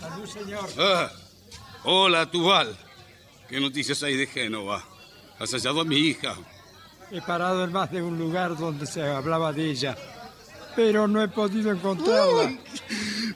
Salud, 0.00 0.26
señor. 0.26 0.68
Ah, 0.76 1.12
hola, 1.84 2.28
Tubal. 2.28 2.76
¿Qué 3.48 3.60
noticias 3.60 4.02
hay 4.02 4.16
de 4.16 4.26
Génova? 4.26 4.84
¿Has 5.38 5.52
hallado 5.52 5.82
a 5.82 5.84
mi 5.84 5.96
hija? 5.96 6.36
He 7.10 7.22
parado 7.22 7.64
en 7.64 7.72
más 7.72 7.90
de 7.90 8.02
un 8.02 8.18
lugar 8.18 8.56
donde 8.56 8.86
se 8.86 9.02
hablaba 9.02 9.52
de 9.52 9.70
ella, 9.70 9.96
pero 10.76 11.08
no 11.08 11.22
he 11.22 11.28
podido 11.28 11.70
encontrarla. 11.70 12.52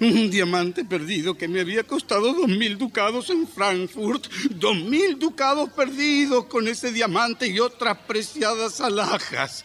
Un 0.00 0.30
diamante 0.30 0.84
perdido 0.84 1.36
que 1.36 1.48
me 1.48 1.60
había 1.60 1.84
costado 1.84 2.34
dos 2.34 2.48
mil 2.48 2.76
ducados 2.76 3.30
en 3.30 3.46
Frankfurt. 3.46 4.26
Dos 4.50 4.76
mil 4.76 5.18
ducados 5.18 5.70
perdidos 5.70 6.46
con 6.46 6.68
ese 6.68 6.92
diamante 6.92 7.46
y 7.46 7.60
otras 7.60 7.96
preciadas 8.06 8.80
alhajas. 8.80 9.64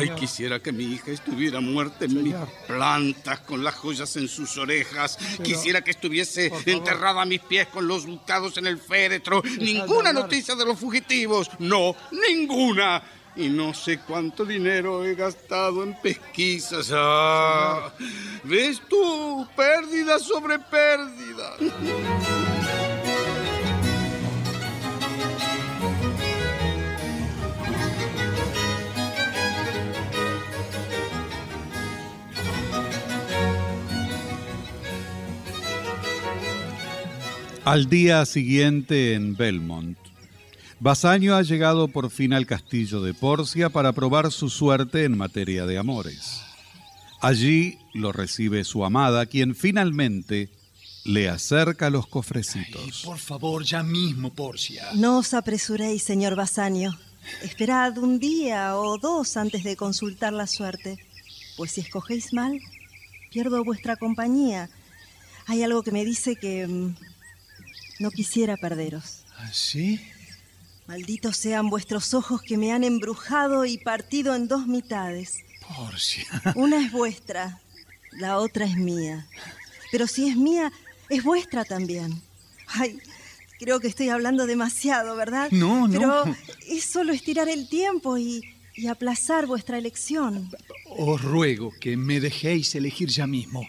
Ay, 0.00 0.10
quisiera 0.16 0.60
que 0.60 0.72
mi 0.72 0.84
hija 0.84 1.10
estuviera 1.10 1.60
muerta 1.60 2.04
en 2.04 2.22
mis 2.22 2.34
plantas 2.66 3.40
con 3.40 3.62
las 3.64 3.74
joyas 3.74 4.14
en 4.16 4.28
sus 4.28 4.56
orejas. 4.56 5.18
Pero- 5.18 5.42
Quisiera 5.44 5.82
que 5.82 5.90
estuviese 5.92 6.52
enterrada 6.66 7.22
a 7.22 7.24
mis 7.26 7.40
pies 7.40 7.66
con 7.68 7.86
los 7.86 8.06
ducados 8.06 8.56
en 8.58 8.66
el 8.66 8.78
féretro. 8.78 9.42
Ninguna 9.58 10.12
noticia 10.12 10.54
de 10.54 10.64
los 10.64 10.78
fugitivos. 10.78 11.50
No, 11.58 11.94
ninguna. 12.10 13.02
Y 13.36 13.48
no 13.48 13.72
sé 13.74 14.00
cuánto 14.00 14.44
dinero 14.44 15.04
he 15.04 15.14
gastado 15.14 15.84
en 15.84 15.94
pesquisas. 16.00 16.90
Ah, 16.92 17.92
¿Ves 18.42 18.82
tú? 18.88 19.46
Pérdida 19.56 20.18
sobre 20.18 20.58
pérdida. 20.58 21.56
Al 37.64 37.90
día 37.90 38.24
siguiente 38.24 39.12
en 39.12 39.36
Belmont, 39.36 39.98
Basanio 40.78 41.36
ha 41.36 41.42
llegado 41.42 41.88
por 41.88 42.10
fin 42.10 42.32
al 42.32 42.46
castillo 42.46 43.02
de 43.02 43.12
Porcia 43.12 43.68
para 43.68 43.92
probar 43.92 44.32
su 44.32 44.48
suerte 44.48 45.04
en 45.04 45.16
materia 45.16 45.66
de 45.66 45.76
amores. 45.76 46.40
Allí 47.20 47.78
lo 47.92 48.12
recibe 48.12 48.64
su 48.64 48.82
amada, 48.82 49.26
quien 49.26 49.54
finalmente 49.54 50.48
le 51.04 51.28
acerca 51.28 51.90
los 51.90 52.06
cofrecitos. 52.06 53.02
Por 53.04 53.18
favor, 53.18 53.62
ya 53.62 53.82
mismo, 53.82 54.32
Porcia. 54.32 54.86
No 54.94 55.18
os 55.18 55.34
apresuréis, 55.34 56.02
señor 56.02 56.36
Basanio. 56.36 56.98
Esperad 57.42 57.98
un 57.98 58.18
día 58.18 58.74
o 58.76 58.96
dos 58.96 59.36
antes 59.36 59.64
de 59.64 59.76
consultar 59.76 60.32
la 60.32 60.46
suerte, 60.46 60.98
pues 61.58 61.72
si 61.72 61.82
escogéis 61.82 62.32
mal, 62.32 62.58
pierdo 63.30 63.62
vuestra 63.64 63.96
compañía. 63.96 64.70
Hay 65.46 65.62
algo 65.62 65.82
que 65.82 65.92
me 65.92 66.06
dice 66.06 66.36
que 66.36 66.66
mm, 66.66 66.94
no 68.00 68.10
quisiera 68.10 68.56
perderos. 68.56 69.24
¿Sí? 69.52 70.00
Malditos 70.88 71.36
sean 71.36 71.70
vuestros 71.70 72.14
ojos 72.14 72.42
que 72.42 72.56
me 72.56 72.72
han 72.72 72.82
embrujado 72.82 73.64
y 73.64 73.78
partido 73.78 74.34
en 74.34 74.48
dos 74.48 74.66
mitades. 74.66 75.44
Porcia. 75.76 76.24
Una 76.56 76.84
es 76.84 76.90
vuestra, 76.90 77.60
la 78.12 78.38
otra 78.38 78.64
es 78.64 78.76
mía. 78.76 79.28
Pero 79.92 80.06
si 80.06 80.28
es 80.28 80.36
mía, 80.36 80.72
es 81.08 81.22
vuestra 81.22 81.64
también. 81.64 82.20
Ay, 82.66 82.98
creo 83.58 83.78
que 83.78 83.88
estoy 83.88 84.08
hablando 84.08 84.46
demasiado, 84.46 85.14
¿verdad? 85.14 85.50
No, 85.52 85.86
no. 85.86 85.98
Pero 86.00 86.36
es 86.68 86.84
solo 86.84 87.12
estirar 87.12 87.48
el 87.48 87.68
tiempo 87.68 88.16
y, 88.18 88.42
y 88.74 88.86
aplazar 88.86 89.46
vuestra 89.46 89.78
elección. 89.78 90.50
Os 90.86 91.22
ruego 91.22 91.72
que 91.78 91.96
me 91.96 92.18
dejéis 92.18 92.74
elegir 92.74 93.10
ya 93.10 93.26
mismo, 93.26 93.68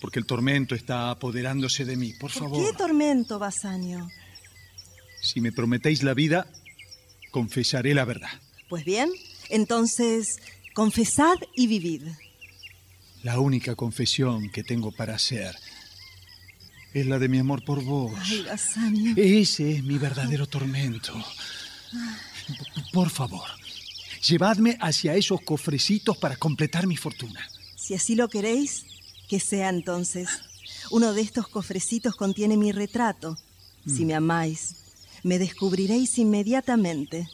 porque 0.00 0.18
el 0.18 0.26
tormento 0.26 0.74
está 0.74 1.10
apoderándose 1.10 1.84
de 1.84 1.96
mí. 1.96 2.12
Por 2.12 2.32
¿Por 2.32 2.42
favor, 2.42 2.64
qué 2.64 2.76
tormento, 2.76 3.38
Basanio? 3.38 4.08
si 5.22 5.40
me 5.40 5.52
prometéis 5.52 6.02
la 6.02 6.14
vida, 6.14 6.46
confesaré 7.30 7.94
la 7.94 8.04
verdad. 8.04 8.30
Pues 8.68 8.84
bien, 8.84 9.10
entonces, 9.50 10.38
confesad 10.74 11.36
y 11.54 11.66
vivid. 11.66 12.02
La 13.22 13.38
única 13.38 13.74
confesión 13.74 14.48
que 14.50 14.62
tengo 14.62 14.92
para 14.92 15.14
hacer 15.14 15.54
es 16.94 17.06
la 17.06 17.18
de 17.18 17.28
mi 17.28 17.38
amor 17.38 17.64
por 17.64 17.84
vos. 17.84 18.12
Ay, 18.18 18.42
Basanio. 18.42 19.14
Ese 19.16 19.76
es 19.76 19.84
mi 19.84 19.98
verdadero 19.98 20.46
tormento. 20.46 21.12
Por 22.92 23.10
favor, 23.10 23.48
llevadme 24.26 24.76
hacia 24.80 25.14
esos 25.14 25.42
cofrecitos 25.42 26.16
para 26.16 26.36
completar 26.36 26.86
mi 26.86 26.96
fortuna. 26.96 27.46
Si 27.76 27.94
así 27.94 28.14
lo 28.14 28.28
queréis, 28.28 28.86
que 29.30 29.38
sea 29.38 29.68
entonces. 29.68 30.28
Uno 30.90 31.12
de 31.12 31.20
estos 31.20 31.46
cofrecitos 31.46 32.16
contiene 32.16 32.56
mi 32.56 32.72
retrato. 32.72 33.38
Si 33.86 34.04
me 34.04 34.14
amáis, 34.14 34.74
me 35.22 35.38
descubriréis 35.38 36.18
inmediatamente. 36.18 37.28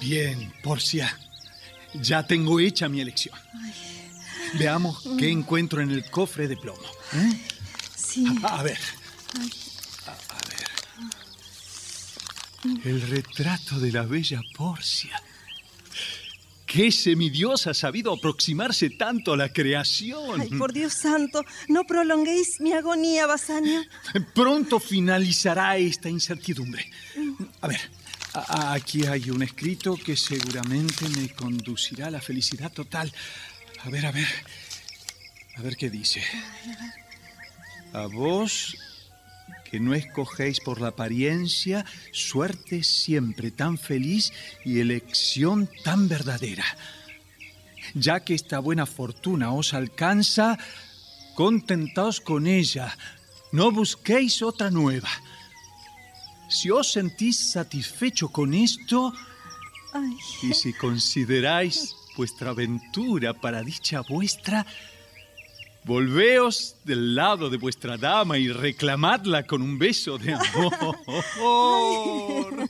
Bien, 0.00 0.52
Porcia. 0.64 1.16
Ya 1.94 2.26
tengo 2.26 2.58
hecha 2.58 2.88
mi 2.88 3.00
elección. 3.00 3.38
Veamos 4.58 5.02
qué 5.18 5.30
encuentro 5.30 5.80
en 5.80 5.90
el 5.90 6.10
cofre 6.10 6.48
de 6.48 6.56
plomo. 6.56 6.82
¿eh? 7.14 7.40
Sí. 7.96 8.24
A, 8.42 8.60
a 8.60 8.62
ver. 8.62 8.78
A, 10.06 10.10
a 10.10 10.38
ver. 10.48 10.64
El 12.84 13.02
retrato 13.02 13.78
de 13.78 13.92
la 13.92 14.02
bella 14.02 14.40
Porcia. 14.56 15.22
¿Qué 16.66 16.90
semidios 16.90 17.68
ha 17.68 17.74
sabido 17.74 18.12
aproximarse 18.12 18.90
tanto 18.90 19.32
a 19.34 19.36
la 19.36 19.52
creación? 19.52 20.40
Ay, 20.40 20.48
por 20.48 20.72
Dios 20.72 20.92
santo, 20.92 21.44
no 21.68 21.84
prolonguéis 21.84 22.60
mi 22.60 22.72
agonía, 22.72 23.26
Basanio. 23.26 23.80
Pronto 24.34 24.80
finalizará 24.80 25.76
esta 25.76 26.08
incertidumbre. 26.08 26.90
A 27.60 27.68
ver, 27.68 27.80
aquí 28.48 29.06
hay 29.06 29.30
un 29.30 29.44
escrito 29.44 29.96
que 29.96 30.16
seguramente 30.16 31.08
me 31.10 31.28
conducirá 31.28 32.08
a 32.08 32.10
la 32.10 32.20
felicidad 32.20 32.72
total. 32.72 33.12
A 33.84 33.90
ver, 33.90 34.06
a 34.06 34.12
ver. 34.12 34.28
A 35.56 35.62
ver 35.62 35.76
qué 35.76 35.90
dice. 35.90 36.22
A 37.92 38.06
vos 38.06 38.76
que 39.70 39.78
no 39.78 39.92
escogéis 39.92 40.60
por 40.60 40.80
la 40.80 40.88
apariencia 40.88 41.84
suerte 42.10 42.82
siempre 42.82 43.50
tan 43.50 43.76
feliz 43.76 44.32
y 44.64 44.80
elección 44.80 45.68
tan 45.84 46.08
verdadera. 46.08 46.64
Ya 47.92 48.20
que 48.20 48.34
esta 48.34 48.58
buena 48.58 48.86
fortuna 48.86 49.52
os 49.52 49.74
alcanza, 49.74 50.58
contentaos 51.34 52.20
con 52.20 52.46
ella, 52.46 52.96
no 53.52 53.70
busquéis 53.70 54.40
otra 54.40 54.70
nueva. 54.70 55.10
Si 56.48 56.70
os 56.70 56.90
sentís 56.90 57.52
satisfecho 57.52 58.30
con 58.30 58.54
esto 58.54 59.12
Ay, 59.92 60.16
y 60.42 60.54
si 60.54 60.72
consideráis 60.72 61.94
vuestra 62.16 62.50
aventura 62.50 63.34
para 63.34 63.62
dicha 63.62 64.00
vuestra, 64.02 64.66
volveos 65.84 66.76
del 66.84 67.14
lado 67.14 67.50
de 67.50 67.56
vuestra 67.56 67.96
dama 67.96 68.38
y 68.38 68.48
reclamadla 68.48 69.46
con 69.46 69.62
un 69.62 69.78
beso 69.78 70.18
de 70.18 70.34
amor. 70.34 70.98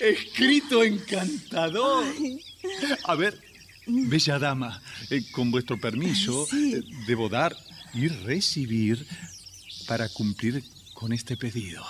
Escrito 0.00 0.82
encantador. 0.82 2.04
A 3.04 3.14
ver, 3.14 3.40
bella 3.86 4.38
dama, 4.38 4.80
eh, 5.10 5.22
con 5.32 5.50
vuestro 5.50 5.78
permiso, 5.78 6.46
eh, 6.52 6.82
debo 7.06 7.28
dar 7.28 7.56
y 7.94 8.08
recibir 8.08 9.06
para 9.86 10.08
cumplir 10.08 10.64
con 10.94 11.12
este 11.12 11.36
pedido. 11.36 11.84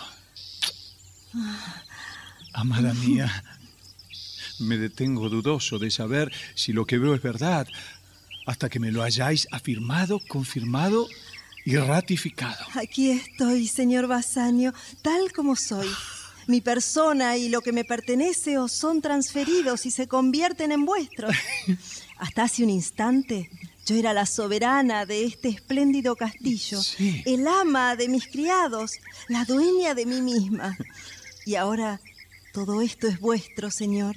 Amada 2.52 2.92
mía, 2.94 3.30
me 4.58 4.78
detengo 4.78 5.28
dudoso 5.28 5.78
de 5.78 5.90
saber 5.90 6.32
si 6.54 6.72
lo 6.72 6.84
que 6.84 6.98
veo 6.98 7.14
es 7.14 7.22
verdad, 7.22 7.66
hasta 8.46 8.68
que 8.68 8.80
me 8.80 8.92
lo 8.92 9.02
hayáis 9.02 9.46
afirmado, 9.52 10.20
confirmado 10.28 11.08
y 11.64 11.76
ratificado. 11.76 12.64
Aquí 12.74 13.10
estoy, 13.10 13.68
señor 13.68 14.06
Basanio, 14.06 14.74
tal 15.02 15.32
como 15.32 15.56
soy. 15.56 15.88
Mi 16.48 16.60
persona 16.60 17.36
y 17.36 17.48
lo 17.48 17.60
que 17.60 17.72
me 17.72 17.84
pertenece 17.84 18.58
os 18.58 18.72
son 18.72 19.00
transferidos 19.00 19.86
y 19.86 19.92
se 19.92 20.08
convierten 20.08 20.72
en 20.72 20.84
vuestros. 20.84 21.36
Hasta 22.18 22.44
hace 22.44 22.64
un 22.64 22.70
instante 22.70 23.48
yo 23.84 23.96
era 23.96 24.12
la 24.12 24.26
soberana 24.26 25.06
de 25.06 25.24
este 25.24 25.48
espléndido 25.48 26.14
castillo, 26.14 26.78
el 27.24 27.46
ama 27.48 27.96
de 27.96 28.08
mis 28.08 28.28
criados, 28.28 28.92
la 29.28 29.44
dueña 29.44 29.94
de 29.94 30.06
mí 30.06 30.20
misma. 30.22 30.78
Y 31.44 31.56
ahora 31.56 32.00
todo 32.52 32.82
esto 32.82 33.08
es 33.08 33.18
vuestro, 33.18 33.70
señor. 33.70 34.16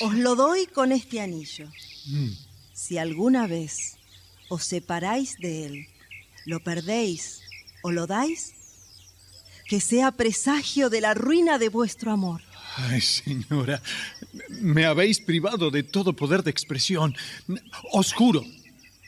Os 0.00 0.14
lo 0.14 0.36
doy 0.36 0.66
con 0.66 0.92
este 0.92 1.20
anillo. 1.20 1.68
Mm. 2.06 2.30
Si 2.72 2.98
alguna 2.98 3.46
vez 3.46 3.96
os 4.48 4.64
separáis 4.64 5.36
de 5.38 5.66
él, 5.66 5.86
lo 6.44 6.60
perdéis 6.60 7.40
o 7.82 7.90
lo 7.90 8.06
dais, 8.06 8.54
que 9.66 9.80
sea 9.80 10.12
presagio 10.12 10.90
de 10.90 11.00
la 11.00 11.14
ruina 11.14 11.58
de 11.58 11.68
vuestro 11.68 12.12
amor. 12.12 12.42
Ay, 12.76 13.00
señora, 13.00 13.82
me 14.48 14.84
habéis 14.84 15.20
privado 15.20 15.70
de 15.70 15.82
todo 15.82 16.14
poder 16.14 16.42
de 16.42 16.50
expresión. 16.50 17.14
Os 17.92 18.12
juro 18.12 18.44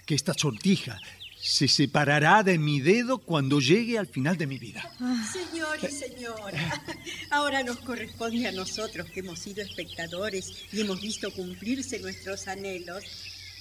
que 0.06 0.14
esta 0.14 0.34
sortija 0.34 0.98
se 1.44 1.68
separará 1.68 2.42
de 2.42 2.56
mi 2.56 2.80
dedo 2.80 3.18
cuando 3.18 3.60
llegue 3.60 3.98
al 3.98 4.06
final 4.06 4.38
de 4.38 4.46
mi 4.46 4.58
vida. 4.58 4.90
Señor 5.30 5.78
y 5.82 5.92
señora, 5.94 6.82
ahora 7.30 7.62
nos 7.62 7.76
corresponde 7.80 8.48
a 8.48 8.52
nosotros 8.52 9.10
que 9.10 9.20
hemos 9.20 9.40
sido 9.40 9.62
espectadores 9.62 10.64
y 10.72 10.80
hemos 10.80 11.02
visto 11.02 11.30
cumplirse 11.32 11.98
nuestros 12.00 12.48
anhelos, 12.48 13.04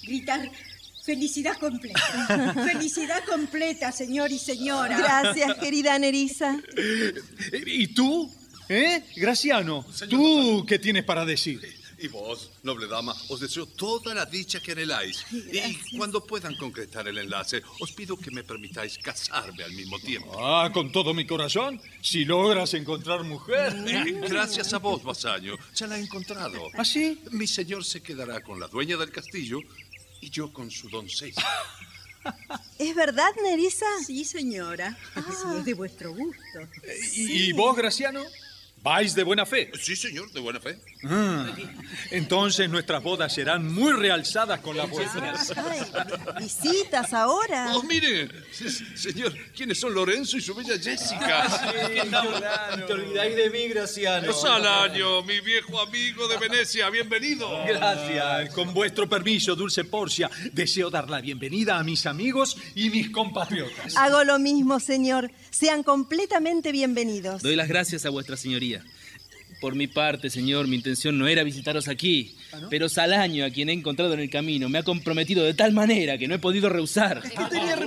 gritar 0.01 0.49
felicidad 1.03 1.57
completa. 1.57 2.53
felicidad 2.71 3.21
completa, 3.25 3.91
señor 3.91 4.31
y 4.31 4.39
señora. 4.39 4.97
Gracias, 4.97 5.55
querida 5.55 5.99
Nerissa. 5.99 6.57
¿Y 7.65 7.87
tú? 7.87 8.33
¿Eh? 8.69 9.03
Graciano, 9.17 9.85
¿tú 10.09 10.65
qué 10.65 10.79
tienes 10.79 11.03
para 11.03 11.25
decir? 11.25 11.59
Y 12.03 12.09
vos, 12.09 12.51
noble 12.63 12.85
dama, 12.87 13.15
os 13.29 13.39
deseo 13.39 13.65
toda 13.65 14.13
la 14.13 14.25
dicha 14.25 14.59
que 14.59 14.73
anheláis. 14.73 15.25
Y 15.31 15.97
cuando 15.97 16.19
puedan 16.21 16.53
concretar 16.57 17.07
el 17.07 17.17
enlace, 17.17 17.63
os 17.79 17.93
pido 17.93 18.17
que 18.17 18.29
me 18.29 18.43
permitáis 18.43 18.97
casarme 18.97 19.63
al 19.63 19.71
mismo 19.71 19.97
tiempo. 19.99 20.35
Ah, 20.37 20.69
con 20.73 20.91
todo 20.91 21.13
mi 21.13 21.25
corazón, 21.25 21.79
si 22.01 22.25
logras 22.25 22.73
encontrar 22.73 23.23
mujer. 23.23 23.73
Eh, 23.93 24.19
Gracias 24.27 24.73
a 24.73 24.79
vos, 24.79 25.01
Basaño, 25.01 25.55
ya 25.73 25.87
la 25.87 25.97
he 25.97 26.01
encontrado. 26.01 26.69
¿Ah, 26.73 26.83
sí? 26.83 27.21
Mi 27.31 27.47
señor 27.47 27.85
se 27.85 28.01
quedará 28.01 28.41
con 28.41 28.59
la 28.59 28.67
dueña 28.67 28.97
del 28.97 29.11
castillo 29.11 29.59
y 30.19 30.29
yo 30.29 30.51
con 30.51 30.69
su 30.71 30.89
doncella. 30.89 31.41
¿Es 32.79 32.93
verdad, 32.95 33.29
Nerissa? 33.43 33.85
Sí, 34.05 34.25
señora. 34.25 34.97
Si 35.15 35.57
es 35.59 35.65
de 35.65 35.73
vuestro 35.73 36.13
gusto. 36.13 36.59
¿Y, 37.15 37.49
y 37.49 37.53
vos, 37.53 37.77
Graciano? 37.77 38.21
¿Vais 38.83 39.15
de 39.15 39.23
buena 39.23 39.45
fe? 39.45 39.71
Sí, 39.81 39.95
señor, 39.95 40.29
de 40.33 40.41
buena 40.41 40.59
fe. 40.59 40.77
Ah, 41.05 41.47
entonces 42.11 42.69
nuestras 42.69 43.01
bodas 43.01 43.33
serán 43.33 43.71
muy 43.73 43.93
realzadas 43.93 44.59
con 44.59 44.75
las 44.75 44.89
vuestras. 44.89 45.53
Ay, 45.55 45.79
visitas 46.37 47.13
ahora. 47.13 47.71
Oh, 47.75 47.83
mire, 47.83 48.27
se- 48.51 48.69
señor, 48.97 49.33
¿quiénes 49.55 49.79
son 49.79 49.93
Lorenzo 49.93 50.35
y 50.35 50.41
su 50.41 50.53
bella 50.53 50.73
Jessica? 50.77 51.47
No 52.11 52.85
te 52.85 52.91
olvidáis 52.93 53.35
de 53.37 53.49
mí, 53.51 53.69
Graciano. 53.69 54.33
Salaño, 54.33 55.23
mi 55.23 55.39
viejo 55.39 55.79
amigo 55.79 56.27
de 56.27 56.37
Venecia, 56.37 56.89
bienvenido. 56.89 57.49
Gracias. 57.65 58.53
Con 58.53 58.73
vuestro 58.73 59.07
permiso, 59.07 59.55
Dulce 59.55 59.85
Porcia, 59.85 60.29
deseo 60.51 60.89
dar 60.89 61.09
la 61.09 61.21
bienvenida 61.21 61.77
a 61.77 61.83
mis 61.85 62.05
amigos 62.05 62.57
y 62.75 62.89
mis 62.89 63.09
compatriotas. 63.11 63.95
Hago 63.95 64.25
lo 64.25 64.39
mismo, 64.39 64.81
señor. 64.81 65.31
Sean 65.53 65.83
completamente 65.83 66.71
bienvenidos. 66.71 67.43
Doy 67.43 67.55
las 67.55 67.67
gracias 67.67 68.07
a 68.07 68.09
vuestra 68.09 68.35
señoría. 68.35 68.83
Por 69.61 69.75
mi 69.75 69.85
parte, 69.85 70.31
señor, 70.31 70.67
mi 70.67 70.77
intención 70.77 71.19
no 71.19 71.27
era 71.27 71.43
visitaros 71.43 71.87
aquí, 71.87 72.35
pero 72.71 72.89
Salaño, 72.89 73.45
a 73.45 73.51
quien 73.51 73.69
he 73.69 73.73
encontrado 73.73 74.15
en 74.15 74.19
el 74.19 74.31
camino, 74.31 74.67
me 74.67 74.79
ha 74.79 74.83
comprometido 74.83 75.43
de 75.43 75.53
tal 75.53 75.71
manera 75.71 76.17
que 76.17 76.27
no 76.27 76.33
he 76.33 76.39
podido 76.39 76.69
rehusar. 76.69 77.21
Es 77.23 77.31
que, 77.31 77.45
tenía, 77.45 77.77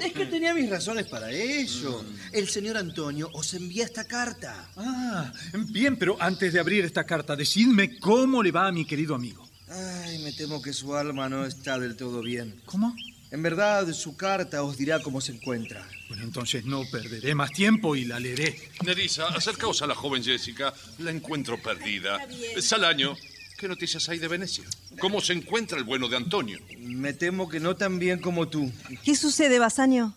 es 0.00 0.12
que 0.14 0.26
tenía 0.26 0.54
mis 0.54 0.70
razones 0.70 1.06
para 1.06 1.30
eso. 1.30 2.02
El 2.32 2.48
señor 2.48 2.78
Antonio 2.78 3.28
os 3.34 3.52
envía 3.52 3.84
esta 3.84 4.06
carta. 4.06 4.70
Ah, 4.74 5.30
bien, 5.68 5.96
pero 5.98 6.16
antes 6.18 6.54
de 6.54 6.58
abrir 6.58 6.86
esta 6.86 7.04
carta, 7.04 7.36
decidme 7.36 7.98
cómo 7.98 8.42
le 8.42 8.50
va 8.50 8.66
a 8.66 8.72
mi 8.72 8.86
querido 8.86 9.14
amigo. 9.14 9.46
Ay, 9.68 10.20
me 10.20 10.32
temo 10.32 10.62
que 10.62 10.72
su 10.72 10.96
alma 10.96 11.28
no 11.28 11.44
está 11.44 11.78
del 11.78 11.96
todo 11.96 12.22
bien. 12.22 12.62
¿Cómo? 12.64 12.96
En 13.30 13.42
verdad, 13.42 13.92
su 13.92 14.16
carta 14.16 14.62
os 14.62 14.78
dirá 14.78 15.00
cómo 15.00 15.20
se 15.20 15.32
encuentra. 15.32 15.86
Bueno, 16.08 16.22
entonces 16.22 16.64
no 16.64 16.82
perderé 16.90 17.34
más 17.34 17.50
tiempo 17.52 17.96
y 17.96 18.04
la 18.04 18.20
leeré. 18.20 18.70
Nerissa, 18.84 19.28
acercaos 19.28 19.82
a 19.82 19.86
la 19.86 19.94
joven 19.94 20.22
Jessica. 20.22 20.72
La 20.98 21.10
encuentro 21.10 21.60
perdida. 21.60 22.18
Salaño, 22.60 23.16
¿qué 23.58 23.68
noticias 23.68 24.08
hay 24.08 24.18
de 24.18 24.28
Venecia? 24.28 24.64
¿Cómo 25.00 25.20
se 25.20 25.32
encuentra 25.32 25.78
el 25.78 25.84
bueno 25.84 26.08
de 26.08 26.16
Antonio? 26.16 26.58
Me 26.78 27.14
temo 27.14 27.48
que 27.48 27.60
no 27.60 27.74
tan 27.74 27.98
bien 27.98 28.20
como 28.20 28.48
tú. 28.48 28.70
¿Qué 29.02 29.16
sucede, 29.16 29.58
Basanio? 29.58 30.14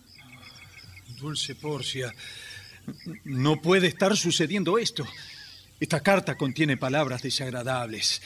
Dulce 1.20 1.56
Porcia, 1.56 2.14
no 3.24 3.62
puede 3.62 3.88
estar 3.88 4.16
sucediendo 4.16 4.78
esto. 4.78 5.08
Esta 5.80 6.02
carta 6.02 6.36
contiene 6.36 6.78
palabras 6.78 7.22
desagradables. 7.22 8.22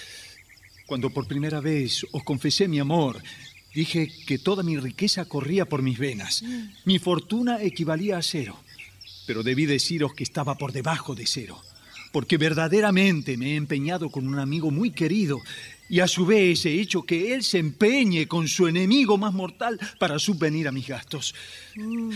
Cuando 0.86 1.09
por 1.09 1.28
primera 1.28 1.62
vez 1.62 2.05
os 2.12 2.24
confesé 2.24 2.68
mi 2.68 2.80
amor, 2.80 3.22
dije 3.74 4.11
que 4.26 4.38
toda 4.38 4.63
mi 4.63 4.78
riqueza 4.78 5.26
corría 5.26 5.65
por 5.65 5.82
mis 5.82 5.97
venas. 5.97 6.43
Mi 6.86 6.99
fortuna 6.99 7.61
equivalía 7.61 8.17
a 8.17 8.22
cero. 8.22 8.57
Pero 9.26 9.43
debí 9.43 9.65
deciros 9.65 10.13
que 10.13 10.24
estaba 10.24 10.55
por 10.55 10.72
debajo 10.72 11.15
de 11.15 11.26
cero. 11.26 11.61
Porque 12.11 12.38
verdaderamente 12.38 13.38
me 13.38 13.53
he 13.53 13.55
empeñado 13.55 14.09
con 14.09 14.28
un 14.28 14.39
amigo 14.39 14.72
muy 14.72 14.91
querido 14.91 15.39
y 15.91 15.99
a 15.99 16.07
su 16.07 16.25
vez 16.25 16.65
he 16.65 16.79
hecho 16.79 17.03
que 17.03 17.33
él 17.35 17.43
se 17.43 17.59
empeñe 17.59 18.25
con 18.27 18.47
su 18.47 18.65
enemigo 18.67 19.17
más 19.17 19.33
mortal 19.33 19.77
para 19.99 20.17
subvenir 20.17 20.67
a 20.67 20.71
mis 20.71 20.87
gastos. 20.87 21.35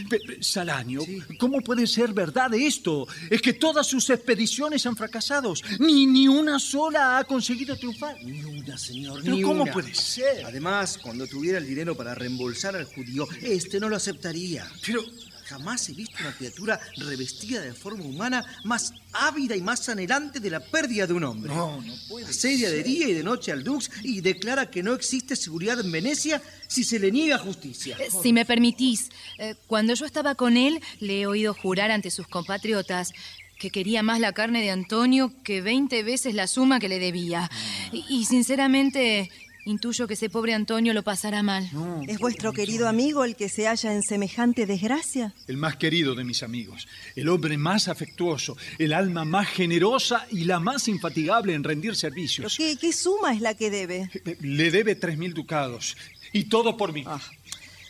Pe- 0.10 0.42
Salaño, 0.42 1.02
¿cómo 1.38 1.60
puede 1.62 1.86
ser 1.86 2.14
verdad 2.14 2.54
esto? 2.54 3.06
Es 3.30 3.42
que 3.42 3.54
todas 3.54 3.86
sus 3.86 4.10
expediciones 4.10 4.86
han 4.86 4.96
fracasado. 4.96 5.54
Ni, 5.80 6.08
ni 6.08 6.28
una 6.28 6.58
sola 6.60 7.18
ha 7.20 7.24
conseguido 7.26 7.76
triunfar. 7.76 8.16
Ni 8.24 8.44
una, 8.44 8.78
señor, 8.78 9.20
¿Pero 9.24 9.36
ni 9.36 9.42
cómo 9.42 9.64
una. 9.64 9.72
puede 9.74 9.94
ser? 9.94 10.46
Además, 10.46 10.98
cuando 10.98 11.28
tuviera 11.28 11.58
el 11.58 11.68
dinero 11.68 11.96
para 11.96 12.16
reembolsar 12.16 12.76
al 12.76 12.86
judío, 12.86 13.28
este 13.42 13.80
no 13.80 13.90
lo 13.90 13.96
aceptaría. 13.98 14.66
Pero 14.86 15.04
jamás 15.46 15.88
he 15.90 15.94
visto 15.94 16.16
una 16.20 16.34
criatura 16.36 16.80
revestida 16.98 17.62
de 17.62 17.74
forma 17.74 18.04
humana 18.04 18.46
más 18.64 18.94
ávida 19.14 19.56
y 19.56 19.62
más 19.62 19.88
anhelante 19.90 20.40
de 20.40 20.50
la 20.50 20.60
pérdida 20.60 21.08
de 21.08 21.14
un 21.14 21.24
hombre. 21.24 21.54
No, 21.54 21.82
no 21.82 21.94
puede 22.10 22.26
Asedia 22.26 22.70
de 22.70 22.84
día 22.84 23.08
y 23.08 23.14
de 23.14 23.24
noche 23.24 23.52
al 23.52 23.64
Dux 23.64 23.90
y 24.04 24.22
declara 24.22 24.70
que 24.70 24.84
no 24.84 24.94
existe 24.94 25.36
seguridad 25.36 25.80
en 25.80 25.92
Venecia 25.92 26.42
si 26.68 26.84
se 26.84 27.00
le 27.00 27.12
niega 27.12 27.38
justicia. 27.38 27.96
Eh, 28.00 28.10
Si 28.22 28.34
me 28.34 28.46
permitís, 28.46 29.10
eh, 29.38 29.56
cuando 29.68 29.94
yo 29.94 30.06
estaba 30.06 30.36
con 30.36 30.58
él, 30.58 30.82
le 31.00 31.22
he 31.22 31.28
oído 31.28 31.54
jurar 31.54 31.92
ante 31.92 32.12
sus 32.12 32.28
compatriotas 32.28 33.14
que 33.58 33.70
quería 33.70 34.04
más 34.04 34.20
la 34.20 34.34
carne 34.34 34.62
de 34.62 34.70
Antonio 34.70 35.32
que 35.44 35.62
20 35.62 36.04
veces 36.04 36.34
la 36.36 36.46
suma 36.48 36.80
que 36.80 36.90
le 36.90 37.00
debía. 37.00 37.50
Y, 37.94 38.04
y 38.10 38.26
sinceramente, 38.26 39.32
intuyo 39.66 40.08
que 40.08 40.14
ese 40.14 40.30
pobre 40.30 40.54
Antonio 40.54 40.94
lo 40.94 41.04
pasará 41.04 41.44
mal. 41.44 41.70
¿Es 42.08 42.20
vuestro 42.20 42.54
querido 42.54 42.88
amigo 42.88 43.24
el 43.24 43.36
que 43.36 43.50
se 43.50 43.68
halla 43.68 43.94
en 43.94 44.04
semejante 44.04 44.66
desgracia? 44.66 45.34
El 45.48 45.58
más 45.58 45.76
querido 45.76 46.16
de 46.16 46.24
mis 46.24 46.44
amigos, 46.44 46.88
el 47.16 47.28
hombre 47.30 47.58
más 47.58 47.88
afectuoso, 47.88 48.56
el 48.78 48.94
alma 48.94 49.26
más 49.26 49.50
generosa 49.50 50.26
y 50.32 50.46
la 50.46 50.60
más 50.60 50.88
infatigable 50.88 51.54
en 51.54 51.64
rendir 51.64 51.92
¿Pero 51.92 52.00
servicios. 52.00 52.56
qué, 52.58 52.78
qué 52.78 52.94
suma 52.94 53.34
es 53.34 53.42
la 53.42 53.56
que 53.56 53.70
debe? 53.70 54.10
Le 54.42 54.72
debe 54.72 54.96
tres 54.96 55.18
mil 55.18 55.34
ducados. 55.34 55.98
Y 56.32 56.46
todo 56.46 56.78
por 56.78 56.94
mí. 56.94 57.04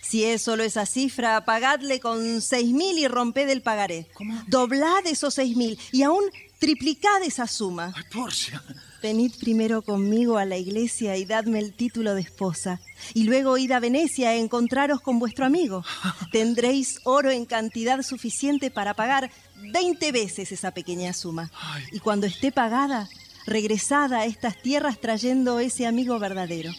Si 0.02 0.24
es 0.24 0.44
solo 0.44 0.64
esa 0.64 0.86
cifra, 0.86 1.44
pagadle 1.46 2.00
con 2.00 2.42
seis 2.42 2.72
mil 2.72 2.98
y 2.98 3.08
romped 3.08 3.50
el 3.50 3.62
pagaré. 3.62 4.08
Doblad 4.48 5.06
esos 5.08 5.34
seis 5.34 5.58
mil 5.58 5.80
y 5.92 6.04
aún 6.04 6.24
triplicad 6.60 7.22
esa 7.24 7.48
suma. 7.48 7.94
Ay, 7.96 8.04
Porcia. 8.12 8.62
Venid 9.02 9.34
primero 9.40 9.84
conmigo 9.84 10.38
a 10.38 10.46
la 10.46 10.58
iglesia 10.58 11.16
y 11.16 11.26
dadme 11.26 11.60
el 11.60 11.74
título 11.74 12.16
de 12.16 12.22
esposa, 12.22 12.82
y 13.14 13.24
luego 13.24 13.58
id 13.58 13.72
a 13.72 13.80
Venecia 13.80 14.30
a 14.30 14.36
encontraros 14.36 15.00
con 15.02 15.20
vuestro 15.20 15.46
amigo. 15.46 15.84
Tendréis 16.32 17.02
oro 17.04 17.30
en 17.30 17.46
cantidad 17.46 18.02
suficiente 18.02 18.72
para 18.72 18.96
pagar 18.96 19.30
20 19.58 20.12
veces 20.12 20.52
esa 20.52 20.72
pequeña 20.72 21.14
suma. 21.14 21.52
Y 21.92 22.00
cuando 22.00 22.26
esté 22.26 22.52
pagada, 22.52 23.08
regresad 23.46 24.12
a 24.14 24.26
estas 24.26 24.60
tierras 24.62 25.00
trayendo 25.00 25.60
ese 25.60 25.86
amigo 25.86 26.18
verdadero. 26.18 26.72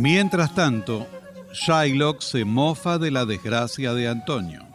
Mientras 0.00 0.54
tanto, 0.54 1.06
Shylock 1.52 2.22
se 2.22 2.46
mofa 2.46 2.96
de 2.96 3.10
la 3.10 3.26
desgracia 3.26 3.92
de 3.92 4.08
Antonio. 4.08 4.66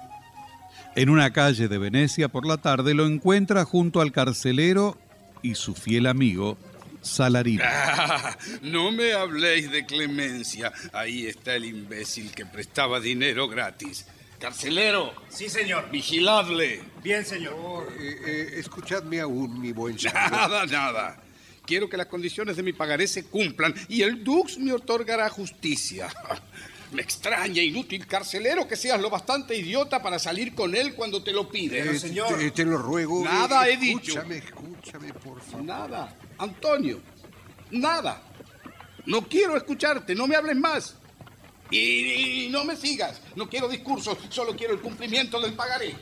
En 0.96 1.10
una 1.10 1.34
calle 1.34 1.68
de 1.68 1.80
Venecia 1.80 2.28
por 2.28 2.46
la 2.46 2.58
tarde 2.58 2.94
lo 2.94 3.08
encuentra 3.08 3.66
junto 3.66 4.02
al 4.02 4.12
carcelero 4.12 5.00
y 5.42 5.56
su 5.56 5.74
fiel 5.74 6.06
amigo, 6.06 6.60
Salarino. 7.02 7.64
Ah, 7.74 8.38
no 8.62 8.92
me 8.92 9.14
habléis 9.14 9.72
de 9.72 9.88
clemencia. 9.88 10.72
Ahí 10.94 11.26
está 11.26 11.56
el 11.56 11.66
imbécil 11.66 12.30
que 12.30 12.46
prestaba 12.46 13.00
dinero 13.00 13.48
gratis. 13.48 14.06
Carcelero. 14.40 15.12
Sí, 15.30 15.50
señor. 15.50 15.90
Vigiladle. 15.90 16.84
Bien, 17.04 17.26
señor. 17.26 17.92
Eh, 18.00 18.16
eh, 18.28 18.50
escuchadme 18.58 19.22
aún, 19.22 19.60
mi 19.60 19.72
buen 19.72 19.96
Shylock. 19.98 20.32
Nada, 20.32 20.66
nada. 20.68 21.18
Quiero 21.66 21.90
que 21.90 21.98
las 21.98 22.08
condiciones 22.08 22.56
de 22.58 22.64
mi 22.64 22.74
pagaré 22.74 23.08
se 23.08 23.26
cumplan 23.26 23.74
y 23.88 24.02
el 24.04 24.24
Dux 24.24 24.58
me 24.58 24.72
otorgará 24.74 25.30
justicia. 25.30 26.08
Me 26.92 27.02
extraña, 27.02 27.62
inútil 27.62 28.06
carcelero, 28.06 28.68
que 28.68 28.76
seas 28.78 29.02
lo 29.02 29.10
bastante 29.10 29.58
idiota 29.58 30.02
para 30.02 30.20
salir 30.20 30.54
con 30.54 30.76
él 30.76 30.94
cuando 30.94 31.22
te 31.22 31.34
lo 31.34 31.50
pide. 31.50 31.80
Eh, 31.80 32.00
Te, 32.00 32.52
te 32.52 32.64
lo 32.64 32.78
ruego. 32.78 33.24
Nada 33.24 33.68
eh, 33.68 33.74
he 33.74 33.78
dicho. 33.78 34.12
Escúchame, 34.20 34.38
escúchame, 34.38 35.14
por 35.14 35.42
favor. 35.42 35.66
Nada. 35.66 36.16
Antonio, 36.38 37.02
nada. 37.72 38.22
No 39.08 39.28
quiero 39.28 39.58
escucharte, 39.58 40.16
no 40.16 40.28
me 40.28 40.36
hables 40.36 40.56
más. 40.56 40.96
Y, 41.72 42.46
y 42.46 42.50
no 42.50 42.64
me 42.64 42.78
sigas. 42.78 43.20
No 43.36 43.50
quiero 43.50 43.68
discursos, 43.68 44.18
solo 44.30 44.56
quiero 44.56 44.74
el 44.74 44.80
cumplimiento 44.80 45.42
del 45.42 45.54
pagaré. 45.54 45.96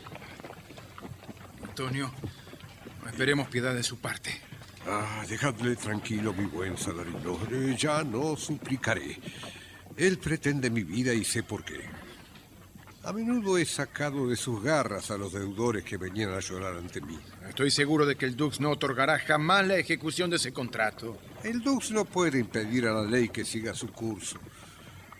Antonio, 1.63 2.13
esperemos 3.07 3.47
piedad 3.47 3.73
de 3.73 3.83
su 3.83 3.97
parte. 3.97 4.39
Ah, 4.85 5.23
dejadle 5.27 5.75
tranquilo, 5.75 6.33
mi 6.33 6.45
buen 6.45 6.77
Salarino. 6.77 7.39
Eh, 7.51 7.75
ya 7.77 8.03
no 8.03 8.35
suplicaré. 8.35 9.17
Él 9.95 10.17
pretende 10.17 10.69
mi 10.69 10.83
vida 10.83 11.13
y 11.13 11.23
sé 11.23 11.43
por 11.43 11.63
qué. 11.63 11.81
A 13.05 13.11
menudo 13.11 13.57
he 13.57 13.65
sacado 13.65 14.27
de 14.27 14.35
sus 14.35 14.63
garras 14.63 15.11
a 15.11 15.17
los 15.17 15.33
deudores 15.33 15.83
que 15.83 15.97
venían 15.97 16.33
a 16.33 16.39
llorar 16.39 16.77
ante 16.77 17.01
mí. 17.01 17.19
Estoy 17.47 17.69
seguro 17.69 18.05
de 18.05 18.15
que 18.15 18.25
el 18.25 18.35
Dux 18.35 18.59
no 18.59 18.71
otorgará 18.71 19.19
jamás 19.19 19.67
la 19.67 19.77
ejecución 19.77 20.29
de 20.29 20.37
ese 20.37 20.53
contrato. 20.53 21.17
El 21.43 21.61
Dux 21.61 21.91
no 21.91 22.05
puede 22.05 22.39
impedir 22.39 22.87
a 22.87 22.93
la 22.93 23.03
ley 23.03 23.27
que 23.29 23.43
siga 23.43 23.73
su 23.73 23.89
curso, 23.89 24.39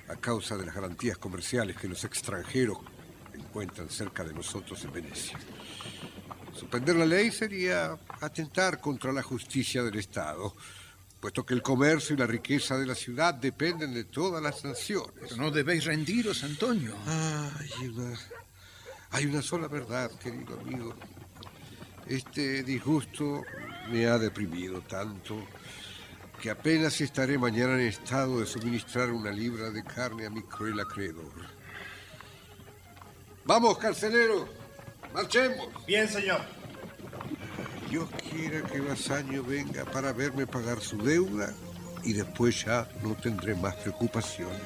a 0.07 0.16
causa 0.16 0.55
de 0.55 0.66
las 0.66 0.76
garantías 0.76 1.18
comerciales 1.18 1.76
que 1.76 1.89
los 1.89 2.03
extranjeros 2.05 2.78
encuentran 3.34 3.89
cerca 3.89 4.24
de 4.24 4.34
nosotros 4.34 4.82
en 4.86 4.93
Venecia. 4.93 5.38
Suspender 6.53 6.95
la 6.95 7.05
ley 7.05 7.32
sería 7.32 7.97
atentar 8.26 8.80
contra 8.80 9.12
la 9.12 9.24
justicia 9.24 9.84
del 9.84 9.98
Estado, 9.98 10.54
puesto 11.20 11.46
que 11.46 11.54
el 11.54 11.62
comercio 11.62 12.16
y 12.16 12.20
la 12.20 12.28
riqueza 12.28 12.78
de 12.78 12.86
la 12.86 12.96
ciudad 12.96 13.34
dependen 13.34 13.94
de 13.94 14.06
todas 14.06 14.42
las 14.42 14.64
naciones. 14.64 15.14
Pero 15.20 15.38
no 15.38 15.52
debéis 15.52 15.86
rendiros, 15.86 16.44
Antonio. 16.44 16.96
Hay 17.08 17.88
una, 17.88 18.20
hay 19.12 19.26
una 19.26 19.42
sola 19.42 19.68
verdad, 19.68 20.12
querido 20.20 20.60
amigo. 20.60 20.94
Este 22.08 22.64
disgusto 22.64 23.44
me 23.90 24.06
ha 24.08 24.18
deprimido 24.18 24.82
tanto 24.82 25.48
que 26.42 26.50
apenas 26.50 27.00
estaré 27.00 27.38
mañana 27.38 27.76
en 27.76 27.88
estado 27.88 28.42
de 28.42 28.46
suministrar 28.46 29.10
una 29.12 29.32
libra 29.32 29.70
de 29.70 29.82
carne 29.84 30.26
a 30.26 30.30
mi 30.30 30.42
cruel 30.42 30.78
acreedor. 30.80 31.32
Vamos, 33.46 33.78
carcelero, 33.78 34.50
marchemos. 35.14 35.68
Bien, 35.86 36.08
señor. 36.08 36.62
Dios 37.94 38.10
quiera 38.28 38.64
que 38.64 38.82
Basaño 38.82 39.44
venga 39.44 39.86
para 39.86 40.12
verme 40.14 40.48
pagar 40.48 40.82
su 40.82 40.98
deuda 40.98 41.54
y 42.04 42.14
después 42.14 42.66
ya 42.66 42.89
no 43.04 43.14
tendré 43.14 43.54
más 43.54 43.76
preocupaciones. 43.76 44.58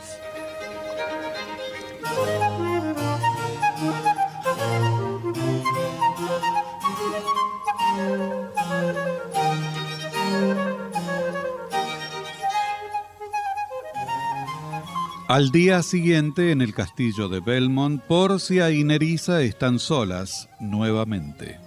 Al 15.27 15.51
día 15.51 15.83
siguiente, 15.83 16.53
en 16.53 16.61
el 16.61 16.73
castillo 16.73 17.27
de 17.27 17.41
Belmont, 17.41 18.01
Porcia 18.03 18.71
y 18.71 18.85
Nerissa 18.85 19.41
están 19.41 19.79
solas 19.79 20.47
nuevamente. 20.61 21.66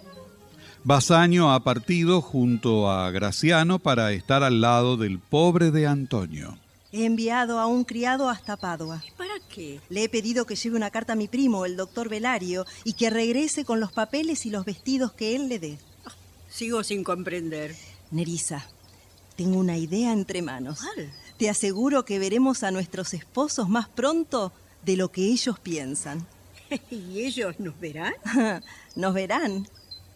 Basanio 0.82 1.50
ha 1.50 1.60
partido 1.60 2.22
junto 2.22 2.90
a 2.90 3.10
Graciano 3.10 3.78
para 3.78 4.12
estar 4.12 4.42
al 4.42 4.62
lado 4.62 4.96
del 4.96 5.18
pobre 5.18 5.70
de 5.70 5.86
Antonio. 5.86 6.56
He 6.90 7.04
enviado 7.04 7.60
a 7.60 7.66
un 7.66 7.84
criado 7.84 8.30
hasta 8.30 8.56
Padua. 8.56 9.02
¿Para 9.18 9.34
qué? 9.48 9.80
Le 9.90 10.04
he 10.04 10.08
pedido 10.08 10.46
que 10.46 10.56
lleve 10.56 10.76
una 10.76 10.90
carta 10.90 11.12
a 11.12 11.16
mi 11.16 11.28
primo, 11.28 11.66
el 11.66 11.76
doctor 11.76 12.08
Velario, 12.08 12.64
y 12.82 12.94
que 12.94 13.10
regrese 13.10 13.64
con 13.64 13.78
los 13.78 13.92
papeles 13.92 14.46
y 14.46 14.50
los 14.50 14.64
vestidos 14.64 15.12
que 15.12 15.36
él 15.36 15.48
le 15.48 15.58
dé. 15.58 15.78
Sigo 16.48 16.82
sin 16.82 17.04
comprender. 17.04 17.76
Nerissa, 18.10 18.66
tengo 19.36 19.58
una 19.58 19.76
idea 19.76 20.12
entre 20.12 20.40
manos. 20.40 20.80
Te 21.36 21.50
aseguro 21.50 22.04
que 22.06 22.18
veremos 22.18 22.62
a 22.62 22.70
nuestros 22.70 23.12
esposos 23.14 23.68
más 23.68 23.88
pronto 23.88 24.52
de 24.84 24.96
lo 24.96 25.12
que 25.12 25.26
ellos 25.26 25.58
piensan. 25.60 26.26
¿Y 26.90 27.20
ellos 27.20 27.60
nos 27.60 27.78
verán? 27.78 28.14
Nos 28.96 29.14
verán, 29.14 29.68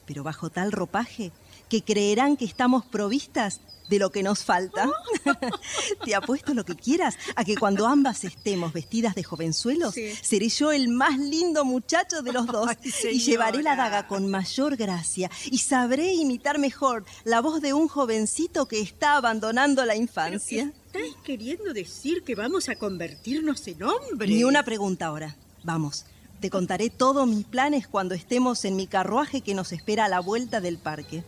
pero 0.06 0.22
bajo 0.22 0.50
tal 0.50 0.72
ropaje 0.72 1.32
que 1.68 1.82
creerán 1.82 2.36
que 2.36 2.44
estamos 2.44 2.84
provistas 2.84 3.60
de 3.88 3.98
lo 3.98 4.10
que 4.10 4.22
nos 4.22 4.44
falta. 4.44 4.90
Te 6.04 6.14
apuesto 6.14 6.54
lo 6.54 6.64
que 6.64 6.74
quieras 6.74 7.16
a 7.36 7.44
que 7.44 7.56
cuando 7.56 7.86
ambas 7.86 8.24
estemos 8.24 8.72
vestidas 8.72 9.14
de 9.14 9.22
jovenzuelos, 9.22 9.94
seré 10.22 10.48
yo 10.48 10.72
el 10.72 10.88
más 10.88 11.18
lindo 11.18 11.64
muchacho 11.64 12.22
de 12.22 12.32
los 12.32 12.46
dos 12.46 12.70
y 13.04 13.18
llevaré 13.18 13.62
la 13.62 13.76
daga 13.76 14.06
con 14.06 14.30
mayor 14.30 14.76
gracia 14.76 15.30
y 15.50 15.58
sabré 15.58 16.14
imitar 16.14 16.58
mejor 16.58 17.04
la 17.24 17.40
voz 17.40 17.60
de 17.60 17.72
un 17.72 17.88
jovencito 17.88 18.66
que 18.66 18.80
está 18.80 19.16
abandonando 19.16 19.84
la 19.84 19.96
infancia. 19.96 20.72
¿Estás 20.86 21.16
queriendo 21.24 21.72
decir 21.72 22.22
que 22.22 22.34
vamos 22.34 22.68
a 22.68 22.76
convertirnos 22.76 23.66
en 23.66 23.82
hombres? 23.82 24.30
Ni 24.30 24.44
una 24.44 24.64
pregunta 24.64 25.06
ahora. 25.06 25.36
Vamos, 25.64 26.04
te 26.44 26.50
contaré 26.50 26.90
todos 26.90 27.26
mis 27.26 27.46
planes 27.46 27.88
cuando 27.88 28.14
estemos 28.14 28.66
en 28.66 28.76
mi 28.76 28.86
carruaje 28.86 29.40
que 29.40 29.54
nos 29.54 29.72
espera 29.72 30.04
a 30.04 30.08
la 30.10 30.20
vuelta 30.20 30.60
del 30.60 30.76
parque. 30.76 31.24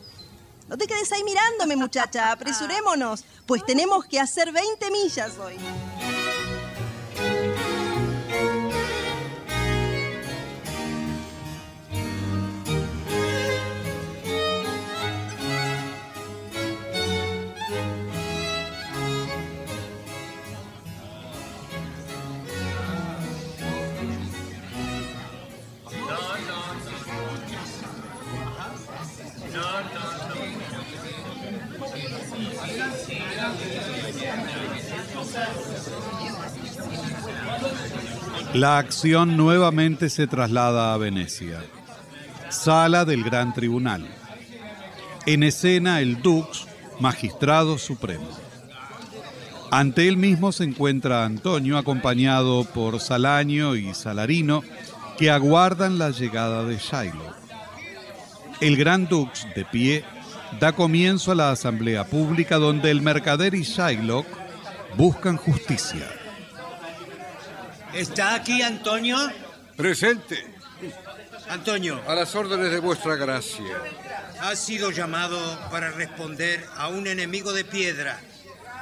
No 0.68 0.76
te 0.76 0.86
quedes 0.86 1.10
ahí 1.10 1.24
mirándome, 1.24 1.74
muchacha. 1.74 2.30
Apresurémonos, 2.32 3.24
pues 3.46 3.64
tenemos 3.64 4.04
que 4.04 4.20
hacer 4.20 4.52
20 4.52 4.90
millas 4.90 5.38
hoy. 5.38 5.54
La 38.56 38.78
acción 38.78 39.36
nuevamente 39.36 40.08
se 40.08 40.26
traslada 40.26 40.94
a 40.94 40.96
Venecia. 40.96 41.62
Sala 42.48 43.04
del 43.04 43.22
Gran 43.22 43.52
Tribunal. 43.52 44.08
En 45.26 45.42
escena 45.42 46.00
el 46.00 46.22
Dux, 46.22 46.66
magistrado 46.98 47.76
supremo. 47.76 48.26
Ante 49.70 50.08
él 50.08 50.16
mismo 50.16 50.52
se 50.52 50.64
encuentra 50.64 51.26
Antonio 51.26 51.76
acompañado 51.76 52.64
por 52.64 52.98
Salaño 52.98 53.76
y 53.76 53.92
Salarino 53.92 54.62
que 55.18 55.30
aguardan 55.30 55.98
la 55.98 56.08
llegada 56.08 56.64
de 56.64 56.78
Shiloh. 56.78 57.34
El 58.62 58.78
gran 58.78 59.06
Dux, 59.06 59.46
de 59.54 59.66
pie, 59.66 60.02
da 60.58 60.72
comienzo 60.72 61.32
a 61.32 61.34
la 61.34 61.50
asamblea 61.50 62.06
pública 62.06 62.56
donde 62.56 62.90
el 62.90 63.02
mercader 63.02 63.54
y 63.54 63.64
Shylock 63.64 64.26
buscan 64.96 65.36
justicia. 65.36 66.08
¿Está 67.96 68.34
aquí 68.34 68.60
Antonio? 68.60 69.16
Presente. 69.74 70.44
Antonio. 71.48 72.02
A 72.06 72.14
las 72.14 72.34
órdenes 72.34 72.70
de 72.70 72.78
vuestra 72.78 73.16
gracia. 73.16 73.64
Ha 74.40 74.54
sido 74.54 74.90
llamado 74.90 75.38
para 75.70 75.90
responder 75.90 76.62
a 76.76 76.88
un 76.88 77.06
enemigo 77.06 77.54
de 77.54 77.64
piedra, 77.64 78.20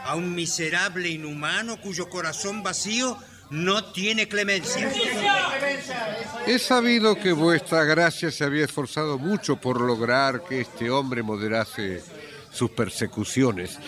a 0.05 0.17
un 0.17 0.35
miserable 0.35 1.09
inhumano 1.09 1.81
cuyo 1.81 2.09
corazón 2.09 2.65
vacío 2.65 3.17
no 3.51 3.85
tiene 3.93 4.27
clemencia. 4.27 4.91
He 6.47 6.59
sabido 6.59 7.15
que 7.15 7.33
vuestra 7.33 7.85
gracia 7.85 8.33
se 8.33 8.43
había 8.43 8.65
esforzado 8.65 9.17
mucho 9.17 9.57
por 9.57 9.81
lograr 9.81 10.43
que 10.43 10.63
este 10.63 10.91
hombre 10.91 11.23
moderase 11.23 12.03
sus 12.51 12.71
persecuciones. 12.71 13.79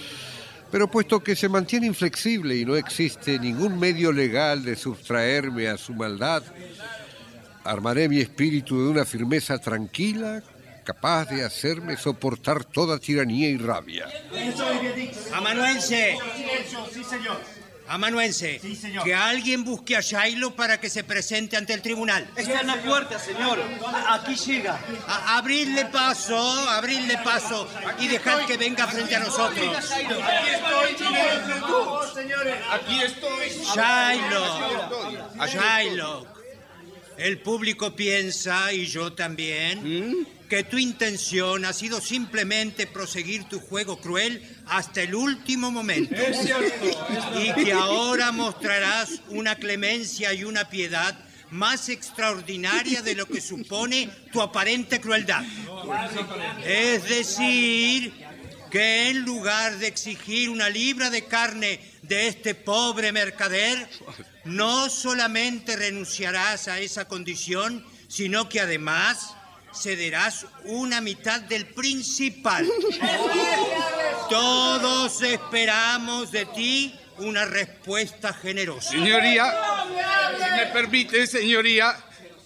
Pero 0.71 0.91
puesto 0.91 1.23
que 1.23 1.37
se 1.37 1.49
mantiene 1.49 1.87
inflexible 1.87 2.57
y 2.57 2.65
no 2.65 2.77
existe 2.77 3.39
ningún 3.39 3.79
medio 3.79 4.13
legal 4.13 4.65
de 4.65 4.77
sustraerme 4.77 5.69
a 5.69 5.77
su 5.79 5.95
maldad, 5.95 6.43
armaré 7.65 8.09
mi 8.09 8.21
espíritu 8.21 8.83
de 8.83 8.91
una 8.91 9.05
firmeza 9.05 9.59
tranquila, 9.59 10.43
capaz 10.85 11.27
de 11.27 11.45
hacerme 11.45 11.97
soportar 11.97 12.65
toda 12.65 12.99
tiranía 12.99 13.49
y 13.49 13.57
rabia. 13.57 14.07
Amanuense, 15.33 16.17
Sí, 16.93 17.05
señor. 17.05 17.66
Amanuense, 17.89 18.61
que 19.05 19.15
alguien 19.15 19.65
busque 19.65 19.97
a 19.97 20.01
Shiloh 20.01 20.55
para 20.55 20.81
que 20.81 20.91
se 20.91 21.05
presente 21.05 21.57
ante 21.57 21.73
el 21.73 21.83
tribunal. 21.83 22.29
Está 22.37 22.61
en 22.61 22.67
la 22.67 22.77
puerta, 22.83 23.19
señor. 23.19 23.59
Aquí 24.09 24.35
llega. 24.37 24.79
A- 25.07 25.39
abridle 25.39 25.85
paso, 25.87 26.37
abridle 26.71 27.19
paso 27.19 27.69
y 27.99 28.09
dejad 28.09 28.45
que 28.47 28.57
venga 28.57 28.87
frente 28.87 29.17
a 29.17 29.21
nosotros. 29.21 29.77
Aquí 32.73 33.01
estoy. 33.03 33.49
Shiloh, 33.51 35.47
Shiloh, 35.47 36.27
el 37.17 37.41
público 37.41 37.95
piensa, 37.95 38.73
y 38.73 38.87
yo 38.87 39.13
también, 39.13 40.27
que 40.49 40.65
tu 40.65 40.79
intención 40.79 41.65
ha 41.65 41.73
sido 41.73 42.01
simplemente 42.01 42.87
proseguir 42.87 43.45
tu 43.45 43.61
juego 43.61 44.01
cruel 44.01 44.43
hasta 44.69 45.03
el 45.03 45.15
último 45.15 45.71
momento. 45.71 46.15
Es 46.15 46.43
cierto. 46.43 46.87
Y 47.41 47.65
que 47.65 47.73
ahora 47.73 48.33
mostrarás 48.33 49.23
una 49.29 49.57
clemencia 49.57 50.33
y 50.33 50.45
una 50.45 50.69
piedad 50.69 51.19
más 51.51 51.89
extraordinaria 51.89 53.03
de 53.03 53.15
lo 53.15 53.27
que 53.27 53.41
supone 53.41 54.09
tu 54.33 54.41
aparente 54.41 55.01
crueldad. 55.01 55.45
Es 56.65 57.09
decir, 57.09 58.13
que 58.71 59.11
en 59.11 59.23
lugar 59.23 59.79
de 59.79 59.87
exigir 59.87 60.51
una 60.51 60.69
libra 60.69 61.11
de 61.11 61.25
carne 61.25 61.81
de 62.03 62.29
este 62.29 62.55
pobre 62.55 63.13
mercader, 63.13 63.89
no 64.45 64.91
solamente 64.91 65.77
renunciarás 65.77 66.69
a 66.69 66.81
esa 66.81 67.07
condición, 67.07 67.85
sino 68.09 68.49
que 68.49 68.61
además 68.61 69.36
cederás 69.77 70.47
una 70.65 71.01
mitad 71.01 71.41
del 71.41 71.67
principal. 71.67 72.69
Todos 74.29 75.23
esperamos 75.23 76.33
de 76.33 76.47
ti 76.47 76.99
una 77.19 77.45
respuesta 77.45 78.33
generosa. 78.33 78.91
Señoría, 78.91 79.53
si 80.39 80.51
me 80.57 80.67
permite, 80.73 81.27
señoría, 81.27 81.97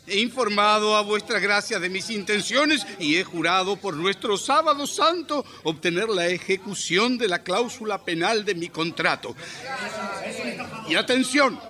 he 0.07 0.19
informado 0.19 0.97
a 0.97 1.03
vuestra 1.03 1.39
gracia 1.39 1.79
de 1.79 1.89
mis 1.89 2.11
intenciones 2.11 2.87
y 2.99 3.17
he 3.17 3.25
jurado 3.25 3.77
por 3.77 3.95
nuestro 3.95 4.37
sábado 4.37 4.87
santo 4.87 5.45
obtener 5.63 6.09
la 6.09 6.27
ejecución 6.27 7.17
de 7.17 7.29
la 7.29 7.43
cláusula 7.43 8.05
penal 8.05 8.45
de 8.45 8.55
mi 8.55 8.69
contrato. 8.69 9.35
Y 10.89 10.95
atención, 10.97 11.61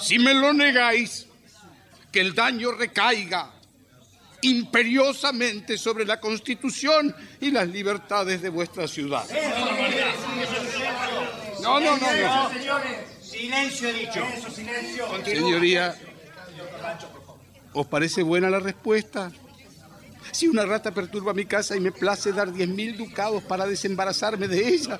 si 0.00 0.18
me 0.18 0.34
lo 0.34 0.52
negáis, 0.52 1.26
que 2.10 2.20
el 2.20 2.34
daño 2.34 2.72
recaiga 2.72 3.52
imperiosamente 4.42 5.76
sobre 5.76 6.04
la 6.04 6.20
constitución 6.20 7.14
y 7.40 7.50
las 7.50 7.68
libertades 7.68 8.42
de 8.42 8.48
vuestra 8.48 8.88
ciudad. 8.88 9.24
No, 11.62 11.80
no, 11.80 11.96
no, 11.96 12.06
no. 12.12 12.50
Silencio, 13.20 13.88
he 13.88 13.92
dicho. 13.92 14.24
Señoría, 15.24 15.94
¿os 17.72 17.86
parece 17.86 18.22
buena 18.22 18.50
la 18.50 18.60
respuesta? 18.60 19.30
Si 20.32 20.46
una 20.46 20.64
rata 20.64 20.92
perturba 20.92 21.34
mi 21.34 21.44
casa 21.44 21.76
y 21.76 21.80
me 21.80 21.92
place 21.92 22.32
dar 22.32 22.52
diez 22.52 22.68
mil 22.68 22.96
ducados 22.96 23.42
para 23.42 23.66
desembarazarme 23.66 24.48
de 24.48 24.68
ella, 24.68 24.98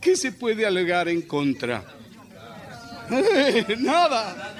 ¿qué 0.00 0.16
se 0.16 0.32
puede 0.32 0.66
alegar 0.66 1.08
en 1.08 1.22
contra? 1.22 1.84
Eh, 3.10 3.76
nada. 3.78 4.56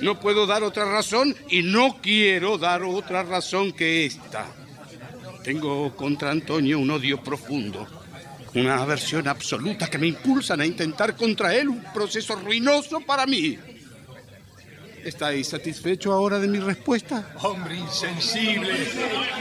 No 0.00 0.18
puedo 0.18 0.46
dar 0.46 0.62
otra 0.62 0.84
razón 0.84 1.36
y 1.48 1.62
no 1.62 1.98
quiero 2.00 2.56
dar 2.56 2.82
otra 2.82 3.22
razón 3.22 3.72
que 3.72 4.06
esta. 4.06 4.46
Tengo 5.44 5.94
contra 5.94 6.30
Antonio 6.30 6.78
un 6.78 6.90
odio 6.90 7.22
profundo, 7.22 7.86
una 8.54 8.82
aversión 8.82 9.28
absoluta 9.28 9.88
que 9.88 9.98
me 9.98 10.06
impulsan 10.06 10.60
a 10.60 10.66
intentar 10.66 11.16
contra 11.16 11.54
él 11.54 11.68
un 11.68 11.82
proceso 11.92 12.36
ruinoso 12.36 13.00
para 13.00 13.26
mí. 13.26 13.58
¿Estáis 15.04 15.48
satisfecho 15.48 16.12
ahora 16.12 16.38
de 16.38 16.48
mi 16.48 16.58
respuesta? 16.58 17.34
Hombre 17.42 17.76
insensible. 17.76 18.74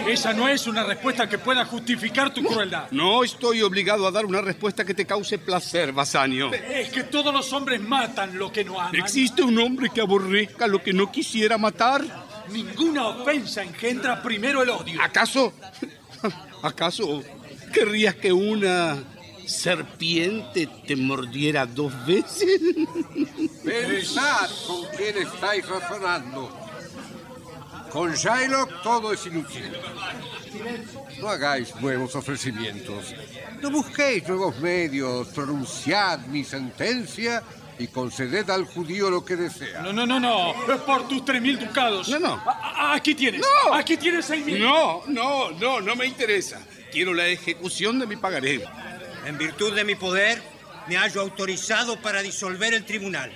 Esa 0.08 0.34
no 0.34 0.48
es 0.48 0.68
una 0.68 0.84
respuesta 0.84 1.28
que 1.28 1.38
pueda 1.38 1.66
justificar 1.66 2.34
tu 2.34 2.44
crueldad. 2.44 2.90
No 2.92 3.24
estoy 3.24 3.62
obligado 3.62 4.08
a 4.08 4.12
dar 4.12 4.26
una 4.26 4.42
respuesta 4.42 4.86
que 4.86 4.94
te 4.94 5.06
cause 5.06 5.38
placer, 5.38 5.92
Basanio. 5.92 6.54
Es 6.54 6.90
que 6.90 7.04
todos 7.04 7.34
los 7.34 7.52
hombres 7.54 7.82
matan 7.82 8.38
lo 8.38 8.52
que 8.52 8.64
no 8.64 8.80
aman. 8.80 8.96
¿Existe 8.96 9.42
un 9.42 9.58
hombre 9.60 9.90
que 9.90 10.02
aborrezca 10.02 10.68
lo 10.68 10.82
que 10.82 10.94
no 10.94 11.12
quisiera 11.12 11.58
matar? 11.58 12.04
Ninguna 12.50 13.08
ofensa 13.08 13.62
engendra 13.62 14.22
primero 14.22 14.64
el 14.64 14.70
odio. 14.70 15.02
¿Acaso? 15.02 15.54
¿Acaso 16.64 17.24
querrías 17.72 18.16
que 18.16 18.34
una 18.34 18.98
serpiente 19.50 20.68
te 20.88 20.96
mordiera 20.96 21.66
dos 21.66 21.94
veces? 22.06 22.60
Pensad 23.64 24.50
con 24.68 24.86
quién 24.96 25.18
estáis 25.18 25.68
razonando. 25.68 26.50
Con 27.92 28.14
Shylock 28.14 28.84
todo 28.84 29.12
es 29.14 29.26
inútil. 29.26 29.64
No 31.20 31.28
hagáis 31.30 31.76
nuevos 31.78 32.16
ofrecimientos. 32.16 33.14
No 33.62 33.72
busquéis 33.72 34.28
nuevos 34.28 34.58
medios. 34.60 35.28
Pronunciad 35.30 36.20
mi 36.28 36.44
sentencia 36.44 37.42
y 37.80 37.88
conceded 37.88 38.48
al 38.50 38.66
judío 38.66 39.10
lo 39.10 39.26
que 39.26 39.36
desea. 39.36 39.82
No, 39.82 39.92
no, 39.92 40.06
no, 40.06 40.20
no. 40.20 40.52
Es 40.72 40.82
por 40.82 41.08
tus 41.08 41.26
tres 41.26 41.42
mil 41.42 41.58
ducados. 41.60 42.08
No, 42.10 42.20
no. 42.20 42.34
A- 42.46 42.92
a- 42.92 42.94
aquí 42.96 43.16
tienes. 43.16 43.42
No. 43.42 43.74
Aquí 43.74 43.98
tienes 43.98 44.26
seis 44.26 44.46
mil. 44.46 44.60
No, 44.62 45.02
no, 45.08 45.50
no, 45.52 45.82
no 45.82 45.96
me 45.96 46.06
interesa. 46.06 46.62
Quiero 46.92 47.14
la 47.14 47.28
ejecución 47.28 47.98
de 48.00 48.06
mi 48.08 48.16
pagaré. 48.18 48.64
En 49.26 49.38
virtud 49.38 49.76
de 49.76 49.84
mi 49.84 49.96
poder, 49.96 50.42
me 50.88 50.98
hallo 50.98 51.22
autorizado 51.22 52.02
para 52.02 52.22
disolver 52.22 52.74
el 52.74 52.86
tribunal. 52.86 53.32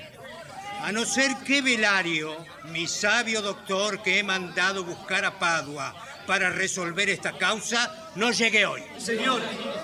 A 0.81 0.91
no 0.91 1.05
ser 1.05 1.35
que 1.45 1.61
Velario, 1.61 2.35
mi 2.65 2.87
sabio 2.87 3.41
doctor 3.41 4.01
que 4.01 4.19
he 4.19 4.23
mandado 4.23 4.83
buscar 4.83 5.23
a 5.23 5.39
Padua 5.39 5.93
para 6.25 6.49
resolver 6.49 7.09
esta 7.09 7.37
causa, 7.37 8.11
no 8.15 8.31
llegue 8.31 8.65
hoy. 8.65 8.83
Señor, 8.97 9.41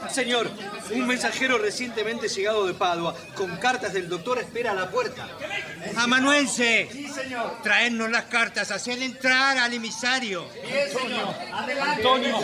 señor, 0.09 0.49
un 0.91 1.07
mensajero 1.07 1.57
recientemente 1.57 2.27
llegado 2.27 2.67
de 2.67 2.73
Padua 2.73 3.15
con 3.35 3.57
cartas 3.57 3.93
del 3.93 4.07
doctor 4.07 4.39
espera 4.39 4.71
a 4.71 4.75
la 4.75 4.89
puerta. 4.89 5.27
Amanuense, 5.95 6.89
traednos 7.63 8.09
las 8.09 8.25
cartas, 8.25 8.71
haced 8.71 9.01
entrar 9.01 9.57
al 9.57 9.73
emisario. 9.73 10.45
Antonio, 11.81 12.39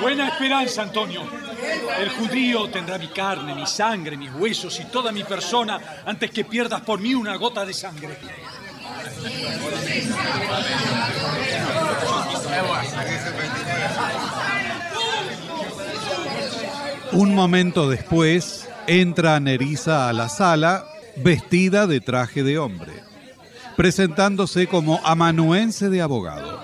buena 0.00 0.28
esperanza, 0.28 0.82
Antonio. 0.82 1.28
El 1.98 2.10
judío 2.10 2.70
tendrá 2.70 2.98
mi 2.98 3.08
carne, 3.08 3.54
mi 3.54 3.66
sangre, 3.66 4.16
mis 4.16 4.32
huesos 4.32 4.78
y 4.80 4.84
toda 4.86 5.12
mi 5.12 5.24
persona 5.24 6.02
antes 6.06 6.30
que 6.30 6.44
pierdas 6.44 6.80
por 6.82 7.00
mí 7.00 7.14
una 7.14 7.36
gota 7.36 7.64
de 7.64 7.74
sangre. 7.74 8.18
Un 17.12 17.34
momento 17.34 17.90
después, 17.90 18.68
entra 18.86 19.40
Nerissa 19.40 20.08
a 20.08 20.12
la 20.12 20.28
sala 20.28 20.86
vestida 21.16 21.86
de 21.86 22.00
traje 22.00 22.42
de 22.42 22.58
hombre, 22.58 22.92
presentándose 23.76 24.68
como 24.68 25.00
amanuense 25.04 25.88
de 25.88 26.02
abogado. 26.02 26.62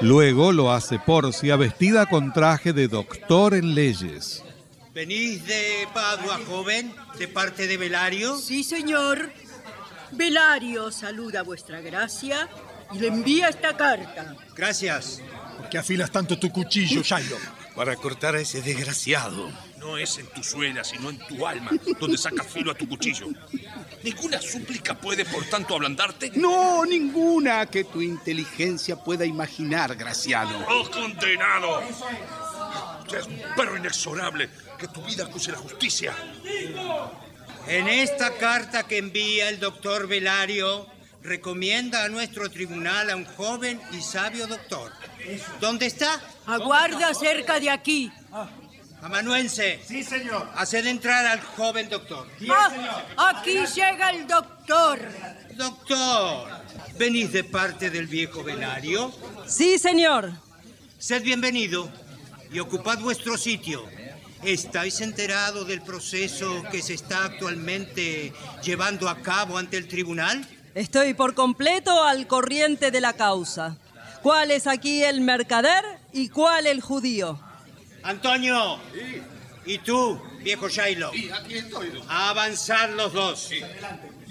Luego 0.00 0.52
lo 0.52 0.72
hace 0.72 0.98
Porcia 0.98 1.56
vestida 1.56 2.06
con 2.06 2.32
traje 2.32 2.72
de 2.72 2.88
doctor 2.88 3.54
en 3.54 3.74
leyes. 3.74 4.44
¿Venís 4.94 5.46
de 5.46 5.88
Padua, 5.94 6.38
joven? 6.46 6.92
¿De 7.18 7.26
parte 7.26 7.66
de 7.66 7.76
Velario? 7.76 8.36
Sí, 8.36 8.62
señor. 8.62 9.30
Velario 10.12 10.90
saluda 10.90 11.40
a 11.40 11.42
vuestra 11.42 11.80
gracia 11.80 12.48
y 12.92 12.98
le 12.98 13.08
envía 13.08 13.48
esta 13.48 13.76
carta. 13.76 14.36
Gracias. 14.54 15.20
¿Por 15.56 15.68
qué 15.68 15.78
afilas 15.78 16.10
tanto 16.10 16.38
tu 16.38 16.50
cuchillo, 16.50 17.02
Shylock? 17.02 17.40
Para 17.74 17.96
cortar 17.96 18.34
a 18.34 18.40
ese 18.40 18.62
desgraciado. 18.62 19.50
No 19.78 19.96
es 19.96 20.18
en 20.18 20.26
tu 20.26 20.42
suela, 20.42 20.82
sino 20.82 21.10
en 21.10 21.18
tu 21.18 21.46
alma, 21.46 21.70
donde 22.00 22.18
sacas 22.18 22.46
filo 22.46 22.72
a 22.72 22.74
tu 22.74 22.88
cuchillo. 22.88 23.28
¿Ninguna 24.02 24.40
súplica 24.40 24.94
puede, 24.94 25.24
por 25.24 25.44
tanto, 25.44 25.74
ablandarte? 25.74 26.32
No, 26.34 26.84
ninguna 26.84 27.66
que 27.66 27.84
tu 27.84 28.02
inteligencia 28.02 28.96
pueda 28.96 29.24
imaginar, 29.24 29.94
Graciano. 29.94 30.66
¡Oh, 30.68 30.90
condenado! 30.90 31.82
Seas 33.08 33.26
un 33.26 33.40
perro 33.56 33.76
inexorable, 33.76 34.50
que 34.78 34.88
tu 34.88 35.02
vida 35.02 35.24
acuse 35.24 35.52
la 35.52 35.58
justicia. 35.58 36.14
En 37.68 37.86
esta 37.86 38.34
carta 38.38 38.84
que 38.84 38.96
envía 38.96 39.50
el 39.50 39.60
doctor 39.60 40.08
Velario, 40.08 40.86
recomienda 41.22 42.02
a 42.02 42.08
nuestro 42.08 42.50
tribunal 42.50 43.10
a 43.10 43.16
un 43.16 43.26
joven 43.26 43.78
y 43.92 44.00
sabio 44.00 44.46
doctor. 44.46 44.90
¿Dónde 45.60 45.84
está? 45.84 46.18
Aguarda 46.46 47.12
cerca 47.12 47.60
de 47.60 47.68
aquí. 47.68 48.10
Amanuense. 49.02 49.80
Sí, 49.86 50.02
señor. 50.02 50.48
Haced 50.56 50.86
entrar 50.86 51.26
al 51.26 51.40
joven 51.40 51.90
doctor. 51.90 52.26
Ah, 52.48 53.04
aquí 53.34 53.58
llega 53.74 54.10
el 54.10 54.26
doctor. 54.26 54.98
Doctor, 55.54 56.48
¿venís 56.98 57.32
de 57.32 57.44
parte 57.44 57.90
del 57.90 58.06
viejo 58.06 58.42
Velario? 58.42 59.12
Sí, 59.46 59.78
señor. 59.78 60.32
Sed 60.98 61.22
bienvenido 61.22 61.90
y 62.50 62.60
ocupad 62.60 62.98
vuestro 62.98 63.36
sitio. 63.36 63.84
¿Estáis 64.42 65.00
enterado 65.00 65.64
del 65.64 65.82
proceso 65.82 66.62
que 66.70 66.80
se 66.80 66.94
está 66.94 67.24
actualmente 67.24 68.32
llevando 68.62 69.08
a 69.08 69.20
cabo 69.20 69.58
ante 69.58 69.76
el 69.76 69.88
tribunal? 69.88 70.46
Estoy 70.74 71.14
por 71.14 71.34
completo 71.34 72.04
al 72.04 72.26
corriente 72.28 72.90
de 72.92 73.00
la 73.00 73.14
causa. 73.14 73.76
¿Cuál 74.22 74.52
es 74.52 74.66
aquí 74.66 75.02
el 75.02 75.20
mercader 75.20 75.84
y 76.12 76.28
cuál 76.28 76.66
el 76.66 76.80
judío? 76.80 77.40
Antonio. 78.04 78.78
¿Y 79.66 79.78
tú, 79.78 80.20
viejo 80.40 80.68
Shiloh? 80.68 81.12
Sí, 81.12 81.30
aquí 81.30 81.54
estoy. 81.56 82.00
A 82.08 82.30
avanzar 82.30 82.90
los 82.90 83.12
dos. 83.12 83.50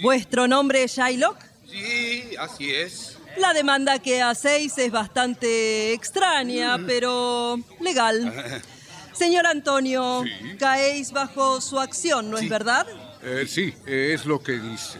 ¿Vuestro 0.02 0.48
nombre 0.48 0.84
es 0.84 0.96
Shylock? 0.96 1.38
Sí, 1.70 2.36
así 2.40 2.74
es. 2.74 3.18
La 3.38 3.54
demanda 3.54 4.00
que 4.00 4.22
hacéis 4.22 4.78
es 4.78 4.92
bastante 4.92 5.94
extraña, 5.94 6.78
pero 6.88 7.60
legal. 7.82 8.62
Señor 9.18 9.48
Antonio, 9.48 10.24
caéis 10.60 11.12
bajo 11.12 11.60
su 11.62 11.80
acción, 11.80 12.30
¿no 12.30 12.38
es 12.38 12.48
verdad? 12.48 12.86
Eh, 13.24 13.46
sí, 13.48 13.74
es 13.86 14.26
lo 14.26 14.40
que 14.42 14.54
dice. 14.54 15.00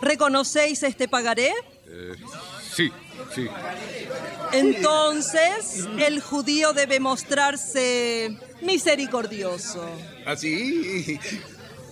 ¿Reconocéis 0.00 0.82
este 0.82 1.08
pagaré? 1.08 1.52
Eh, 1.88 2.14
sí, 2.74 2.92
sí. 3.34 3.48
Entonces, 4.52 5.88
el 5.98 6.20
judío 6.20 6.72
debe 6.72 7.00
mostrarse 7.00 8.36
misericordioso. 8.62 9.84
¿Así? 10.24 11.18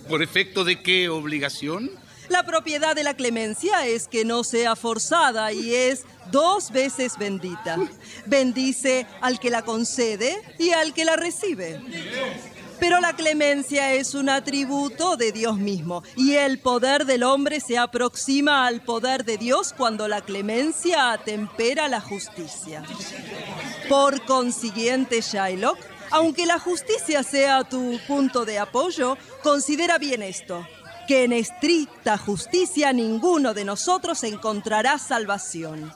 ¿Por 0.07 0.23
efecto 0.23 0.63
de 0.63 0.81
qué 0.81 1.09
obligación? 1.09 1.91
La 2.29 2.43
propiedad 2.43 2.95
de 2.95 3.03
la 3.03 3.13
clemencia 3.13 3.85
es 3.85 4.07
que 4.07 4.25
no 4.25 4.43
sea 4.43 4.75
forzada 4.75 5.51
y 5.51 5.73
es 5.73 6.05
dos 6.31 6.71
veces 6.71 7.17
bendita. 7.17 7.77
Bendice 8.25 9.05
al 9.21 9.39
que 9.39 9.49
la 9.49 9.63
concede 9.63 10.41
y 10.57 10.71
al 10.71 10.93
que 10.93 11.05
la 11.05 11.15
recibe. 11.15 11.81
Pero 12.79 12.99
la 12.99 13.13
clemencia 13.13 13.93
es 13.93 14.15
un 14.15 14.29
atributo 14.29 15.15
de 15.15 15.31
Dios 15.31 15.57
mismo 15.57 16.03
y 16.15 16.33
el 16.33 16.59
poder 16.59 17.05
del 17.05 17.23
hombre 17.23 17.59
se 17.59 17.77
aproxima 17.77 18.67
al 18.67 18.81
poder 18.81 19.23
de 19.23 19.37
Dios 19.37 19.73
cuando 19.75 20.07
la 20.07 20.21
clemencia 20.21 21.13
atempera 21.13 21.87
la 21.87 22.01
justicia. 22.01 22.83
Por 23.87 24.25
consiguiente, 24.25 25.21
Shylock, 25.21 25.77
aunque 26.11 26.45
la 26.45 26.59
justicia 26.59 27.23
sea 27.23 27.63
tu 27.63 27.97
punto 28.07 28.43
de 28.45 28.59
apoyo, 28.59 29.17
considera 29.41 29.97
bien 29.97 30.21
esto, 30.21 30.67
que 31.07 31.23
en 31.23 31.33
estricta 31.33 32.17
justicia 32.17 32.93
ninguno 32.93 33.53
de 33.53 33.65
nosotros 33.65 34.23
encontrará 34.23 34.97
salvación. 34.97 35.93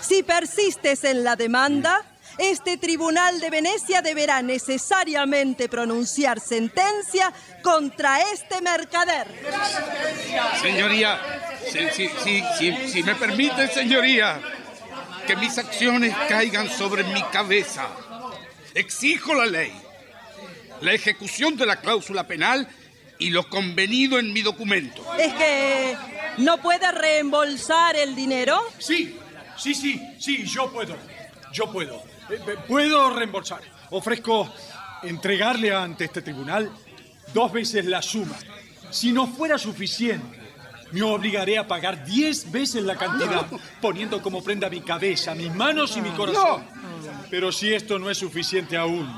Si 0.00 0.22
persistes 0.22 1.04
en 1.04 1.24
la 1.24 1.36
demanda, 1.36 2.04
este 2.38 2.76
tribunal 2.76 3.40
de 3.40 3.48
Venecia 3.48 4.02
deberá 4.02 4.42
necesariamente 4.42 5.68
pronunciar 5.68 6.40
sentencia 6.40 7.32
contra 7.62 8.20
este 8.32 8.60
mercader. 8.60 9.26
Señoría, 10.60 11.20
si, 12.90 13.02
me 13.02 13.14
permite, 13.14 13.68
señoría, 13.68 14.40
que 15.26 15.36
mis 15.36 15.56
acciones 15.58 16.14
caigan 16.28 16.68
sobre 16.68 17.04
mi 17.04 17.22
cabeza. 17.24 17.88
Exijo 18.74 19.34
la 19.34 19.46
ley, 19.46 19.72
la 20.80 20.92
ejecución 20.92 21.56
de 21.56 21.66
la 21.66 21.80
cláusula 21.80 22.26
penal 22.26 22.68
y 23.24 23.30
lo 23.30 23.48
convenido 23.48 24.18
en 24.18 24.34
mi 24.34 24.42
documento. 24.42 25.02
¿Es 25.18 25.32
que 25.32 25.96
no 26.36 26.58
puede 26.58 26.92
reembolsar 26.92 27.96
el 27.96 28.14
dinero? 28.14 28.60
Sí, 28.78 29.16
sí, 29.56 29.74
sí, 29.74 29.98
sí, 30.18 30.44
yo 30.44 30.70
puedo. 30.70 30.94
Yo 31.50 31.72
puedo. 31.72 31.94
Eh, 32.28 32.38
eh, 32.46 32.56
Puedo 32.68 33.08
reembolsar. 33.08 33.62
Ofrezco 33.90 34.52
entregarle 35.02 35.74
ante 35.74 36.04
este 36.04 36.20
tribunal 36.20 36.70
dos 37.32 37.50
veces 37.50 37.86
la 37.86 38.02
suma. 38.02 38.36
Si 38.90 39.10
no 39.10 39.26
fuera 39.26 39.56
suficiente, 39.56 40.38
me 40.92 41.00
obligaré 41.00 41.56
a 41.56 41.66
pagar 41.66 42.04
diez 42.04 42.52
veces 42.52 42.82
la 42.82 42.96
cantidad, 42.96 43.46
poniendo 43.80 44.20
como 44.20 44.44
prenda 44.44 44.68
mi 44.68 44.82
cabeza, 44.82 45.34
mis 45.34 45.52
manos 45.54 45.96
y 45.96 46.02
mi 46.02 46.10
corazón. 46.10 46.62
Pero 47.30 47.50
si 47.52 47.72
esto 47.72 47.98
no 47.98 48.10
es 48.10 48.18
suficiente 48.18 48.76
aún, 48.76 49.10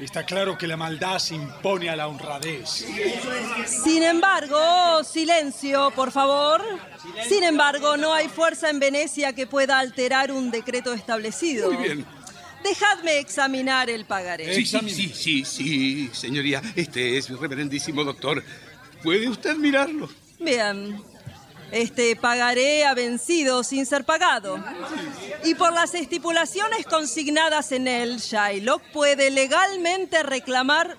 está 0.00 0.24
claro 0.24 0.58
que 0.58 0.66
la 0.66 0.76
maldad 0.76 1.18
se 1.18 1.34
impone 1.34 1.88
a 1.88 1.96
la 1.96 2.08
honradez. 2.08 2.86
Sin 3.66 4.02
embargo, 4.02 5.04
silencio, 5.04 5.90
por 5.92 6.10
favor. 6.10 6.62
Sin 7.28 7.42
embargo, 7.42 7.96
no 7.96 8.12
hay 8.12 8.28
fuerza 8.28 8.70
en 8.70 8.78
Venecia 8.80 9.32
que 9.32 9.46
pueda 9.46 9.78
alterar 9.78 10.32
un 10.32 10.50
decreto 10.50 10.92
establecido. 10.92 11.70
Muy 11.70 11.82
bien. 11.82 12.06
Dejadme 12.62 13.18
examinar 13.18 13.90
el 13.90 14.06
pagaré. 14.06 14.54
Sí, 14.54 14.64
sí, 14.64 14.88
sí, 14.88 15.12
sí, 15.14 15.44
sí, 15.44 16.10
señoría. 16.12 16.62
Este 16.74 17.18
es 17.18 17.28
mi 17.28 17.36
reverendísimo 17.36 18.02
doctor. 18.04 18.42
¿Puede 19.02 19.28
usted 19.28 19.56
mirarlo? 19.56 20.08
Bien. 20.40 20.98
Este 21.70 22.14
pagaré 22.16 22.84
ha 22.84 22.94
vencido 22.94 23.64
sin 23.64 23.86
ser 23.86 24.04
pagado. 24.04 24.62
Y 25.44 25.54
por 25.54 25.72
las 25.72 25.94
estipulaciones 25.94 26.86
consignadas 26.86 27.72
en 27.72 27.88
él, 27.88 28.18
Shylock 28.18 28.82
puede 28.92 29.30
legalmente 29.30 30.22
reclamar 30.22 30.96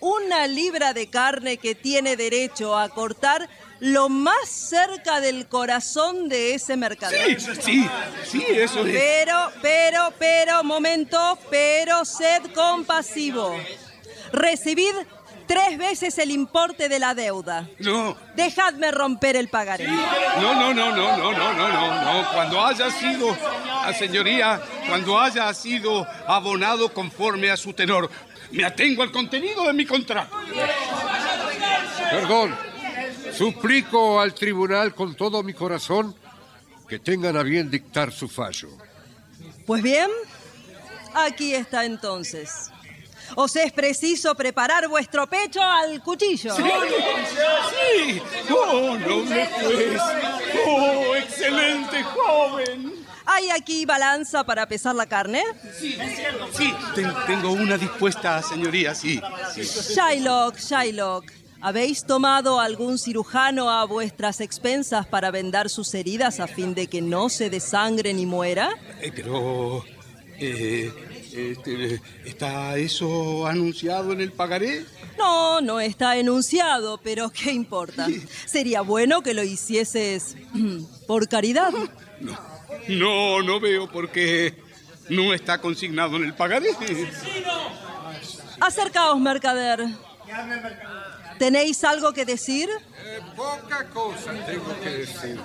una 0.00 0.46
libra 0.46 0.92
de 0.92 1.08
carne 1.08 1.56
que 1.58 1.74
tiene 1.74 2.16
derecho 2.16 2.76
a 2.76 2.88
cortar 2.88 3.48
lo 3.80 4.08
más 4.08 4.48
cerca 4.48 5.20
del 5.20 5.48
corazón 5.48 6.28
de 6.28 6.54
ese 6.54 6.76
mercader. 6.76 7.40
Sí, 7.40 7.54
sí, 7.60 7.88
sí, 8.24 8.44
eso 8.48 8.86
es. 8.86 8.94
Pero, 8.94 9.52
pero, 9.60 10.12
pero, 10.18 10.64
momento, 10.64 11.38
pero 11.50 12.04
sed 12.04 12.42
compasivo. 12.54 13.54
Recibid 14.32 14.94
tres 15.46 15.78
veces 15.78 16.18
el 16.18 16.30
importe 16.30 16.88
de 16.88 16.98
la 16.98 17.14
deuda. 17.14 17.68
No, 17.78 18.16
Dejadme 18.34 18.90
romper 18.90 19.36
el 19.36 19.48
pagaré. 19.48 19.86
no, 19.86 20.54
no, 20.54 20.74
no, 20.74 20.94
no, 20.94 21.16
no, 21.16 21.32
no, 21.32 21.52
no, 21.52 21.68
no, 21.68 22.04
no. 22.22 22.32
Cuando 22.32 22.64
haya 22.64 22.90
sido, 22.90 23.36
a 23.82 23.92
señoría, 23.92 24.60
cuando 24.88 25.18
haya 25.20 25.52
sido 25.54 26.06
abonado 26.26 26.92
conforme 26.92 27.50
a 27.50 27.56
su 27.56 27.72
tenor, 27.72 28.10
me 28.52 28.64
atengo 28.64 29.02
al 29.02 29.10
contenido 29.10 29.66
de 29.66 29.72
mi 29.72 29.86
contrato. 29.86 30.36
Perdón. 32.10 32.54
Suplico 33.32 34.18
al 34.20 34.32
tribunal 34.32 34.94
con 34.94 35.14
todo 35.14 35.42
mi 35.42 35.52
corazón 35.52 36.14
que 36.88 36.98
tengan 36.98 37.36
a 37.36 37.42
bien 37.42 37.70
dictar 37.70 38.10
su 38.10 38.28
fallo. 38.28 38.68
Pues 39.66 39.82
bien, 39.82 40.08
aquí 41.12 41.54
está 41.54 41.84
entonces. 41.84 42.70
Os 43.34 43.56
es 43.56 43.72
preciso 43.72 44.34
preparar 44.34 44.88
vuestro 44.88 45.26
pecho 45.26 45.60
al 45.62 46.02
cuchillo. 46.02 46.54
Sí. 46.54 48.22
Oh, 48.50 48.96
noble 48.96 49.46
juez. 49.46 50.00
Oh, 50.66 51.14
excelente 51.16 52.02
joven. 52.02 52.92
¿Hay 53.28 53.50
aquí 53.50 53.84
balanza 53.84 54.44
para 54.44 54.66
pesar 54.68 54.94
la 54.94 55.06
carne? 55.06 55.42
Sí, 55.78 55.96
sí. 56.56 56.72
ten- 56.94 57.12
tengo 57.26 57.50
una 57.50 57.76
dispuesta, 57.76 58.40
señoría, 58.42 58.94
sí. 58.94 59.20
sí. 59.52 59.62
Shylock, 59.94 60.56
Shylock, 60.58 61.24
¿habéis 61.60 62.04
tomado 62.04 62.60
algún 62.60 62.98
cirujano 62.98 63.68
a 63.68 63.84
vuestras 63.84 64.40
expensas 64.40 65.06
para 65.08 65.32
vendar 65.32 65.68
sus 65.70 65.92
heridas 65.94 66.38
a 66.38 66.46
fin 66.46 66.72
de 66.74 66.86
que 66.86 67.02
no 67.02 67.28
se 67.28 67.50
desangre 67.50 68.14
ni 68.14 68.26
muera? 68.26 68.70
Eh, 69.00 69.10
pero, 69.14 69.84
eh, 70.38 70.92
este, 71.36 72.00
¿está 72.24 72.76
eso 72.76 73.46
anunciado 73.46 74.12
en 74.12 74.20
el 74.20 74.32
pagaré? 74.32 74.84
No, 75.18 75.60
no 75.60 75.80
está 75.80 76.16
enunciado, 76.16 76.98
pero 77.02 77.30
¿qué 77.32 77.52
importa? 77.52 78.06
Sería 78.46 78.80
bueno 78.80 79.22
que 79.22 79.34
lo 79.34 79.42
hicieses 79.42 80.36
por 81.06 81.28
caridad. 81.28 81.72
No, 82.88 83.42
no 83.42 83.60
veo 83.60 83.90
por 83.90 84.10
qué. 84.10 84.54
no 85.08 85.32
está 85.32 85.60
consignado 85.60 86.16
en 86.16 86.24
el 86.24 86.34
pagaré. 86.34 86.68
Acercaos, 88.60 89.20
mercader. 89.20 89.86
¿Tenéis 91.38 91.84
algo 91.84 92.12
que 92.12 92.24
decir? 92.24 92.68
Eh, 92.70 93.20
poca 93.36 93.88
cosa 93.90 94.32
tengo 94.46 94.80
que 94.82 94.90
decir. 94.90 95.38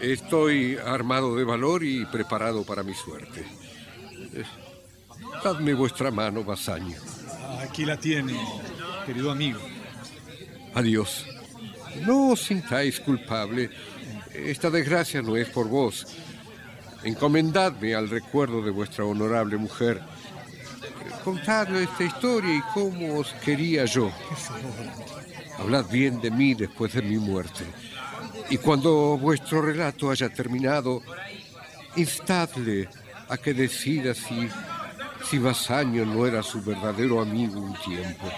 Estoy 0.00 0.76
armado 0.84 1.34
de 1.36 1.44
valor 1.44 1.84
y 1.84 2.04
preparado 2.06 2.64
para 2.64 2.82
mi 2.82 2.94
suerte. 2.94 3.44
Dadme 5.42 5.74
vuestra 5.74 6.10
mano, 6.10 6.44
vasallo. 6.44 6.96
Aquí 7.60 7.84
la 7.84 7.96
tiene, 7.96 8.38
querido 9.06 9.30
amigo. 9.30 9.60
Adiós. 10.74 11.26
No 12.06 12.30
os 12.30 12.42
sintáis 12.42 13.00
culpable. 13.00 13.70
Esta 14.32 14.70
desgracia 14.70 15.22
no 15.22 15.36
es 15.36 15.48
por 15.48 15.68
vos. 15.68 16.06
Encomendadme 17.02 17.94
al 17.94 18.08
recuerdo 18.08 18.62
de 18.62 18.70
vuestra 18.70 19.04
honorable 19.04 19.56
mujer. 19.56 20.00
Contadle 21.24 21.84
esta 21.84 22.04
historia 22.04 22.54
y 22.54 22.62
cómo 22.72 23.18
os 23.18 23.32
quería 23.44 23.84
yo. 23.84 24.10
Hablad 25.58 25.86
bien 25.90 26.20
de 26.20 26.30
mí 26.30 26.54
después 26.54 26.92
de 26.92 27.02
mi 27.02 27.18
muerte. 27.18 27.64
Y 28.50 28.58
cuando 28.58 29.18
vuestro 29.18 29.60
relato 29.60 30.10
haya 30.10 30.28
terminado, 30.28 31.02
instadle 31.96 32.88
a 33.28 33.36
que 33.36 33.54
decida 33.54 34.14
si, 34.14 34.48
si 35.28 35.38
Basaño 35.38 36.04
no 36.04 36.26
era 36.26 36.42
su 36.42 36.62
verdadero 36.62 37.20
amigo 37.20 37.60
un 37.60 37.74
tiempo. 37.74 38.30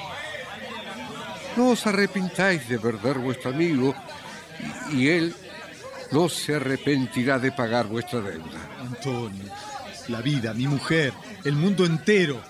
No 1.57 1.71
os 1.71 1.87
arrepintáis 1.87 2.69
de 2.69 2.79
perder 2.79 3.19
vuestro 3.19 3.51
amigo 3.51 3.95
y, 4.91 4.97
y 4.97 5.09
él 5.09 5.35
no 6.13 6.29
se 6.29 6.57
arrepentirá 6.57 7.39
de 7.39 7.53
pagar 7.53 7.87
vuestra 7.87 8.21
deuda. 8.21 8.69
Antonio, 8.81 9.45
la 10.09 10.21
vida, 10.21 10.55
mi 10.55 10.67
mujer, 10.67 11.13
el 11.45 11.55
mundo 11.55 11.85
entero 11.85 12.41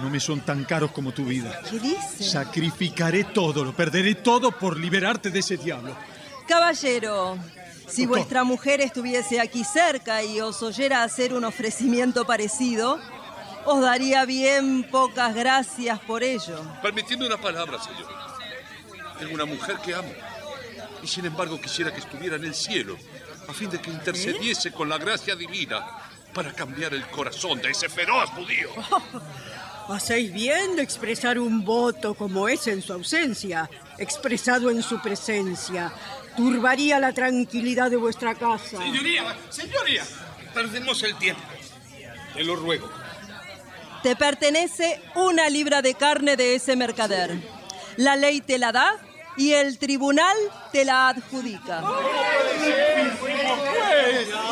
no 0.00 0.10
me 0.10 0.18
son 0.18 0.40
tan 0.40 0.64
caros 0.64 0.90
como 0.90 1.12
tu 1.12 1.24
vida. 1.24 1.60
¿Qué 1.70 1.78
dice? 1.78 2.24
Sacrificaré 2.24 3.24
todo, 3.24 3.64
lo 3.64 3.74
perderé 3.74 4.16
todo 4.16 4.50
por 4.52 4.78
liberarte 4.78 5.30
de 5.30 5.38
ese 5.38 5.56
diablo. 5.56 5.96
Caballero, 6.48 7.38
si 7.94 8.06
vuestra 8.06 8.42
mujer 8.42 8.80
estuviese 8.80 9.40
aquí 9.40 9.62
cerca 9.62 10.22
y 10.24 10.40
os 10.40 10.62
oyera 10.62 11.04
hacer 11.04 11.32
un 11.32 11.44
ofrecimiento 11.44 12.26
parecido, 12.26 12.98
os 13.64 13.80
daría 13.80 14.24
bien 14.24 14.84
pocas 14.90 15.34
gracias 15.34 16.00
por 16.00 16.24
ello. 16.24 16.60
Permitidme 16.82 17.26
una 17.26 17.40
palabra, 17.40 17.78
señor. 17.80 18.08
Tengo 19.18 19.34
una 19.34 19.44
mujer 19.44 19.76
que 19.78 19.94
amo. 19.94 20.10
Y 21.02 21.06
sin 21.06 21.26
embargo 21.26 21.60
quisiera 21.60 21.92
que 21.92 22.00
estuviera 22.00 22.36
en 22.36 22.44
el 22.44 22.54
cielo, 22.54 22.96
a 23.46 23.52
fin 23.52 23.70
de 23.70 23.80
que 23.80 23.90
intercediese 23.90 24.72
con 24.72 24.88
la 24.88 24.98
gracia 24.98 25.36
divina 25.36 25.86
para 26.32 26.52
cambiar 26.52 26.94
el 26.94 27.06
corazón 27.08 27.60
de 27.60 27.70
ese 27.70 27.88
feroz 27.88 28.28
judío. 28.30 28.70
Hacéis 29.88 30.32
bien 30.32 30.76
de 30.76 30.82
expresar 30.82 31.38
un 31.38 31.64
voto 31.64 32.14
como 32.14 32.48
ese 32.48 32.72
en 32.72 32.82
su 32.82 32.92
ausencia, 32.92 33.68
expresado 33.98 34.70
en 34.70 34.82
su 34.82 35.00
presencia. 35.00 35.92
Turbaría 36.36 36.98
la 36.98 37.12
tranquilidad 37.12 37.90
de 37.90 37.96
vuestra 37.96 38.34
casa. 38.34 38.78
Señoría, 38.78 39.36
señoría, 39.50 40.04
perdemos 40.52 41.02
el 41.02 41.16
tiempo. 41.16 41.42
Te 42.34 42.42
lo 42.42 42.56
ruego. 42.56 42.90
Te 44.02 44.16
pertenece 44.16 45.00
una 45.14 45.48
libra 45.48 45.80
de 45.80 45.94
carne 45.94 46.36
de 46.36 46.56
ese 46.56 46.76
mercader. 46.76 47.38
La 47.96 48.16
ley 48.16 48.40
te 48.40 48.58
la 48.58 48.72
da 48.72 48.96
y 49.36 49.52
el 49.52 49.78
tribunal 49.78 50.36
te 50.72 50.84
la 50.84 51.08
adjudica. 51.08 51.82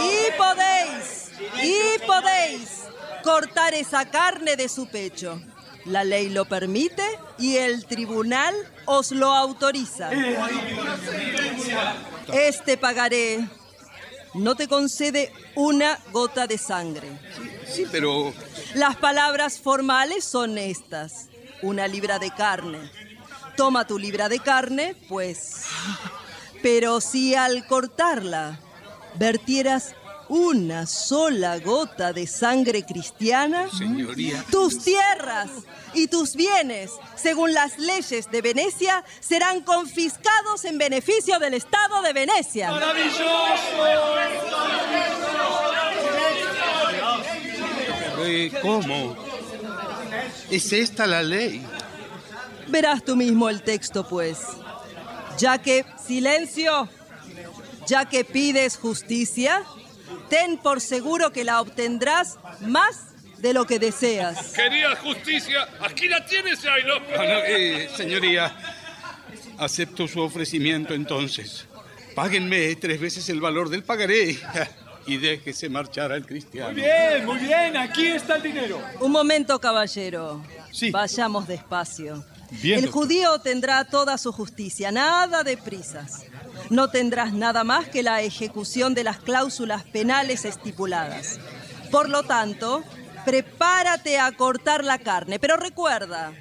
Y 0.00 0.38
podéis, 0.38 1.30
y 1.62 2.06
podéis 2.06 2.82
cortar 3.22 3.74
esa 3.74 4.09
carne 4.09 4.56
de 4.56 4.68
su 4.68 4.86
pecho. 4.86 5.40
La 5.84 6.04
ley 6.04 6.28
lo 6.28 6.44
permite 6.44 7.02
y 7.38 7.56
el 7.56 7.86
tribunal 7.86 8.54
os 8.86 9.10
lo 9.10 9.32
autoriza. 9.32 10.10
Este 12.32 12.76
pagaré 12.76 13.48
no 14.34 14.54
te 14.54 14.68
concede 14.68 15.32
una 15.54 15.98
gota 16.12 16.46
de 16.46 16.59
sangre. 16.59 17.09
Sí, 17.66 17.86
pero 17.90 18.32
Las 18.74 18.96
palabras 18.96 19.59
formales 19.59 20.24
son 20.24 20.56
estas. 20.59 21.28
Una 21.62 21.86
libra 21.86 22.18
de 22.18 22.30
carne. 22.30 22.78
Toma 23.56 23.86
tu 23.86 23.98
libra 23.98 24.28
de 24.28 24.40
carne, 24.40 24.96
pues. 25.09 25.64
Pero 26.62 27.00
si 27.00 27.34
al 27.34 27.66
cortarla 27.66 28.59
vertieras 29.16 29.94
una 30.32 30.86
sola 30.86 31.59
gota 31.59 32.14
de 32.14 32.26
sangre 32.26 32.86
cristiana, 32.86 33.68
Señoría. 33.68 34.42
tus 34.50 34.82
tierras 34.82 35.50
y 35.92 36.06
tus 36.06 36.34
bienes, 36.36 36.90
según 37.16 37.52
las 37.52 37.78
leyes 37.78 38.30
de 38.30 38.40
Venecia, 38.40 39.04
serán 39.20 39.60
confiscados 39.60 40.64
en 40.64 40.78
beneficio 40.78 41.38
del 41.38 41.52
Estado 41.52 42.00
de 42.00 42.14
Venecia. 42.14 42.70
Eh, 48.24 48.50
¿Cómo? 48.62 49.14
¿Es 50.50 50.72
esta 50.72 51.06
la 51.06 51.22
ley? 51.22 51.62
Verás 52.68 53.04
tú 53.04 53.16
mismo 53.16 53.50
el 53.50 53.60
texto, 53.60 54.09
pues. 54.09 54.38
Ya 55.36 55.59
que, 55.59 55.84
silencio, 56.02 56.88
ya 57.86 58.06
que 58.06 58.24
pides 58.24 58.78
justicia, 58.78 59.62
ten 60.32 60.56
por 60.56 60.80
seguro 60.80 61.30
que 61.30 61.44
la 61.44 61.60
obtendrás 61.60 62.38
más 62.62 63.09
de 63.36 63.52
lo 63.52 63.66
que 63.66 63.78
deseas. 63.78 64.54
Quería 64.54 64.96
justicia, 64.96 65.68
aquí 65.82 66.09
la 66.09 66.24
tienes, 66.24 66.60
Jairo. 66.60 66.94
Ah, 67.14 67.18
no, 67.18 67.44
eh, 67.44 67.90
señoría, 67.94 68.50
acepto 69.59 70.09
su 70.09 70.20
ofrecimiento 70.22 70.94
entonces. 70.94 71.66
Páguenme 72.14 72.74
tres 72.76 72.98
veces 72.98 73.28
el 73.28 73.42
valor 73.42 73.68
del 73.68 73.84
pagaré 73.84 74.38
y 75.06 75.18
déjese 75.18 75.68
marchar 75.68 76.12
al 76.12 76.24
cristiano. 76.24 76.72
Muy 76.72 76.80
bien, 76.80 77.26
muy 77.26 77.38
bien, 77.38 77.76
aquí 77.76 78.06
está 78.06 78.36
el 78.36 78.42
dinero. 78.42 78.80
Un 79.00 79.12
momento, 79.12 79.60
caballero. 79.60 80.42
Vayamos 80.90 81.46
despacio. 81.46 82.24
Bien, 82.62 82.78
el 82.78 82.86
doctor. 82.86 83.02
judío 83.02 83.38
tendrá 83.40 83.84
toda 83.84 84.16
su 84.16 84.32
justicia, 84.32 84.90
nada 84.90 85.42
de 85.42 85.59
prisas. 85.59 86.24
No 86.70 86.91
tendrás 86.91 87.33
nada 87.33 87.65
más 87.65 87.89
que 87.89 88.03
la 88.03 88.23
ejecución 88.23 88.95
de 88.95 89.05
las 89.05 89.19
cláusulas 89.19 89.85
penales 89.85 90.45
estipuladas. 90.45 91.39
Por 91.91 92.09
lo 92.09 92.23
tanto, 92.23 92.83
prepárate 93.24 94.19
a 94.19 94.33
cortar 94.33 94.85
la 94.85 94.99
carne, 94.99 95.39
pero 95.39 95.57
recuerda, 95.57 96.33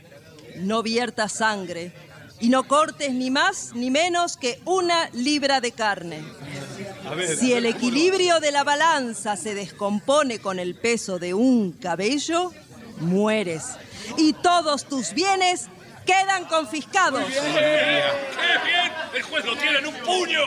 no 0.58 0.84
viertas 0.84 1.34
sangre 1.34 1.94
y 2.40 2.50
no 2.50 2.68
cortes 2.68 3.14
ni 3.14 3.30
más 3.30 3.72
ni 3.76 3.92
menos 3.92 4.38
que 4.38 4.60
una 4.66 5.10
libra 5.14 5.62
de 5.62 5.72
carne. 5.72 6.24
Ver, 7.16 7.38
Si 7.38 7.54
el 7.54 7.66
equilibrio 7.66 8.40
de 8.40 8.52
la 8.52 8.64
balanza 8.64 9.36
se 9.36 9.54
descompone 9.54 10.40
con 10.40 10.60
el 10.60 10.76
peso 10.76 11.20
de 11.20 11.34
un 11.34 11.72
cabello, 11.74 12.52
mueres. 13.00 13.64
Y 14.18 14.34
todos 14.34 14.86
tus 14.86 15.14
bienes 15.14 15.68
quedan 16.06 16.46
confiscados. 16.46 17.24
¡Qué 17.26 17.42
bien! 17.42 18.92
El 19.14 19.22
juez 19.24 19.46
lo 19.46 19.56
tiene 19.56 19.80
en 19.80 19.88
un 19.88 19.96
puño. 19.96 20.42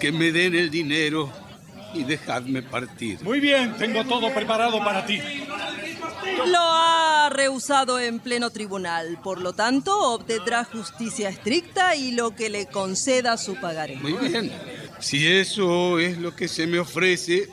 Que 0.00 0.12
me 0.12 0.32
den 0.32 0.54
el 0.54 0.70
dinero 0.70 1.32
y 1.94 2.04
dejadme 2.04 2.62
partir. 2.62 3.22
Muy 3.22 3.40
bien, 3.40 3.76
tengo 3.76 4.04
todo 4.04 4.32
preparado 4.32 4.78
para 4.82 5.04
ti. 5.06 5.20
Lo 6.46 6.58
ha 6.58 7.30
rehusado 7.30 8.00
en 8.00 8.18
pleno 8.18 8.50
tribunal, 8.50 9.18
por 9.22 9.40
lo 9.40 9.52
tanto 9.52 9.96
obtendrá 10.12 10.64
justicia 10.64 11.28
estricta 11.28 11.94
y 11.94 12.12
lo 12.12 12.34
que 12.34 12.50
le 12.50 12.66
conceda 12.66 13.36
su 13.36 13.56
pagaré. 13.56 13.96
Muy 13.96 14.14
bien. 14.14 14.52
Si 14.98 15.26
eso 15.26 15.98
es 15.98 16.18
lo 16.18 16.34
que 16.34 16.48
se 16.48 16.66
me 16.66 16.78
ofrece, 16.78 17.48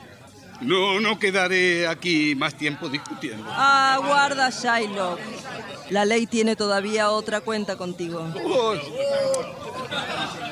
no, 0.61 0.99
no 0.99 1.19
quedaré 1.19 1.87
aquí 1.87 2.35
más 2.35 2.55
tiempo 2.55 2.89
discutiendo. 2.89 3.49
Aguarda, 3.51 4.49
Shylock. 4.49 5.19
La 5.89 6.05
ley 6.05 6.27
tiene 6.27 6.55
todavía 6.55 7.09
otra 7.09 7.41
cuenta 7.41 7.77
contigo. 7.77 8.25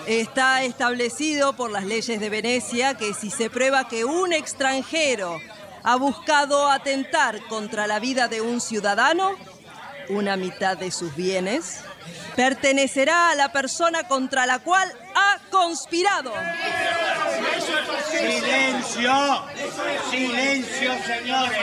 Está 0.07 0.63
establecido 0.63 1.53
por 1.53 1.69
las 1.69 1.85
leyes 1.85 2.19
de 2.19 2.29
Venecia 2.29 2.95
que 2.95 3.13
si 3.13 3.29
se 3.29 3.49
prueba 3.49 3.87
que 3.87 4.05
un 4.05 4.33
extranjero 4.33 5.39
ha 5.83 5.95
buscado 5.95 6.69
atentar 6.69 7.39
contra 7.47 7.87
la 7.87 7.99
vida 7.99 8.27
de 8.27 8.41
un 8.41 8.61
ciudadano, 8.61 9.31
una 10.09 10.37
mitad 10.37 10.77
de 10.77 10.91
sus 10.91 11.15
bienes 11.15 11.81
pertenecerá 12.35 13.31
a 13.31 13.35
la 13.35 13.51
persona 13.51 14.07
contra 14.07 14.45
la 14.45 14.59
cual 14.59 14.91
ha 15.15 15.39
conspirado. 15.49 16.33
¡Silencio! 18.09 19.43
¡Silencio, 20.09 20.91
señores! 21.03 21.57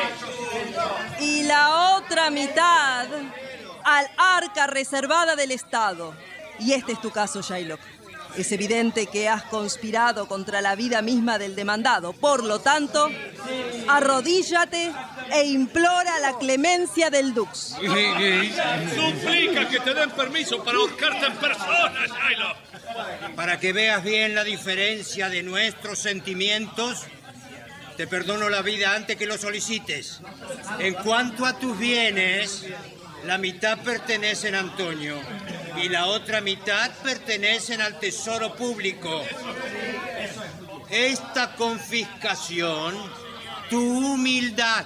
Y 1.21 1.45
la 1.45 1.97
otra 1.97 2.31
mitad 2.31 3.07
al 3.85 4.11
arca 4.17 4.67
reservada 4.67 5.37
del 5.37 5.51
Estado. 5.51 6.15
Y 6.59 6.73
este 6.73 6.93
es 6.93 7.01
tu 7.01 7.11
caso, 7.11 7.43
Shylock. 7.43 7.81
Es 8.37 8.51
evidente 8.53 9.07
que 9.07 9.29
has 9.29 9.45
conspirado 9.45 10.27
contra 10.27 10.61
la 10.61 10.75
vida 10.75 11.03
misma 11.03 11.39
del 11.39 11.55
demandado. 11.55 12.13
Por 12.13 12.43
lo 12.43 12.61
tanto, 12.61 13.09
arrodíllate 13.89 14.93
e 15.33 15.45
implora 15.47 16.19
la 16.19 16.37
clemencia 16.39 17.11
del 17.11 17.33
Dux. 17.33 17.77
Suplica 18.95 19.69
que 19.69 19.81
te 19.81 19.95
den 19.95 20.11
permiso 20.11 20.63
para 20.65 20.79
ahorcarte 20.79 21.27
en 21.27 21.37
persona, 21.37 22.07
Shiloh. 22.07 23.35
Para 23.37 23.61
que 23.61 23.73
veas 23.73 24.03
bien 24.03 24.35
la 24.35 24.45
diferencia 24.45 25.29
de 25.29 25.43
nuestros 25.43 25.99
sentimientos, 25.99 27.05
te 27.97 28.07
perdono 28.09 28.49
la 28.49 28.63
vida 28.63 28.95
antes 28.95 29.17
que 29.17 29.27
lo 29.27 29.39
solicites. 29.39 30.21
En 30.81 30.95
cuanto 30.95 31.47
a 31.47 31.59
tus 31.59 31.79
bienes, 31.79 32.67
la 33.27 33.39
mitad 33.39 33.79
pertenecen 33.79 34.55
a 34.55 34.61
Antonio 34.61 35.19
y 35.83 35.89
la 35.89 36.07
otra 36.07 36.41
mitad 36.41 36.91
pertenecen 37.03 37.81
al 37.81 37.99
Tesoro 37.99 38.55
Público. 38.55 39.23
Esta 40.91 41.55
confiscación, 41.57 42.95
tu 43.71 43.81
humildad, 43.81 44.85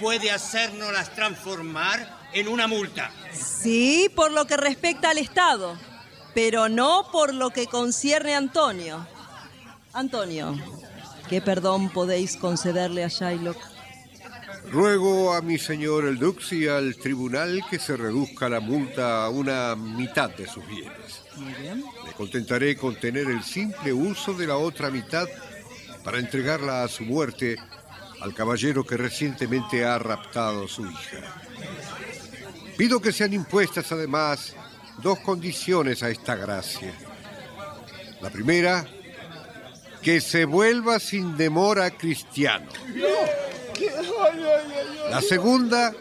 puede 0.00 0.30
hacernoslas 0.30 1.14
transformar 1.14 2.28
en 2.32 2.48
una 2.48 2.66
multa. 2.66 3.10
Sí, 3.32 4.10
por 4.14 4.32
lo 4.32 4.46
que 4.46 4.56
respecta 4.56 5.10
al 5.10 5.18
Estado, 5.18 5.78
pero 6.34 6.68
no 6.68 7.08
por 7.12 7.32
lo 7.32 7.50
que 7.50 7.66
concierne 7.66 8.34
a 8.34 8.38
Antonio. 8.38 9.06
Antonio, 9.92 10.56
¿qué 11.28 11.40
perdón 11.40 11.90
podéis 11.90 12.36
concederle 12.36 13.04
a 13.04 13.08
Shylock? 13.08 13.71
Ruego 14.70 15.34
a 15.34 15.42
mi 15.42 15.58
señor 15.58 16.04
el 16.06 16.18
Dux 16.18 16.52
y 16.52 16.68
al 16.68 16.96
tribunal 16.96 17.62
que 17.68 17.78
se 17.78 17.96
reduzca 17.96 18.48
la 18.48 18.60
multa 18.60 19.24
a 19.24 19.30
una 19.30 19.74
mitad 19.76 20.30
de 20.30 20.46
sus 20.46 20.66
bienes. 20.66 21.22
Muy 21.36 21.52
bien. 21.54 21.84
Me 22.06 22.12
contentaré 22.12 22.76
con 22.76 22.94
tener 22.96 23.28
el 23.28 23.42
simple 23.42 23.92
uso 23.92 24.34
de 24.34 24.46
la 24.46 24.56
otra 24.56 24.90
mitad 24.90 25.26
para 26.04 26.18
entregarla 26.18 26.84
a 26.84 26.88
su 26.88 27.04
muerte 27.04 27.56
al 28.20 28.34
caballero 28.34 28.84
que 28.84 28.96
recientemente 28.96 29.84
ha 29.84 29.98
raptado 29.98 30.64
a 30.64 30.68
su 30.68 30.86
hija. 30.86 31.18
Pido 32.76 33.00
que 33.00 33.12
sean 33.12 33.32
impuestas 33.32 33.90
además 33.92 34.54
dos 35.02 35.18
condiciones 35.20 36.02
a 36.02 36.10
esta 36.10 36.36
gracia. 36.36 36.92
La 38.20 38.30
primera, 38.30 38.86
que 40.00 40.20
se 40.20 40.44
vuelva 40.44 40.98
sin 40.98 41.36
demora 41.36 41.90
cristiano. 41.90 42.68
La 45.10 45.20
segunda, 45.20 45.92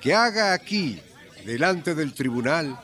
que 0.00 0.14
haga 0.14 0.52
aquí, 0.52 1.00
delante 1.44 1.94
del 1.94 2.14
tribunal, 2.14 2.78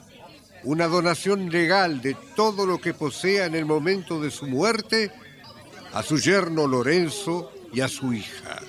una 0.65 0.87
donación 0.87 1.51
legal 1.51 2.03
de 2.03 2.15
todo 2.35 2.67
lo 2.67 2.79
que 2.79 2.95
posea 2.95 3.47
en 3.47 3.55
el 3.55 3.65
momento 3.65 4.21
de 4.21 4.31
su 4.31 4.47
muerte 4.47 5.13
a 5.93 6.03
su 6.03 6.19
yerno 6.19 6.67
Lorenzo 6.67 7.53
y 7.73 7.81
a 7.81 7.89
su 7.89 8.13
hija. 8.13 8.61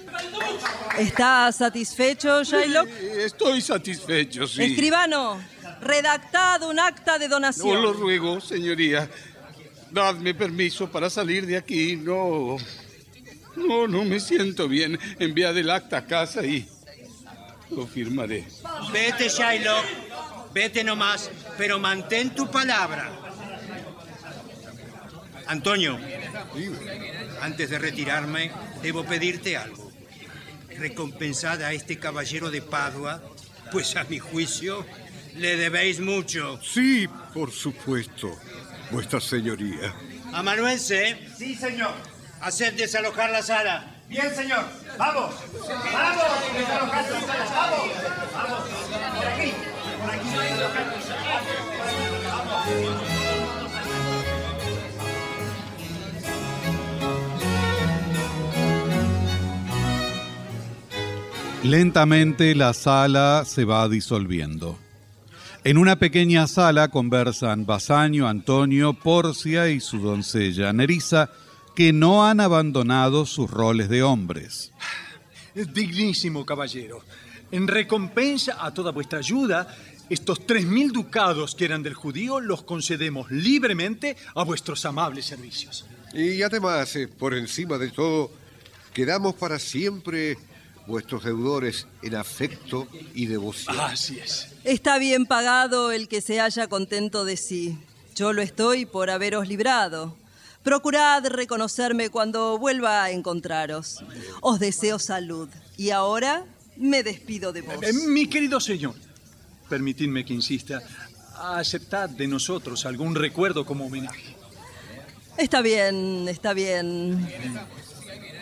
¿Está 0.98 1.52
satisfecho, 1.52 2.44
Shylock? 2.44 2.90
Estoy 2.90 3.62
satisfecho, 3.62 4.48
sí. 4.48 4.64
Escribano, 4.64 5.40
redactad 5.82 6.64
un 6.64 6.80
acta 6.80 7.18
de 7.18 7.28
donación. 7.28 7.76
No 7.76 7.82
lo 7.82 7.94
ruego, 7.94 8.42
señoría. 8.42 9.10
Dadme 9.92 10.34
permiso 10.36 10.90
para 10.90 11.10
salir 11.10 11.46
de 11.46 11.58
aquí. 11.58 11.96
No. 11.96 12.58
No, 13.68 13.88
no 13.88 14.04
me 14.06 14.20
siento 14.20 14.68
bien. 14.68 15.00
Enviad 15.20 15.58
el 15.58 15.70
acta 15.70 15.98
a 15.98 16.06
casa 16.06 16.46
y 16.46 16.68
lo 17.70 17.86
firmaré. 17.88 18.46
Vete, 18.92 19.30
Shylock. 19.30 19.86
Vete 20.54 20.84
nomás, 20.84 21.30
pero 21.58 21.80
mantén 21.80 22.34
tu 22.34 22.50
palabra. 22.50 23.12
Antonio, 25.46 26.00
antes 27.42 27.70
de 27.70 27.80
retirarme, 27.80 28.52
debo 28.82 29.04
pedirte 29.04 29.58
algo. 29.58 29.92
Recompensad 30.78 31.62
a 31.64 31.74
este 31.74 31.98
caballero 31.98 32.50
de 32.50 32.62
Padua, 32.62 33.22
pues 33.72 33.96
a 33.96 34.04
mi 34.06 34.20
juicio 34.20 34.86
le 35.36 35.56
debéis 35.58 36.00
mucho. 36.00 36.60
Sí, 36.64 37.08
por 37.34 37.52
supuesto, 37.52 38.36
vuestra 38.92 39.20
señoría. 39.20 39.94
Amanuense, 40.34 41.18
Sí, 41.38 41.56
señor. 41.56 41.94
Haced 42.42 42.74
desalojar 42.74 43.30
la 43.32 43.42
sala. 43.42 43.96
Bien, 44.08 44.34
señor. 44.36 44.66
Vamos. 44.98 45.36
Vamos. 45.94 46.24
Desalojando 46.54 47.14
la 47.14 47.22
sala. 47.22 47.48
Vamos. 47.54 47.90
Vamos. 48.34 48.62
Por 49.18 49.28
aquí. 49.28 49.54
Por 50.02 50.10
aquí. 50.10 50.30
Vamos. 52.26 53.20
Lentamente 61.64 62.56
la 62.56 62.74
sala 62.74 63.44
se 63.46 63.66
va 63.66 63.90
disolviendo. 63.90 64.80
En 65.66 65.78
una 65.78 65.98
pequeña 65.98 66.48
sala 66.48 66.88
conversan 66.88 67.66
Basanio, 67.66 68.30
Antonio, 68.30 68.94
Porcia 68.94 69.68
y 69.68 69.82
su 69.82 70.00
doncella 70.00 70.72
Nerissa, 70.72 71.30
que 71.80 71.94
no 71.94 72.28
han 72.28 72.42
abandonado 72.42 73.26
sus 73.26 73.50
roles 73.50 73.88
de 73.88 74.04
hombres. 74.04 74.74
Dignísimo 75.56 76.46
caballero, 76.46 77.02
en 77.52 77.70
recompensa 77.70 78.58
a 78.60 78.74
toda 78.74 78.92
vuestra 78.92 79.20
ayuda, 79.20 79.66
estos 80.10 80.46
tres 80.46 80.66
mil 80.66 80.92
ducados 80.92 81.56
que 81.56 81.64
eran 81.64 81.82
del 81.82 81.94
judío 81.94 82.42
los 82.42 82.64
concedemos 82.64 83.32
libremente 83.32 84.18
a 84.36 84.44
vuestros 84.44 84.84
amables 84.84 85.28
servicios. 85.28 85.86
Y 86.14 86.42
además, 86.42 86.94
eh, 86.98 87.08
por 87.08 87.34
encima 87.34 87.78
de 87.78 87.92
todo, 87.92 88.30
quedamos 88.92 89.36
para 89.36 89.58
siempre 89.58 90.38
vuestros 90.86 91.24
deudores 91.24 91.88
en 92.02 92.16
afecto 92.16 92.90
y 93.14 93.28
devoción. 93.28 93.80
Así 93.80 94.20
es. 94.20 94.50
Está 94.66 95.00
bien 95.00 95.26
pagado 95.26 95.94
el 95.94 96.10
que 96.10 96.20
se 96.20 96.42
haya 96.42 96.68
contento 96.68 97.24
de 97.24 97.38
sí. 97.38 97.78
Yo 98.18 98.34
lo 98.34 98.42
estoy 98.42 98.86
por 98.86 99.10
haberos 99.10 99.48
librado. 99.48 100.19
Procurad 100.64 101.26
reconocerme 101.28 102.10
cuando 102.10 102.58
vuelva 102.58 103.04
a 103.04 103.12
encontraros. 103.12 104.04
Os 104.42 104.60
deseo 104.60 105.00
salud. 105.00 105.50
Y 105.78 105.92
ahora 105.92 106.46
me 106.76 107.04
despido 107.04 107.54
de 107.54 107.62
vos. 107.62 107.76
Eh, 107.82 107.94
mi 107.94 108.28
querido 108.28 108.60
señor, 108.60 108.96
permitidme 109.70 110.26
que 110.26 110.34
insista, 110.34 110.82
aceptad 111.36 112.10
de 112.10 112.28
nosotros 112.28 112.86
algún 112.86 113.16
recuerdo 113.16 113.66
como 113.66 113.86
homenaje. 113.86 114.36
Está 115.38 115.62
bien, 115.62 116.28
está 116.28 116.54
bien. 116.54 117.26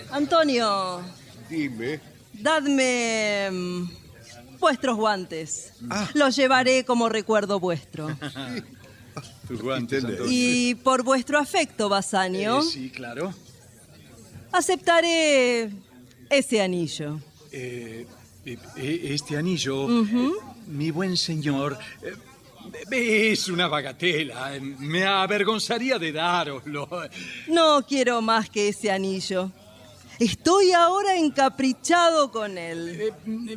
Antonio, 0.10 1.02
Dime. 1.48 2.00
dadme 2.34 3.50
mm, 3.52 3.90
vuestros 4.60 4.98
guantes. 4.98 5.74
Los 6.16 6.36
llevaré 6.36 6.86
como 6.86 7.10
recuerdo 7.10 7.60
vuestro. 7.60 8.08
Tus 9.48 9.62
guantes, 9.62 10.04
Antonio. 10.04 10.26
Y 10.30 10.76
por 10.76 11.04
vuestro 11.04 11.40
afecto, 11.40 11.88
Basanio, 11.90 12.60
Eh, 12.60 12.64
sí, 12.64 12.90
claro. 12.90 13.34
aceptaré 14.52 15.70
ese 16.30 16.62
anillo. 16.62 17.20
Eh, 17.52 18.06
eh, 18.46 18.58
eh, 18.78 19.02
este 19.14 19.38
anillo, 19.38 19.88
mi 20.68 20.92
buen 20.92 21.16
señor, 21.18 21.78
es 22.92 23.48
una 23.48 23.68
bagatela. 23.68 24.52
Me 24.80 25.06
avergonzaría 25.06 25.98
de 25.98 26.12
dároslo. 26.12 26.88
No 27.48 27.86
quiero 27.88 28.22
más 28.22 28.50
que 28.50 28.70
ese 28.70 28.92
anillo. 28.92 29.52
Estoy 30.20 30.72
ahora 30.72 31.16
encaprichado 31.16 32.32
con 32.32 32.58
él. 32.58 33.14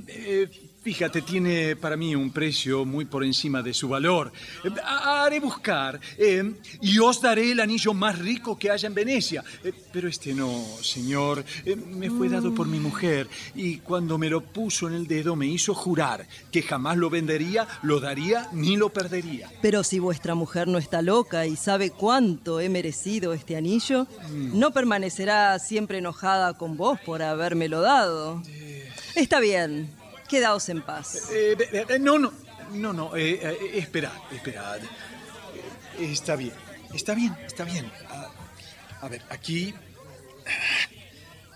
Eh, 0.06 0.48
fíjate, 0.82 1.22
tiene 1.22 1.76
para 1.76 1.96
mí 1.96 2.14
un 2.14 2.30
precio 2.30 2.84
muy 2.84 3.04
por 3.04 3.22
encima 3.24 3.62
de 3.62 3.74
su 3.74 3.88
valor. 3.88 4.32
Eh, 4.64 4.70
ha- 4.84 5.24
haré 5.24 5.38
buscar 5.40 6.00
eh, 6.18 6.54
y 6.80 6.98
os 6.98 7.20
daré 7.20 7.52
el 7.52 7.60
anillo 7.60 7.92
más 7.94 8.18
rico 8.18 8.58
que 8.58 8.70
haya 8.70 8.86
en 8.86 8.94
Venecia. 8.94 9.44
Eh, 9.62 9.72
pero 9.92 10.08
este 10.08 10.32
no, 10.34 10.64
señor. 10.82 11.44
Eh, 11.64 11.76
me 11.76 12.08
fue 12.10 12.28
dado 12.28 12.54
por 12.54 12.66
mi 12.66 12.78
mujer 12.80 13.28
y 13.54 13.76
cuando 13.78 14.16
me 14.18 14.30
lo 14.30 14.40
puso 14.42 14.88
en 14.88 14.94
el 14.94 15.06
dedo 15.06 15.36
me 15.36 15.46
hizo 15.46 15.74
jurar 15.74 16.26
que 16.50 16.62
jamás 16.62 16.96
lo 16.96 17.10
vendería, 17.10 17.66
lo 17.82 18.00
daría 18.00 18.48
ni 18.52 18.76
lo 18.76 18.88
perdería. 18.90 19.50
Pero 19.62 19.84
si 19.84 19.98
vuestra 19.98 20.34
mujer 20.34 20.66
no 20.68 20.78
está 20.78 21.02
loca 21.02 21.46
y 21.46 21.56
sabe 21.56 21.90
cuánto 21.90 22.60
he 22.60 22.68
merecido 22.68 23.32
este 23.34 23.56
anillo, 23.56 24.06
no 24.30 24.70
permanecerá 24.72 25.58
siempre 25.58 25.98
enojada 25.98 26.54
con 26.54 26.76
vos 26.76 26.98
por 27.04 27.22
habérmelo 27.22 27.80
dado. 27.82 28.42
Está 29.14 29.40
bien, 29.40 29.90
quedaos 30.30 30.68
en 30.68 30.80
paz. 30.82 31.28
Eh, 31.32 31.56
eh, 31.88 31.98
no, 31.98 32.18
no, 32.18 32.32
no, 32.72 32.92
no, 32.92 33.16
eh, 33.16 33.40
eh, 33.42 33.70
esperad, 33.74 34.12
esperad. 34.32 34.78
Eh, 35.98 36.12
está 36.12 36.36
bien, 36.36 36.52
está 36.94 37.14
bien, 37.14 37.36
está 37.46 37.64
bien. 37.64 37.90
Ah, 38.08 38.28
a 39.02 39.08
ver, 39.08 39.22
aquí. 39.28 39.74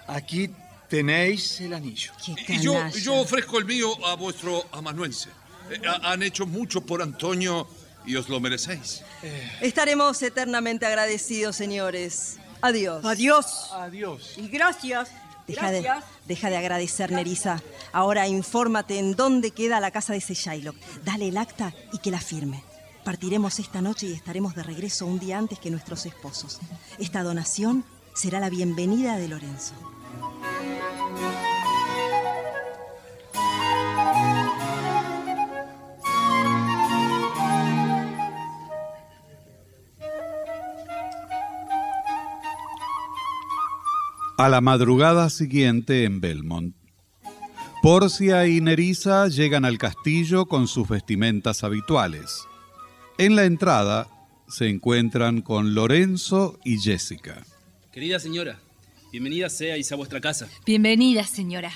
Aquí 0.06 0.50
tenéis 0.88 1.60
el 1.60 1.72
anillo. 1.72 2.12
Y 2.48 2.58
yo, 2.60 2.88
yo 2.88 3.14
ofrezco 3.14 3.58
el 3.58 3.64
mío 3.64 3.88
a 4.06 4.14
vuestro 4.16 4.66
amanuense. 4.72 5.30
Eh, 5.70 5.80
ha- 5.86 6.12
han 6.12 6.22
hecho 6.22 6.44
mucho 6.46 6.80
por 6.82 7.00
Antonio 7.00 7.66
y 8.04 8.16
os 8.16 8.28
lo 8.28 8.38
merecéis. 8.40 9.02
Estaremos 9.62 10.20
eternamente 10.22 10.84
agradecidos, 10.84 11.56
señores. 11.56 12.36
Adiós. 12.60 13.04
Adiós. 13.04 13.68
Adiós. 13.72 14.34
Y 14.36 14.48
gracias. 14.48 15.08
Deja 15.46 15.70
de, 15.70 15.86
deja 16.26 16.50
de 16.50 16.56
agradecer, 16.56 17.12
Nerissa. 17.12 17.62
Ahora 17.92 18.26
infórmate 18.26 18.98
en 18.98 19.14
dónde 19.14 19.50
queda 19.50 19.80
la 19.80 19.90
casa 19.90 20.12
de 20.12 20.18
ese 20.18 20.34
Shylock. 20.34 20.76
Dale 21.04 21.28
el 21.28 21.36
acta 21.36 21.74
y 21.92 21.98
que 21.98 22.10
la 22.10 22.20
firme. 22.20 22.62
Partiremos 23.04 23.58
esta 23.58 23.82
noche 23.82 24.06
y 24.06 24.12
estaremos 24.14 24.54
de 24.54 24.62
regreso 24.62 25.04
un 25.04 25.18
día 25.18 25.36
antes 25.36 25.58
que 25.58 25.70
nuestros 25.70 26.06
esposos. 26.06 26.60
Esta 26.98 27.22
donación 27.22 27.84
será 28.14 28.40
la 28.40 28.48
bienvenida 28.48 29.18
de 29.18 29.28
Lorenzo. 29.28 29.74
A 44.36 44.48
la 44.48 44.60
madrugada 44.60 45.30
siguiente 45.30 46.02
en 46.02 46.20
Belmont. 46.20 46.74
Porcia 47.80 48.48
y 48.48 48.60
Nerissa 48.60 49.28
llegan 49.28 49.64
al 49.64 49.78
castillo 49.78 50.46
con 50.46 50.66
sus 50.66 50.88
vestimentas 50.88 51.62
habituales. 51.62 52.40
En 53.16 53.36
la 53.36 53.44
entrada 53.44 54.08
se 54.48 54.68
encuentran 54.68 55.40
con 55.40 55.74
Lorenzo 55.74 56.58
y 56.64 56.80
Jessica. 56.80 57.46
Querida 57.92 58.18
señora, 58.18 58.58
bienvenida 59.12 59.48
seáis 59.48 59.92
a 59.92 59.94
vuestra 59.94 60.20
casa. 60.20 60.48
Bienvenida, 60.66 61.22
señora. 61.24 61.70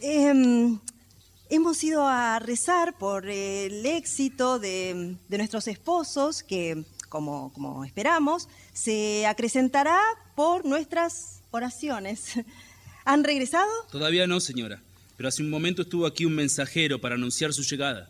Em, 0.00 0.78
hemos 1.50 1.84
ido 1.84 2.06
a 2.06 2.38
rezar 2.38 2.96
por 2.96 3.28
el 3.28 3.84
éxito 3.84 4.58
de, 4.58 5.14
de 5.28 5.36
nuestros 5.36 5.68
esposos, 5.68 6.42
que, 6.42 6.86
como, 7.10 7.52
como 7.52 7.84
esperamos, 7.84 8.48
se 8.72 9.26
acrecentará 9.26 10.00
por 10.34 10.64
nuestras 10.64 11.39
oraciones. 11.50 12.32
¿Han 13.04 13.24
regresado? 13.24 13.68
Todavía 13.90 14.26
no, 14.26 14.40
señora, 14.40 14.80
pero 15.16 15.28
hace 15.28 15.42
un 15.42 15.50
momento 15.50 15.82
estuvo 15.82 16.06
aquí 16.06 16.24
un 16.26 16.34
mensajero 16.34 17.00
para 17.00 17.14
anunciar 17.14 17.52
su 17.52 17.62
llegada. 17.62 18.08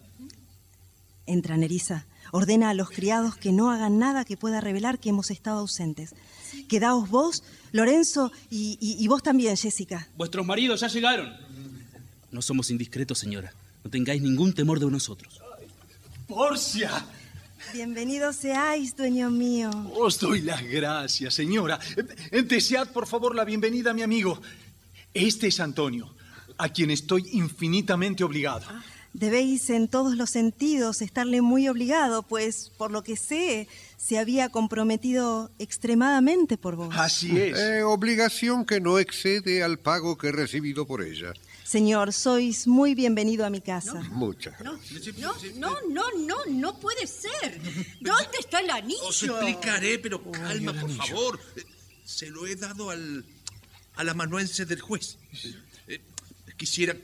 Entra, 1.27 1.57
Nerissa. 1.57 2.07
Ordena 2.33 2.71
a 2.71 2.75
los 2.75 2.91
criados 2.91 3.37
que 3.37 3.51
no 3.53 3.71
hagan 3.73 3.99
nada 3.99 4.25
que 4.25 4.37
pueda 4.37 4.61
revelar 4.61 4.99
que 5.01 5.09
hemos 5.09 5.31
estado 5.31 5.59
ausentes. 5.61 6.15
Quedaos 6.69 7.09
vos, 7.09 7.43
Lorenzo, 7.73 8.31
y, 8.51 8.79
y- 8.81 9.03
y 9.03 9.09
vos 9.09 9.23
también, 9.23 9.57
Jessica. 9.57 10.09
Vuestros 10.17 10.47
maridos 10.47 10.81
ya 10.81 10.89
llegaron. 10.89 11.33
No 12.31 12.41
somos 12.43 12.71
indiscretos, 12.71 13.19
señora. 13.19 13.53
No 13.83 13.91
tengáis 13.91 14.23
ningún 14.23 14.53
temor 14.53 14.79
de 14.79 14.87
nosotros. 14.91 15.41
¡Porcia! 16.29 17.05
Bienvenidos 17.73 18.37
seáis, 18.37 18.97
dueño 18.97 19.31
mío. 19.31 19.71
Os 19.95 20.19
doy 20.19 20.41
las 20.41 20.63
gracias, 20.63 21.35
señora. 21.35 21.79
Desead, 22.33 22.89
por 22.89 23.07
favor, 23.07 23.35
la 23.35 23.45
bienvenida 23.45 23.93
a 23.93 23.95
mi 23.95 24.03
amigo. 24.03 24.41
Este 25.15 25.47
es 25.47 25.61
Antonio, 25.61 26.13
a 26.59 26.69
quien 26.69 26.91
estoy 26.91 27.29
infinitamente 27.33 28.25
obligado. 28.25 28.67
Debéis 29.13 29.71
en 29.71 29.89
todos 29.89 30.17
los 30.17 30.31
sentidos 30.31 31.03
estarle 31.03 31.43
muy 31.43 31.69
obligado, 31.69 32.23
pues 32.23 32.71
por 32.77 32.91
lo 32.91 33.03
que 33.03 33.17
sé, 33.17 33.69
se 33.97 34.19
había 34.19 34.49
comprometido 34.49 35.51
extremadamente 35.59 36.57
por 36.57 36.77
vos. 36.77 36.95
Así 36.97 37.37
es. 37.39 37.59
Eh, 37.59 37.83
obligación 37.83 38.65
que 38.65 38.81
no 38.81 38.99
excede 38.99 39.63
al 39.63 39.79
pago 39.79 40.17
que 40.17 40.29
he 40.29 40.33
recibido 40.33 40.87
por 40.87 41.03
ella. 41.03 41.33
Señor, 41.75 42.13
sois 42.13 42.67
muy 42.67 42.97
bienvenido 42.97 43.47
a 43.47 43.51
mi 43.51 43.61
casa. 43.61 43.95
Muchas 44.11 44.59
No, 44.61 44.73
gracias. 44.73 45.17
no, 45.19 45.33
no, 45.55 45.77
no, 45.89 46.05
no, 46.27 46.37
no 46.49 46.81
puede 46.81 47.07
ser. 47.07 47.61
¿Dónde 48.01 48.39
está 48.41 48.59
el 48.59 48.71
anillo? 48.71 49.05
Os 49.05 49.23
explicaré, 49.23 50.01
pero 50.01 50.21
calma, 50.33 50.73
por 50.75 50.91
favor. 50.91 51.39
Se 52.05 52.29
lo 52.29 52.49
he 52.49 52.57
dado 52.57 52.91
al, 52.91 53.25
al 53.95 54.09
amanuense 54.09 54.67
del 54.67 54.81
juez. 54.81 55.17
Eh, 55.87 56.01
quisiera 56.57 56.97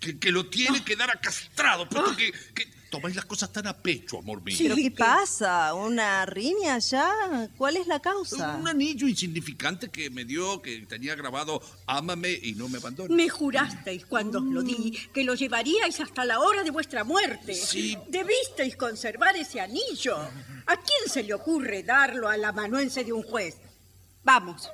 que, 0.00 0.18
que 0.18 0.32
lo 0.32 0.46
tiene 0.50 0.82
que 0.84 0.96
dar 0.96 1.10
a 1.12 1.20
castrado, 1.20 1.88
puesto 1.88 2.16
que, 2.16 2.32
que 2.52 2.66
tomáis 2.94 3.16
las 3.16 3.24
cosas 3.24 3.52
tan 3.52 3.66
a 3.66 3.76
pecho, 3.76 4.20
amor 4.20 4.40
mío. 4.42 4.56
¿Pero 4.56 4.76
qué 4.76 4.90
pasa? 4.90 5.74
¿Una 5.74 6.24
riña 6.26 6.78
ya? 6.78 7.50
¿Cuál 7.58 7.76
es 7.76 7.88
la 7.88 7.98
causa? 7.98 8.56
Un 8.56 8.68
anillo 8.68 9.08
insignificante 9.08 9.88
que 9.88 10.10
me 10.10 10.24
dio, 10.24 10.62
que 10.62 10.86
tenía 10.86 11.16
grabado 11.16 11.60
Ámame 11.86 12.38
y 12.40 12.54
no 12.54 12.68
me 12.68 12.78
abandones. 12.78 13.10
Me 13.16 13.28
jurasteis 13.28 14.06
cuando 14.06 14.38
os 14.38 14.44
lo 14.44 14.62
di 14.62 14.92
que 15.12 15.24
lo 15.24 15.34
llevaríais 15.34 15.98
hasta 15.98 16.24
la 16.24 16.38
hora 16.38 16.62
de 16.62 16.70
vuestra 16.70 17.02
muerte. 17.02 17.54
Sí. 17.54 17.98
Debisteis 18.08 18.76
conservar 18.76 19.34
ese 19.36 19.60
anillo. 19.60 20.16
¿A 20.16 20.76
quién 20.76 21.10
se 21.12 21.24
le 21.24 21.34
ocurre 21.34 21.82
darlo 21.82 22.28
al 22.28 22.44
amanuense 22.44 23.02
de 23.02 23.12
un 23.12 23.24
juez? 23.24 23.56
Vamos. 24.22 24.70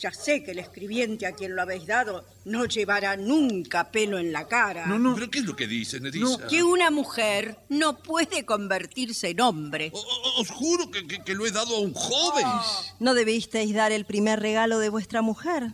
Ya 0.00 0.12
sé 0.12 0.44
que 0.44 0.52
el 0.52 0.60
escribiente 0.60 1.26
a 1.26 1.32
quien 1.32 1.56
lo 1.56 1.62
habéis 1.62 1.86
dado 1.86 2.24
no 2.44 2.66
llevará 2.66 3.16
nunca 3.16 3.90
pelo 3.90 4.18
en 4.18 4.32
la 4.32 4.46
cara. 4.46 4.84
¿Pero 5.14 5.30
qué 5.30 5.40
es 5.40 5.44
lo 5.44 5.56
que 5.56 5.66
dice, 5.66 5.98
Nerissa? 5.98 6.46
Que 6.46 6.62
una 6.62 6.90
mujer 6.90 7.56
no 7.68 7.98
puede 7.98 8.44
convertirse 8.44 9.30
en 9.30 9.40
hombre. 9.40 9.90
Os 10.38 10.48
juro 10.50 10.90
que, 10.90 11.06
que- 11.06 11.22
que 11.24 11.34
lo 11.34 11.46
he 11.46 11.50
dado 11.50 11.76
a 11.76 11.80
un 11.80 11.94
joven. 11.94 12.46
¿No 13.00 13.14
debisteis 13.14 13.74
dar 13.74 13.90
el 13.90 14.04
primer 14.04 14.38
regalo 14.40 14.78
de 14.78 14.88
vuestra 14.88 15.20
mujer? 15.20 15.72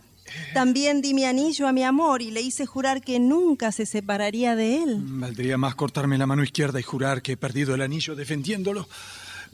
También 0.55 1.01
di 1.03 1.13
mi 1.13 1.23
anillo 1.23 1.67
a 1.67 1.71
mi 1.71 1.83
amor 1.83 2.23
y 2.23 2.31
le 2.31 2.41
hice 2.41 2.65
jurar 2.65 3.01
que 3.03 3.19
nunca 3.19 3.71
se 3.71 3.85
separaría 3.85 4.55
de 4.55 4.81
él. 4.83 4.97
Valdría 5.01 5.57
más 5.57 5.75
cortarme 5.75 6.17
la 6.17 6.25
mano 6.25 6.43
izquierda 6.43 6.79
y 6.79 6.83
jurar 6.83 7.21
que 7.21 7.33
he 7.33 7.37
perdido 7.37 7.75
el 7.75 7.81
anillo 7.81 8.15
defendiéndolo. 8.15 8.87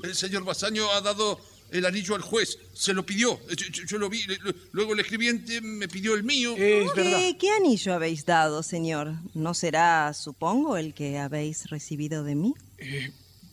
El 0.02 0.16
señor 0.16 0.46
Basaño 0.46 0.90
ha 0.92 1.02
dado 1.02 1.40
el 1.72 1.86
anillo 1.86 2.16
al 2.16 2.22
juez. 2.22 2.58
Se 2.74 2.94
lo 2.94 3.06
pidió. 3.06 3.40
Yo, 3.50 3.66
yo- 3.72 3.84
yo 3.86 3.98
lo 3.98 4.10
vi. 4.10 4.24
Luego 4.72 4.94
el 4.94 5.00
escribiente 5.00 5.62
me 5.62 5.88
pidió 5.88 6.14
el 6.16 6.24
mío. 6.24 6.54
¿Qué, 6.56 7.38
qué 7.40 7.50
anillo 7.52 7.94
habéis 7.94 8.26
dado, 8.26 8.62
señor? 8.64 9.14
¿No 9.34 9.54
será, 9.54 10.14
supongo, 10.14 10.78
el 10.78 10.94
que 10.94 11.18
habéis 11.20 11.70
recibido 11.70 12.24
de 12.24 12.36
mí? 12.36 12.54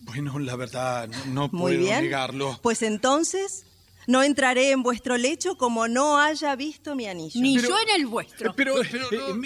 Bueno, 0.03 0.39
la 0.39 0.57
verdad, 0.57 1.09
no, 1.09 1.27
no 1.27 1.43
Muy 1.53 1.75
puedo 1.75 1.79
bien. 1.81 2.03
negarlo. 2.05 2.59
Pues 2.63 2.83
entonces, 2.83 3.65
no 4.09 4.23
entraré 4.23 4.73
en 4.73 4.83
vuestro 4.83 5.17
lecho 5.17 5.57
como 5.57 5.87
no 5.87 6.19
haya 6.19 6.57
visto 6.57 6.97
mi 6.97 7.07
anillo. 7.07 7.41
Ni 7.41 7.61
yo 7.61 7.77
en 7.79 8.01
el 8.01 8.07
vuestro. 8.07 8.55
Pero, 8.57 8.83
eh, 8.83 8.89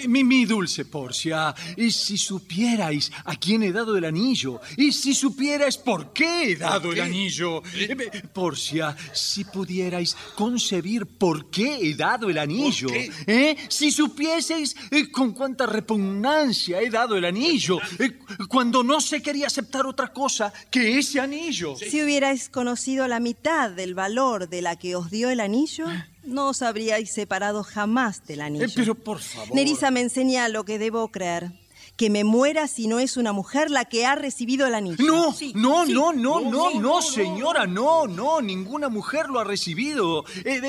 mi, 0.07 0.23
mi 0.23 0.45
dulce 0.45 0.85
Porcia, 0.85 1.53
y 1.77 1.91
si 1.91 2.17
supierais 2.17 3.11
a 3.25 3.35
quién 3.35 3.61
he 3.61 3.71
dado 3.71 3.95
el 3.97 4.05
anillo, 4.05 4.61
y 4.77 4.91
si 4.91 5.13
supierais 5.13 5.77
por 5.77 6.13
qué 6.13 6.51
he 6.51 6.55
dado 6.55 6.91
el 6.91 7.01
anillo, 7.01 7.61
Eh, 7.75 7.95
eh, 7.99 8.21
Porcia, 8.33 8.95
si 9.13 9.43
pudierais 9.43 10.15
concebir 10.35 11.05
por 11.05 11.49
qué 11.49 11.79
he 11.81 11.93
dado 11.95 12.29
el 12.29 12.37
anillo? 12.37 12.87
¿eh? 13.27 13.57
si 13.67 13.91
supieseis 13.91 14.75
eh, 14.91 15.11
con 15.11 15.33
cuánta 15.33 15.65
repugnancia 15.65 16.79
he 16.81 16.89
dado 16.89 17.17
el 17.17 17.25
anillo, 17.25 17.79
eh, 17.99 18.17
cuando 18.47 18.81
no 18.83 19.01
se 19.01 19.21
quería 19.21 19.47
aceptar 19.47 19.85
otra 19.85 20.13
cosa 20.13 20.53
que 20.71 20.97
ese 20.99 21.19
anillo. 21.19 21.75
Si 21.75 22.01
hubierais 22.01 22.47
conocido 22.49 23.07
la 23.07 23.19
mitad 23.19 23.69
del 23.69 23.93
valor 23.93 24.47
de 24.53 24.61
la 24.61 24.75
que 24.75 24.95
os 24.95 25.09
dio 25.09 25.31
el 25.31 25.39
anillo, 25.39 25.87
no 26.23 26.49
os 26.49 26.61
habríais 26.61 27.11
separado 27.11 27.63
jamás 27.63 28.23
del 28.27 28.41
anillo. 28.41 28.65
Eh, 28.65 28.71
pero 28.75 28.93
por 28.93 29.19
favor. 29.19 29.55
Nerissa 29.55 29.89
me 29.89 30.01
enseña 30.01 30.47
lo 30.47 30.63
que 30.63 30.77
debo 30.77 31.07
creer. 31.07 31.51
Que 31.95 32.09
me 32.09 32.23
muera 32.23 32.67
si 32.67 32.87
no 32.87 32.99
es 32.99 33.17
una 33.17 33.33
mujer 33.33 33.69
la 33.69 33.85
que 33.85 34.05
ha 34.05 34.15
recibido 34.15 34.65
el 34.65 34.73
anillo. 34.73 35.05
No, 35.05 35.35
no, 35.53 35.85
no, 35.85 36.13
no, 36.13 36.41
no, 36.41 36.79
no, 36.79 37.01
señora, 37.01 37.67
no, 37.67 38.07
no, 38.07 38.41
ninguna 38.41 38.89
mujer 38.89 39.27
lo 39.29 39.39
ha 39.39 39.43
recibido. 39.43 40.25
Eh, 40.43 40.61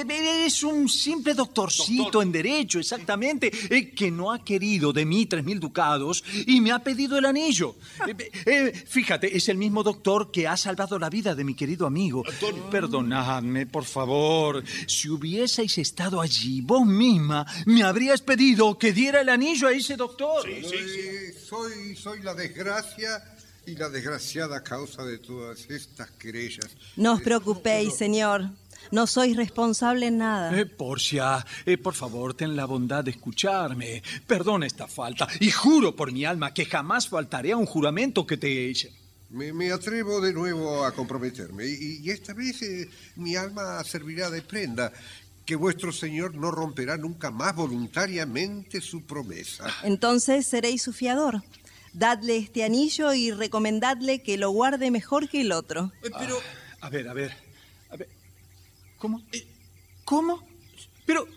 es 0.47 0.63
un 0.63 0.89
simple 0.89 1.35
doctorcito 1.35 2.21
en 2.23 2.31
derecho, 2.31 2.79
exactamente, 2.79 3.51
eh, 3.71 3.91
que 3.91 4.11
no 4.11 4.33
ha 4.33 4.45
querido 4.45 4.93
de 4.93 5.05
mí 5.05 5.27
tres 5.27 5.45
mil 5.45 5.61
ducados 5.61 6.23
y 6.47 6.61
me 6.61 6.73
ha 6.73 6.79
pedido 6.81 7.19
el 7.19 7.25
anillo. 7.25 7.77
Eh, 8.07 8.31
eh, 8.47 8.85
fíjate, 8.87 9.37
es 9.37 9.49
el 9.49 9.57
mismo 9.57 9.83
doctor 9.83 10.31
que 10.31 10.47
ha 10.47 10.57
salvado 10.57 10.99
la 10.99 11.09
vida 11.09 11.35
de 11.35 11.45
mi 11.45 11.55
querido 11.55 11.87
amigo. 11.87 12.23
Perdonadme, 12.71 13.67
por 13.67 13.85
favor. 13.85 14.63
Si 14.87 15.09
hubieseis 15.09 15.79
estado 15.79 16.21
allí 16.21 16.61
vos 16.61 16.87
misma, 16.87 17.47
me 17.67 17.83
habrías 17.83 18.21
pedido 18.21 18.79
que 18.79 18.93
diera 18.93 19.21
el 19.21 19.29
anillo 19.29 19.69
a 19.69 19.73
ese 19.73 19.97
doctor. 19.97 20.49
Soy, 21.33 21.97
soy 21.97 22.23
la 22.23 22.35
desgracia 22.35 23.23
y 23.67 23.75
la 23.77 23.89
desgraciada 23.89 24.63
causa 24.63 25.05
de 25.05 25.19
todas 25.19 25.69
estas 25.71 26.11
querellas. 26.13 26.71
No 26.97 27.15
os 27.15 27.23
preocupéis, 27.23 27.97
señor. 27.97 28.51
No 28.91 29.07
sois 29.07 29.35
responsable 29.35 30.09
en 30.09 30.19
nada. 30.19 30.57
Eh, 30.59 30.67
Porcia, 30.67 31.45
eh, 31.65 31.79
por 31.79 31.95
favor, 31.95 32.35
ten 32.35 32.55
la 32.55 32.67
bondad 32.67 33.03
de 33.03 33.13
escucharme. 33.13 34.03
Perdona 34.27 34.67
esta 34.67 34.87
falta 34.87 35.27
y 35.41 35.51
juro 35.51 35.97
por 35.97 36.13
mi 36.13 36.25
alma 36.25 36.53
que 36.53 36.67
jamás 36.67 37.09
faltaré 37.09 37.53
a 37.53 37.57
un 37.57 37.67
juramento 37.67 38.27
que 38.27 38.37
te 38.37 38.49
he 38.49 38.71
hecho. 38.71 38.89
Me, 39.31 39.53
me 39.53 39.73
atrevo 39.73 40.21
de 40.21 40.33
nuevo 40.33 40.85
a 40.85 40.93
comprometerme 40.93 41.67
y, 41.67 42.01
y 42.05 42.11
esta 42.11 42.35
vez 42.35 42.61
eh, 42.63 42.89
mi 43.17 43.35
alma 43.35 43.83
servirá 43.83 44.31
de 44.31 44.43
prenda. 44.43 44.93
Que 45.45 45.57
vuestro 45.57 45.93
señor 45.93 46.35
no 46.35 46.51
romperá 46.51 46.97
nunca 46.97 47.31
más 47.31 47.55
voluntariamente 47.55 48.81
su 48.81 49.05
promesa. 49.05 49.66
Entonces 49.83 50.47
seréis 50.47 50.83
su 50.83 50.93
fiador. 50.93 51.43
Dadle 51.93 52.39
este 52.39 52.65
anillo 52.65 53.12
y 53.12 53.31
recomendadle 53.31 54.23
que 54.23 54.39
lo 54.39 54.51
guarde 54.51 54.91
mejor 54.91 55.29
que 55.29 55.43
el 55.43 55.53
otro. 55.53 55.93
Pero... 56.01 56.39
a 56.81 56.89
ver, 56.89 57.09
a 57.09 57.12
ver. 57.12 57.37
A 57.91 57.97
ver. 57.97 58.09
¿Cómo? 58.99 59.23
¿Cómo? 60.05 60.47
Pero... 61.07 61.29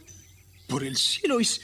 Por 0.67 0.83
el 0.83 0.97
cielo 0.97 1.39
es... 1.39 1.61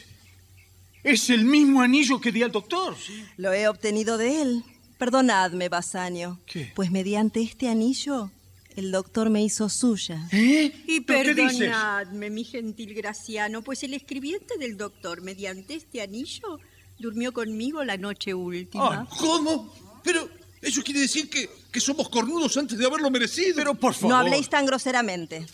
Es 1.04 1.30
el 1.30 1.44
mismo 1.44 1.82
anillo 1.82 2.22
que 2.22 2.32
di 2.32 2.44
al 2.44 2.52
doctor. 2.52 2.96
Lo 3.36 3.52
he 3.52 3.68
obtenido 3.68 4.18
de 4.18 4.42
él. 4.42 4.64
Perdonadme, 4.98 5.68
Basanio. 5.68 6.40
¿Qué? 6.46 6.72
Pues 6.76 6.92
mediante 6.92 7.42
este 7.42 7.68
anillo, 7.68 8.32
el 8.76 8.92
doctor 8.92 9.30
me 9.30 9.44
hizo 9.44 9.70
suya. 9.70 10.28
Y 10.32 11.02
¿Pero 11.02 11.36
qué 11.36 11.42
dices? 11.42 11.60
perdonadme, 11.60 12.30
mi 12.30 12.44
gentil 12.44 12.94
Graciano, 12.94 13.62
pues 13.62 13.84
el 13.84 13.94
escribiente 13.94 14.58
del 14.58 14.78
doctor, 14.78 15.22
mediante 15.22 15.76
este 15.76 16.02
anillo, 16.02 16.60
durmió 16.98 17.34
conmigo 17.34 17.84
la 17.84 17.98
noche 17.98 18.34
última. 18.34 19.02
Ah, 19.02 19.08
¿Cómo? 19.20 19.74
Pero 20.04 20.30
eso 20.62 20.82
quiere 20.84 21.02
decir 21.02 21.30
que, 21.30 21.50
que 21.72 21.80
somos 21.80 22.10
cornudos 22.10 22.56
antes 22.58 22.78
de 22.78 22.86
haberlo 22.86 23.10
merecido. 23.10 23.56
Pero 23.56 23.76
por 23.76 24.02
No 24.04 24.16
habléis 24.16 24.50
tan 24.50 24.66
groseramente. 24.66 25.46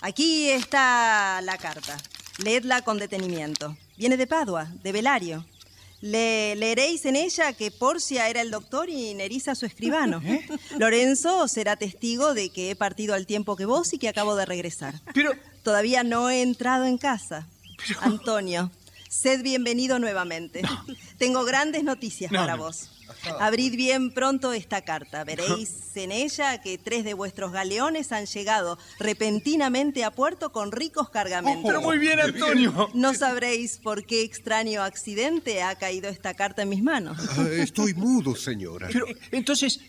Aquí 0.00 0.48
está 0.50 1.40
la 1.42 1.56
carta. 1.58 1.96
Leedla 2.38 2.82
con 2.82 2.98
detenimiento. 2.98 3.76
Viene 3.96 4.16
de 4.16 4.26
Padua, 4.26 4.72
de 4.82 4.92
Velario. 4.92 5.44
Le 6.00 6.54
leeréis 6.54 7.04
en 7.06 7.16
ella 7.16 7.52
que 7.52 7.70
Porcia 7.70 8.28
era 8.28 8.40
el 8.40 8.50
doctor 8.50 8.88
y 8.88 9.14
Nerissa 9.14 9.54
su 9.54 9.66
escribano. 9.66 10.22
Lorenzo 10.78 11.48
será 11.48 11.76
testigo 11.76 12.34
de 12.34 12.50
que 12.50 12.70
he 12.70 12.76
partido 12.76 13.14
al 13.14 13.26
tiempo 13.26 13.56
que 13.56 13.64
vos 13.64 13.92
y 13.92 13.98
que 13.98 14.08
acabo 14.08 14.36
de 14.36 14.46
regresar. 14.46 14.94
Pero 15.12 15.32
todavía 15.62 16.04
no 16.04 16.30
he 16.30 16.42
entrado 16.42 16.84
en 16.84 16.98
casa. 16.98 17.46
Antonio, 18.00 18.70
sed 19.08 19.42
bienvenido 19.42 19.98
nuevamente. 19.98 20.62
Tengo 21.18 21.44
grandes 21.44 21.84
noticias 21.84 22.30
No, 22.32 22.40
para 22.40 22.56
no. 22.56 22.64
vos. 22.64 22.90
Abrid 23.40 23.74
bien 23.74 24.12
pronto 24.12 24.52
esta 24.52 24.82
carta. 24.82 25.24
Veréis 25.24 25.96
en 25.96 26.12
ella 26.12 26.60
que 26.60 26.76
tres 26.76 27.04
de 27.04 27.14
vuestros 27.14 27.52
galeones 27.52 28.12
han 28.12 28.26
llegado 28.26 28.78
repentinamente 28.98 30.04
a 30.04 30.10
puerto 30.10 30.52
con 30.52 30.72
ricos 30.72 31.08
cargamentos. 31.08 31.64
Pero 31.66 31.80
muy 31.80 31.98
bien, 31.98 32.20
Antonio. 32.20 32.90
No 32.94 33.14
sabréis 33.14 33.78
por 33.78 34.04
qué 34.04 34.22
extraño 34.22 34.82
accidente 34.82 35.62
ha 35.62 35.74
caído 35.76 36.08
esta 36.10 36.34
carta 36.34 36.62
en 36.62 36.68
mis 36.68 36.82
manos. 36.82 37.18
Ah, 37.36 37.46
Estoy 37.50 37.94
mudo, 37.94 38.36
señora. 38.36 38.88
Pero 38.92 39.06
entonces, 39.32 39.80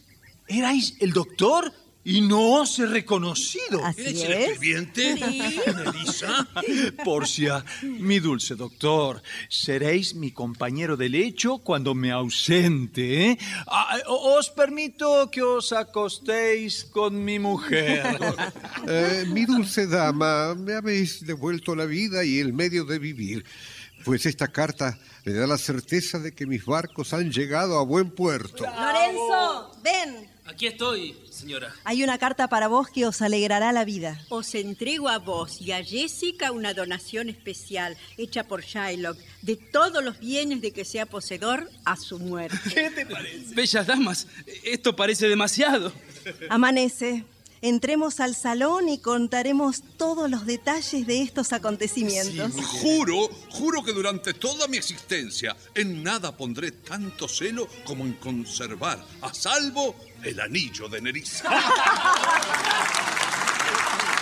¿erais 0.48 0.96
el 1.00 1.12
doctor 1.12 1.74
y 2.10 2.22
no 2.22 2.62
os 2.62 2.80
he 2.80 2.88
reconocido? 2.88 3.86
Así 3.86 4.02
¿Eres 4.02 4.24
el 4.24 4.32
es. 4.32 4.50
escribiente? 4.50 5.16
Sí. 5.16 5.62
Elisa. 5.86 6.48
Porcia, 7.06 7.64
mi 7.84 8.20
dulce 8.20 8.56
doctor, 8.56 9.22
seréis 9.48 10.16
mi 10.16 10.32
compañero 10.32 10.98
de 10.98 11.08
lecho 11.08 11.60
cuando 11.60 11.94
me 11.94 12.12
ausente. 12.12 13.32
¿eh? 13.32 13.38
Ah, 13.68 14.00
os 14.08 14.50
permito 14.50 15.30
que 15.30 15.44
os 15.44 15.72
acostéis 15.72 16.84
con 16.86 17.24
mi 17.24 17.38
mujer. 17.40 18.18
Eh, 18.88 19.26
mi 19.28 19.46
dulce 19.46 19.86
dama, 19.88 20.56
me 20.56 20.74
habéis 20.74 21.26
devuelto 21.26 21.76
la 21.76 21.86
vida 21.86 22.24
y 22.24 22.40
el 22.40 22.54
medio 22.54 22.86
de 22.86 22.98
vivir. 22.98 23.46
Pues 24.04 24.26
esta 24.26 24.48
carta 24.48 24.98
me 25.26 25.34
da 25.34 25.46
la 25.46 25.58
certeza 25.58 26.18
de 26.18 26.34
que 26.34 26.48
mis 26.48 26.66
barcos 26.66 27.14
han 27.14 27.32
llegado 27.32 27.78
a 27.78 27.84
buen 27.84 28.10
puerto. 28.10 28.64
Lorenzo, 28.64 29.72
ven. 29.84 30.29
Aquí 30.50 30.66
estoy, 30.66 31.16
señora. 31.30 31.72
Hay 31.84 32.04
una 32.04 32.18
carta 32.18 32.48
para 32.48 32.68
vos 32.68 32.90
que 32.90 33.06
os 33.06 33.22
alegrará 33.22 33.72
la 33.72 33.86
vida. 33.86 34.20
Os 34.30 34.56
entrego 34.56 35.08
a 35.08 35.20
vos 35.20 35.62
y 35.62 35.74
a 35.74 35.84
Jessica 35.84 36.52
una 36.52 36.74
donación 36.74 37.30
especial 37.30 37.96
hecha 38.18 38.44
por 38.46 38.64
Shylock 38.64 39.20
de 39.44 39.58
todos 39.58 40.04
los 40.04 40.20
bienes 40.20 40.60
de 40.62 40.72
que 40.72 40.86
sea 40.86 41.06
poseedor 41.06 41.70
a 41.86 41.96
su 41.98 42.18
muerte. 42.18 42.58
¿Qué 42.74 42.90
te 42.90 43.06
parece? 43.06 43.54
Bellas 43.54 43.86
damas, 43.86 44.26
esto 44.64 44.96
parece 44.96 45.30
demasiado. 45.30 45.94
Amanece. 46.50 47.26
Entremos 47.62 48.20
al 48.20 48.36
salón 48.36 48.90
y 48.90 49.00
contaremos 49.00 49.84
todos 49.98 50.30
los 50.30 50.46
detalles 50.46 51.06
de 51.06 51.22
estos 51.22 51.54
acontecimientos. 51.54 52.54
Juro, 52.54 53.28
juro 53.50 53.84
que 53.84 53.92
durante 53.92 54.34
toda 54.34 54.68
mi 54.68 54.78
existencia 54.78 55.56
en 55.76 56.04
nada 56.04 56.36
pondré 56.36 56.72
tanto 56.72 57.28
celo 57.28 57.68
como 57.84 58.06
en 58.06 58.14
conservar 58.14 59.04
a 59.22 59.34
salvo 59.34 59.96
el 60.24 60.40
anillo 60.40 60.88
de 60.88 61.02
Nerissa. 61.02 61.50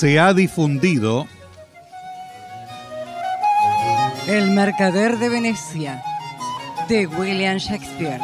Se 0.00 0.18
ha 0.18 0.32
difundido 0.32 1.28
El 4.26 4.50
mercader 4.52 5.18
de 5.18 5.28
Venecia, 5.28 6.02
de 6.88 7.06
William 7.06 7.58
Shakespeare. 7.58 8.22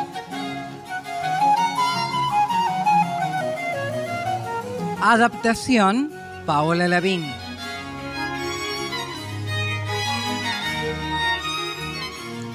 Adaptación, 5.02 6.10
Paola 6.46 6.88
Lavín. 6.88 7.26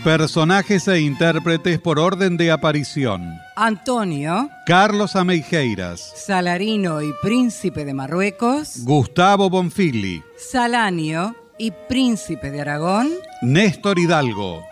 Personajes 0.04 0.88
e 0.88 1.00
intérpretes 1.00 1.80
por 1.80 2.00
orden 2.00 2.38
de 2.38 2.52
aparición. 2.52 3.40
Antonio, 3.56 4.50
Carlos 4.66 5.16
Ameijeiras, 5.16 6.14
Salarino 6.16 7.02
y 7.02 7.14
Príncipe 7.22 7.86
de 7.86 7.94
Marruecos. 7.94 8.84
Gustavo 8.84 9.50
Bonfigli, 9.50 10.24
Salanio 10.38 11.36
y 11.58 11.72
Príncipe 11.88 12.50
de 12.50 12.62
Aragón. 12.62 13.10
Néstor 13.42 14.00
Hidalgo, 14.00 14.64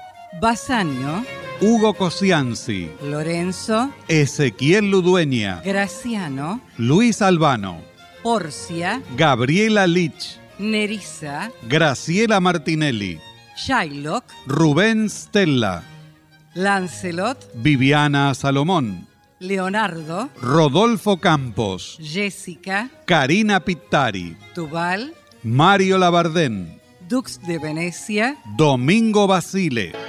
Basanio, 0.41 1.23
Hugo 1.61 1.93
Cosianzi, 1.93 2.89
Lorenzo, 3.03 3.91
Ezequiel 4.07 4.89
Ludueña, 4.89 5.61
Graciano, 5.63 6.61
Luis 6.77 7.21
Albano, 7.21 7.81
Porcia, 8.23 9.01
Gabriela 9.15 9.85
Lich, 9.85 10.39
Nerissa, 10.57 11.51
Graciela 11.67 12.39
Martinelli, 12.39 13.19
Shylock, 13.59 14.23
Rubén 14.47 15.09
Stella, 15.09 15.83
Lancelot, 16.53 17.51
Viviana 17.55 18.33
Salomón, 18.33 19.05
Leonardo, 19.39 20.29
Rodolfo 20.41 21.17
Campos, 21.17 21.97
Jessica, 22.01 22.89
Karina 23.05 23.59
Pittari, 23.59 24.37
Tubal, 24.55 25.13
Mario 25.43 25.97
Labardén, 25.97 26.79
Dux 27.09 27.41
de 27.45 27.59
Venecia, 27.59 28.37
Domingo 28.55 29.27
Basile. 29.27 30.08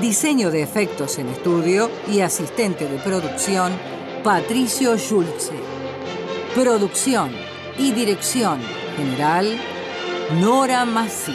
Diseño 0.00 0.50
de 0.50 0.62
efectos 0.62 1.16
en 1.18 1.28
estudio 1.28 1.90
y 2.06 2.20
asistente 2.20 2.86
de 2.86 2.98
producción, 2.98 3.72
Patricio 4.22 4.98
Schulze. 4.98 5.54
Producción 6.54 7.30
y 7.78 7.92
dirección 7.92 8.60
general, 8.94 9.58
Nora 10.38 10.84
Massi. 10.84 11.34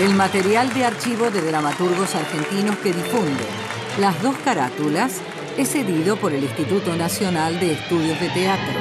El 0.00 0.14
material 0.16 0.74
de 0.74 0.84
archivo 0.84 1.30
de 1.30 1.42
dramaturgos 1.42 2.12
argentinos 2.16 2.76
que 2.78 2.92
difunde 2.92 3.44
las 4.00 4.20
dos 4.20 4.34
carátulas 4.44 5.20
es 5.56 5.70
cedido 5.70 6.16
por 6.16 6.32
el 6.32 6.42
Instituto 6.42 6.96
Nacional 6.96 7.60
de 7.60 7.72
Estudios 7.72 8.18
de 8.20 8.28
Teatro. 8.30 8.74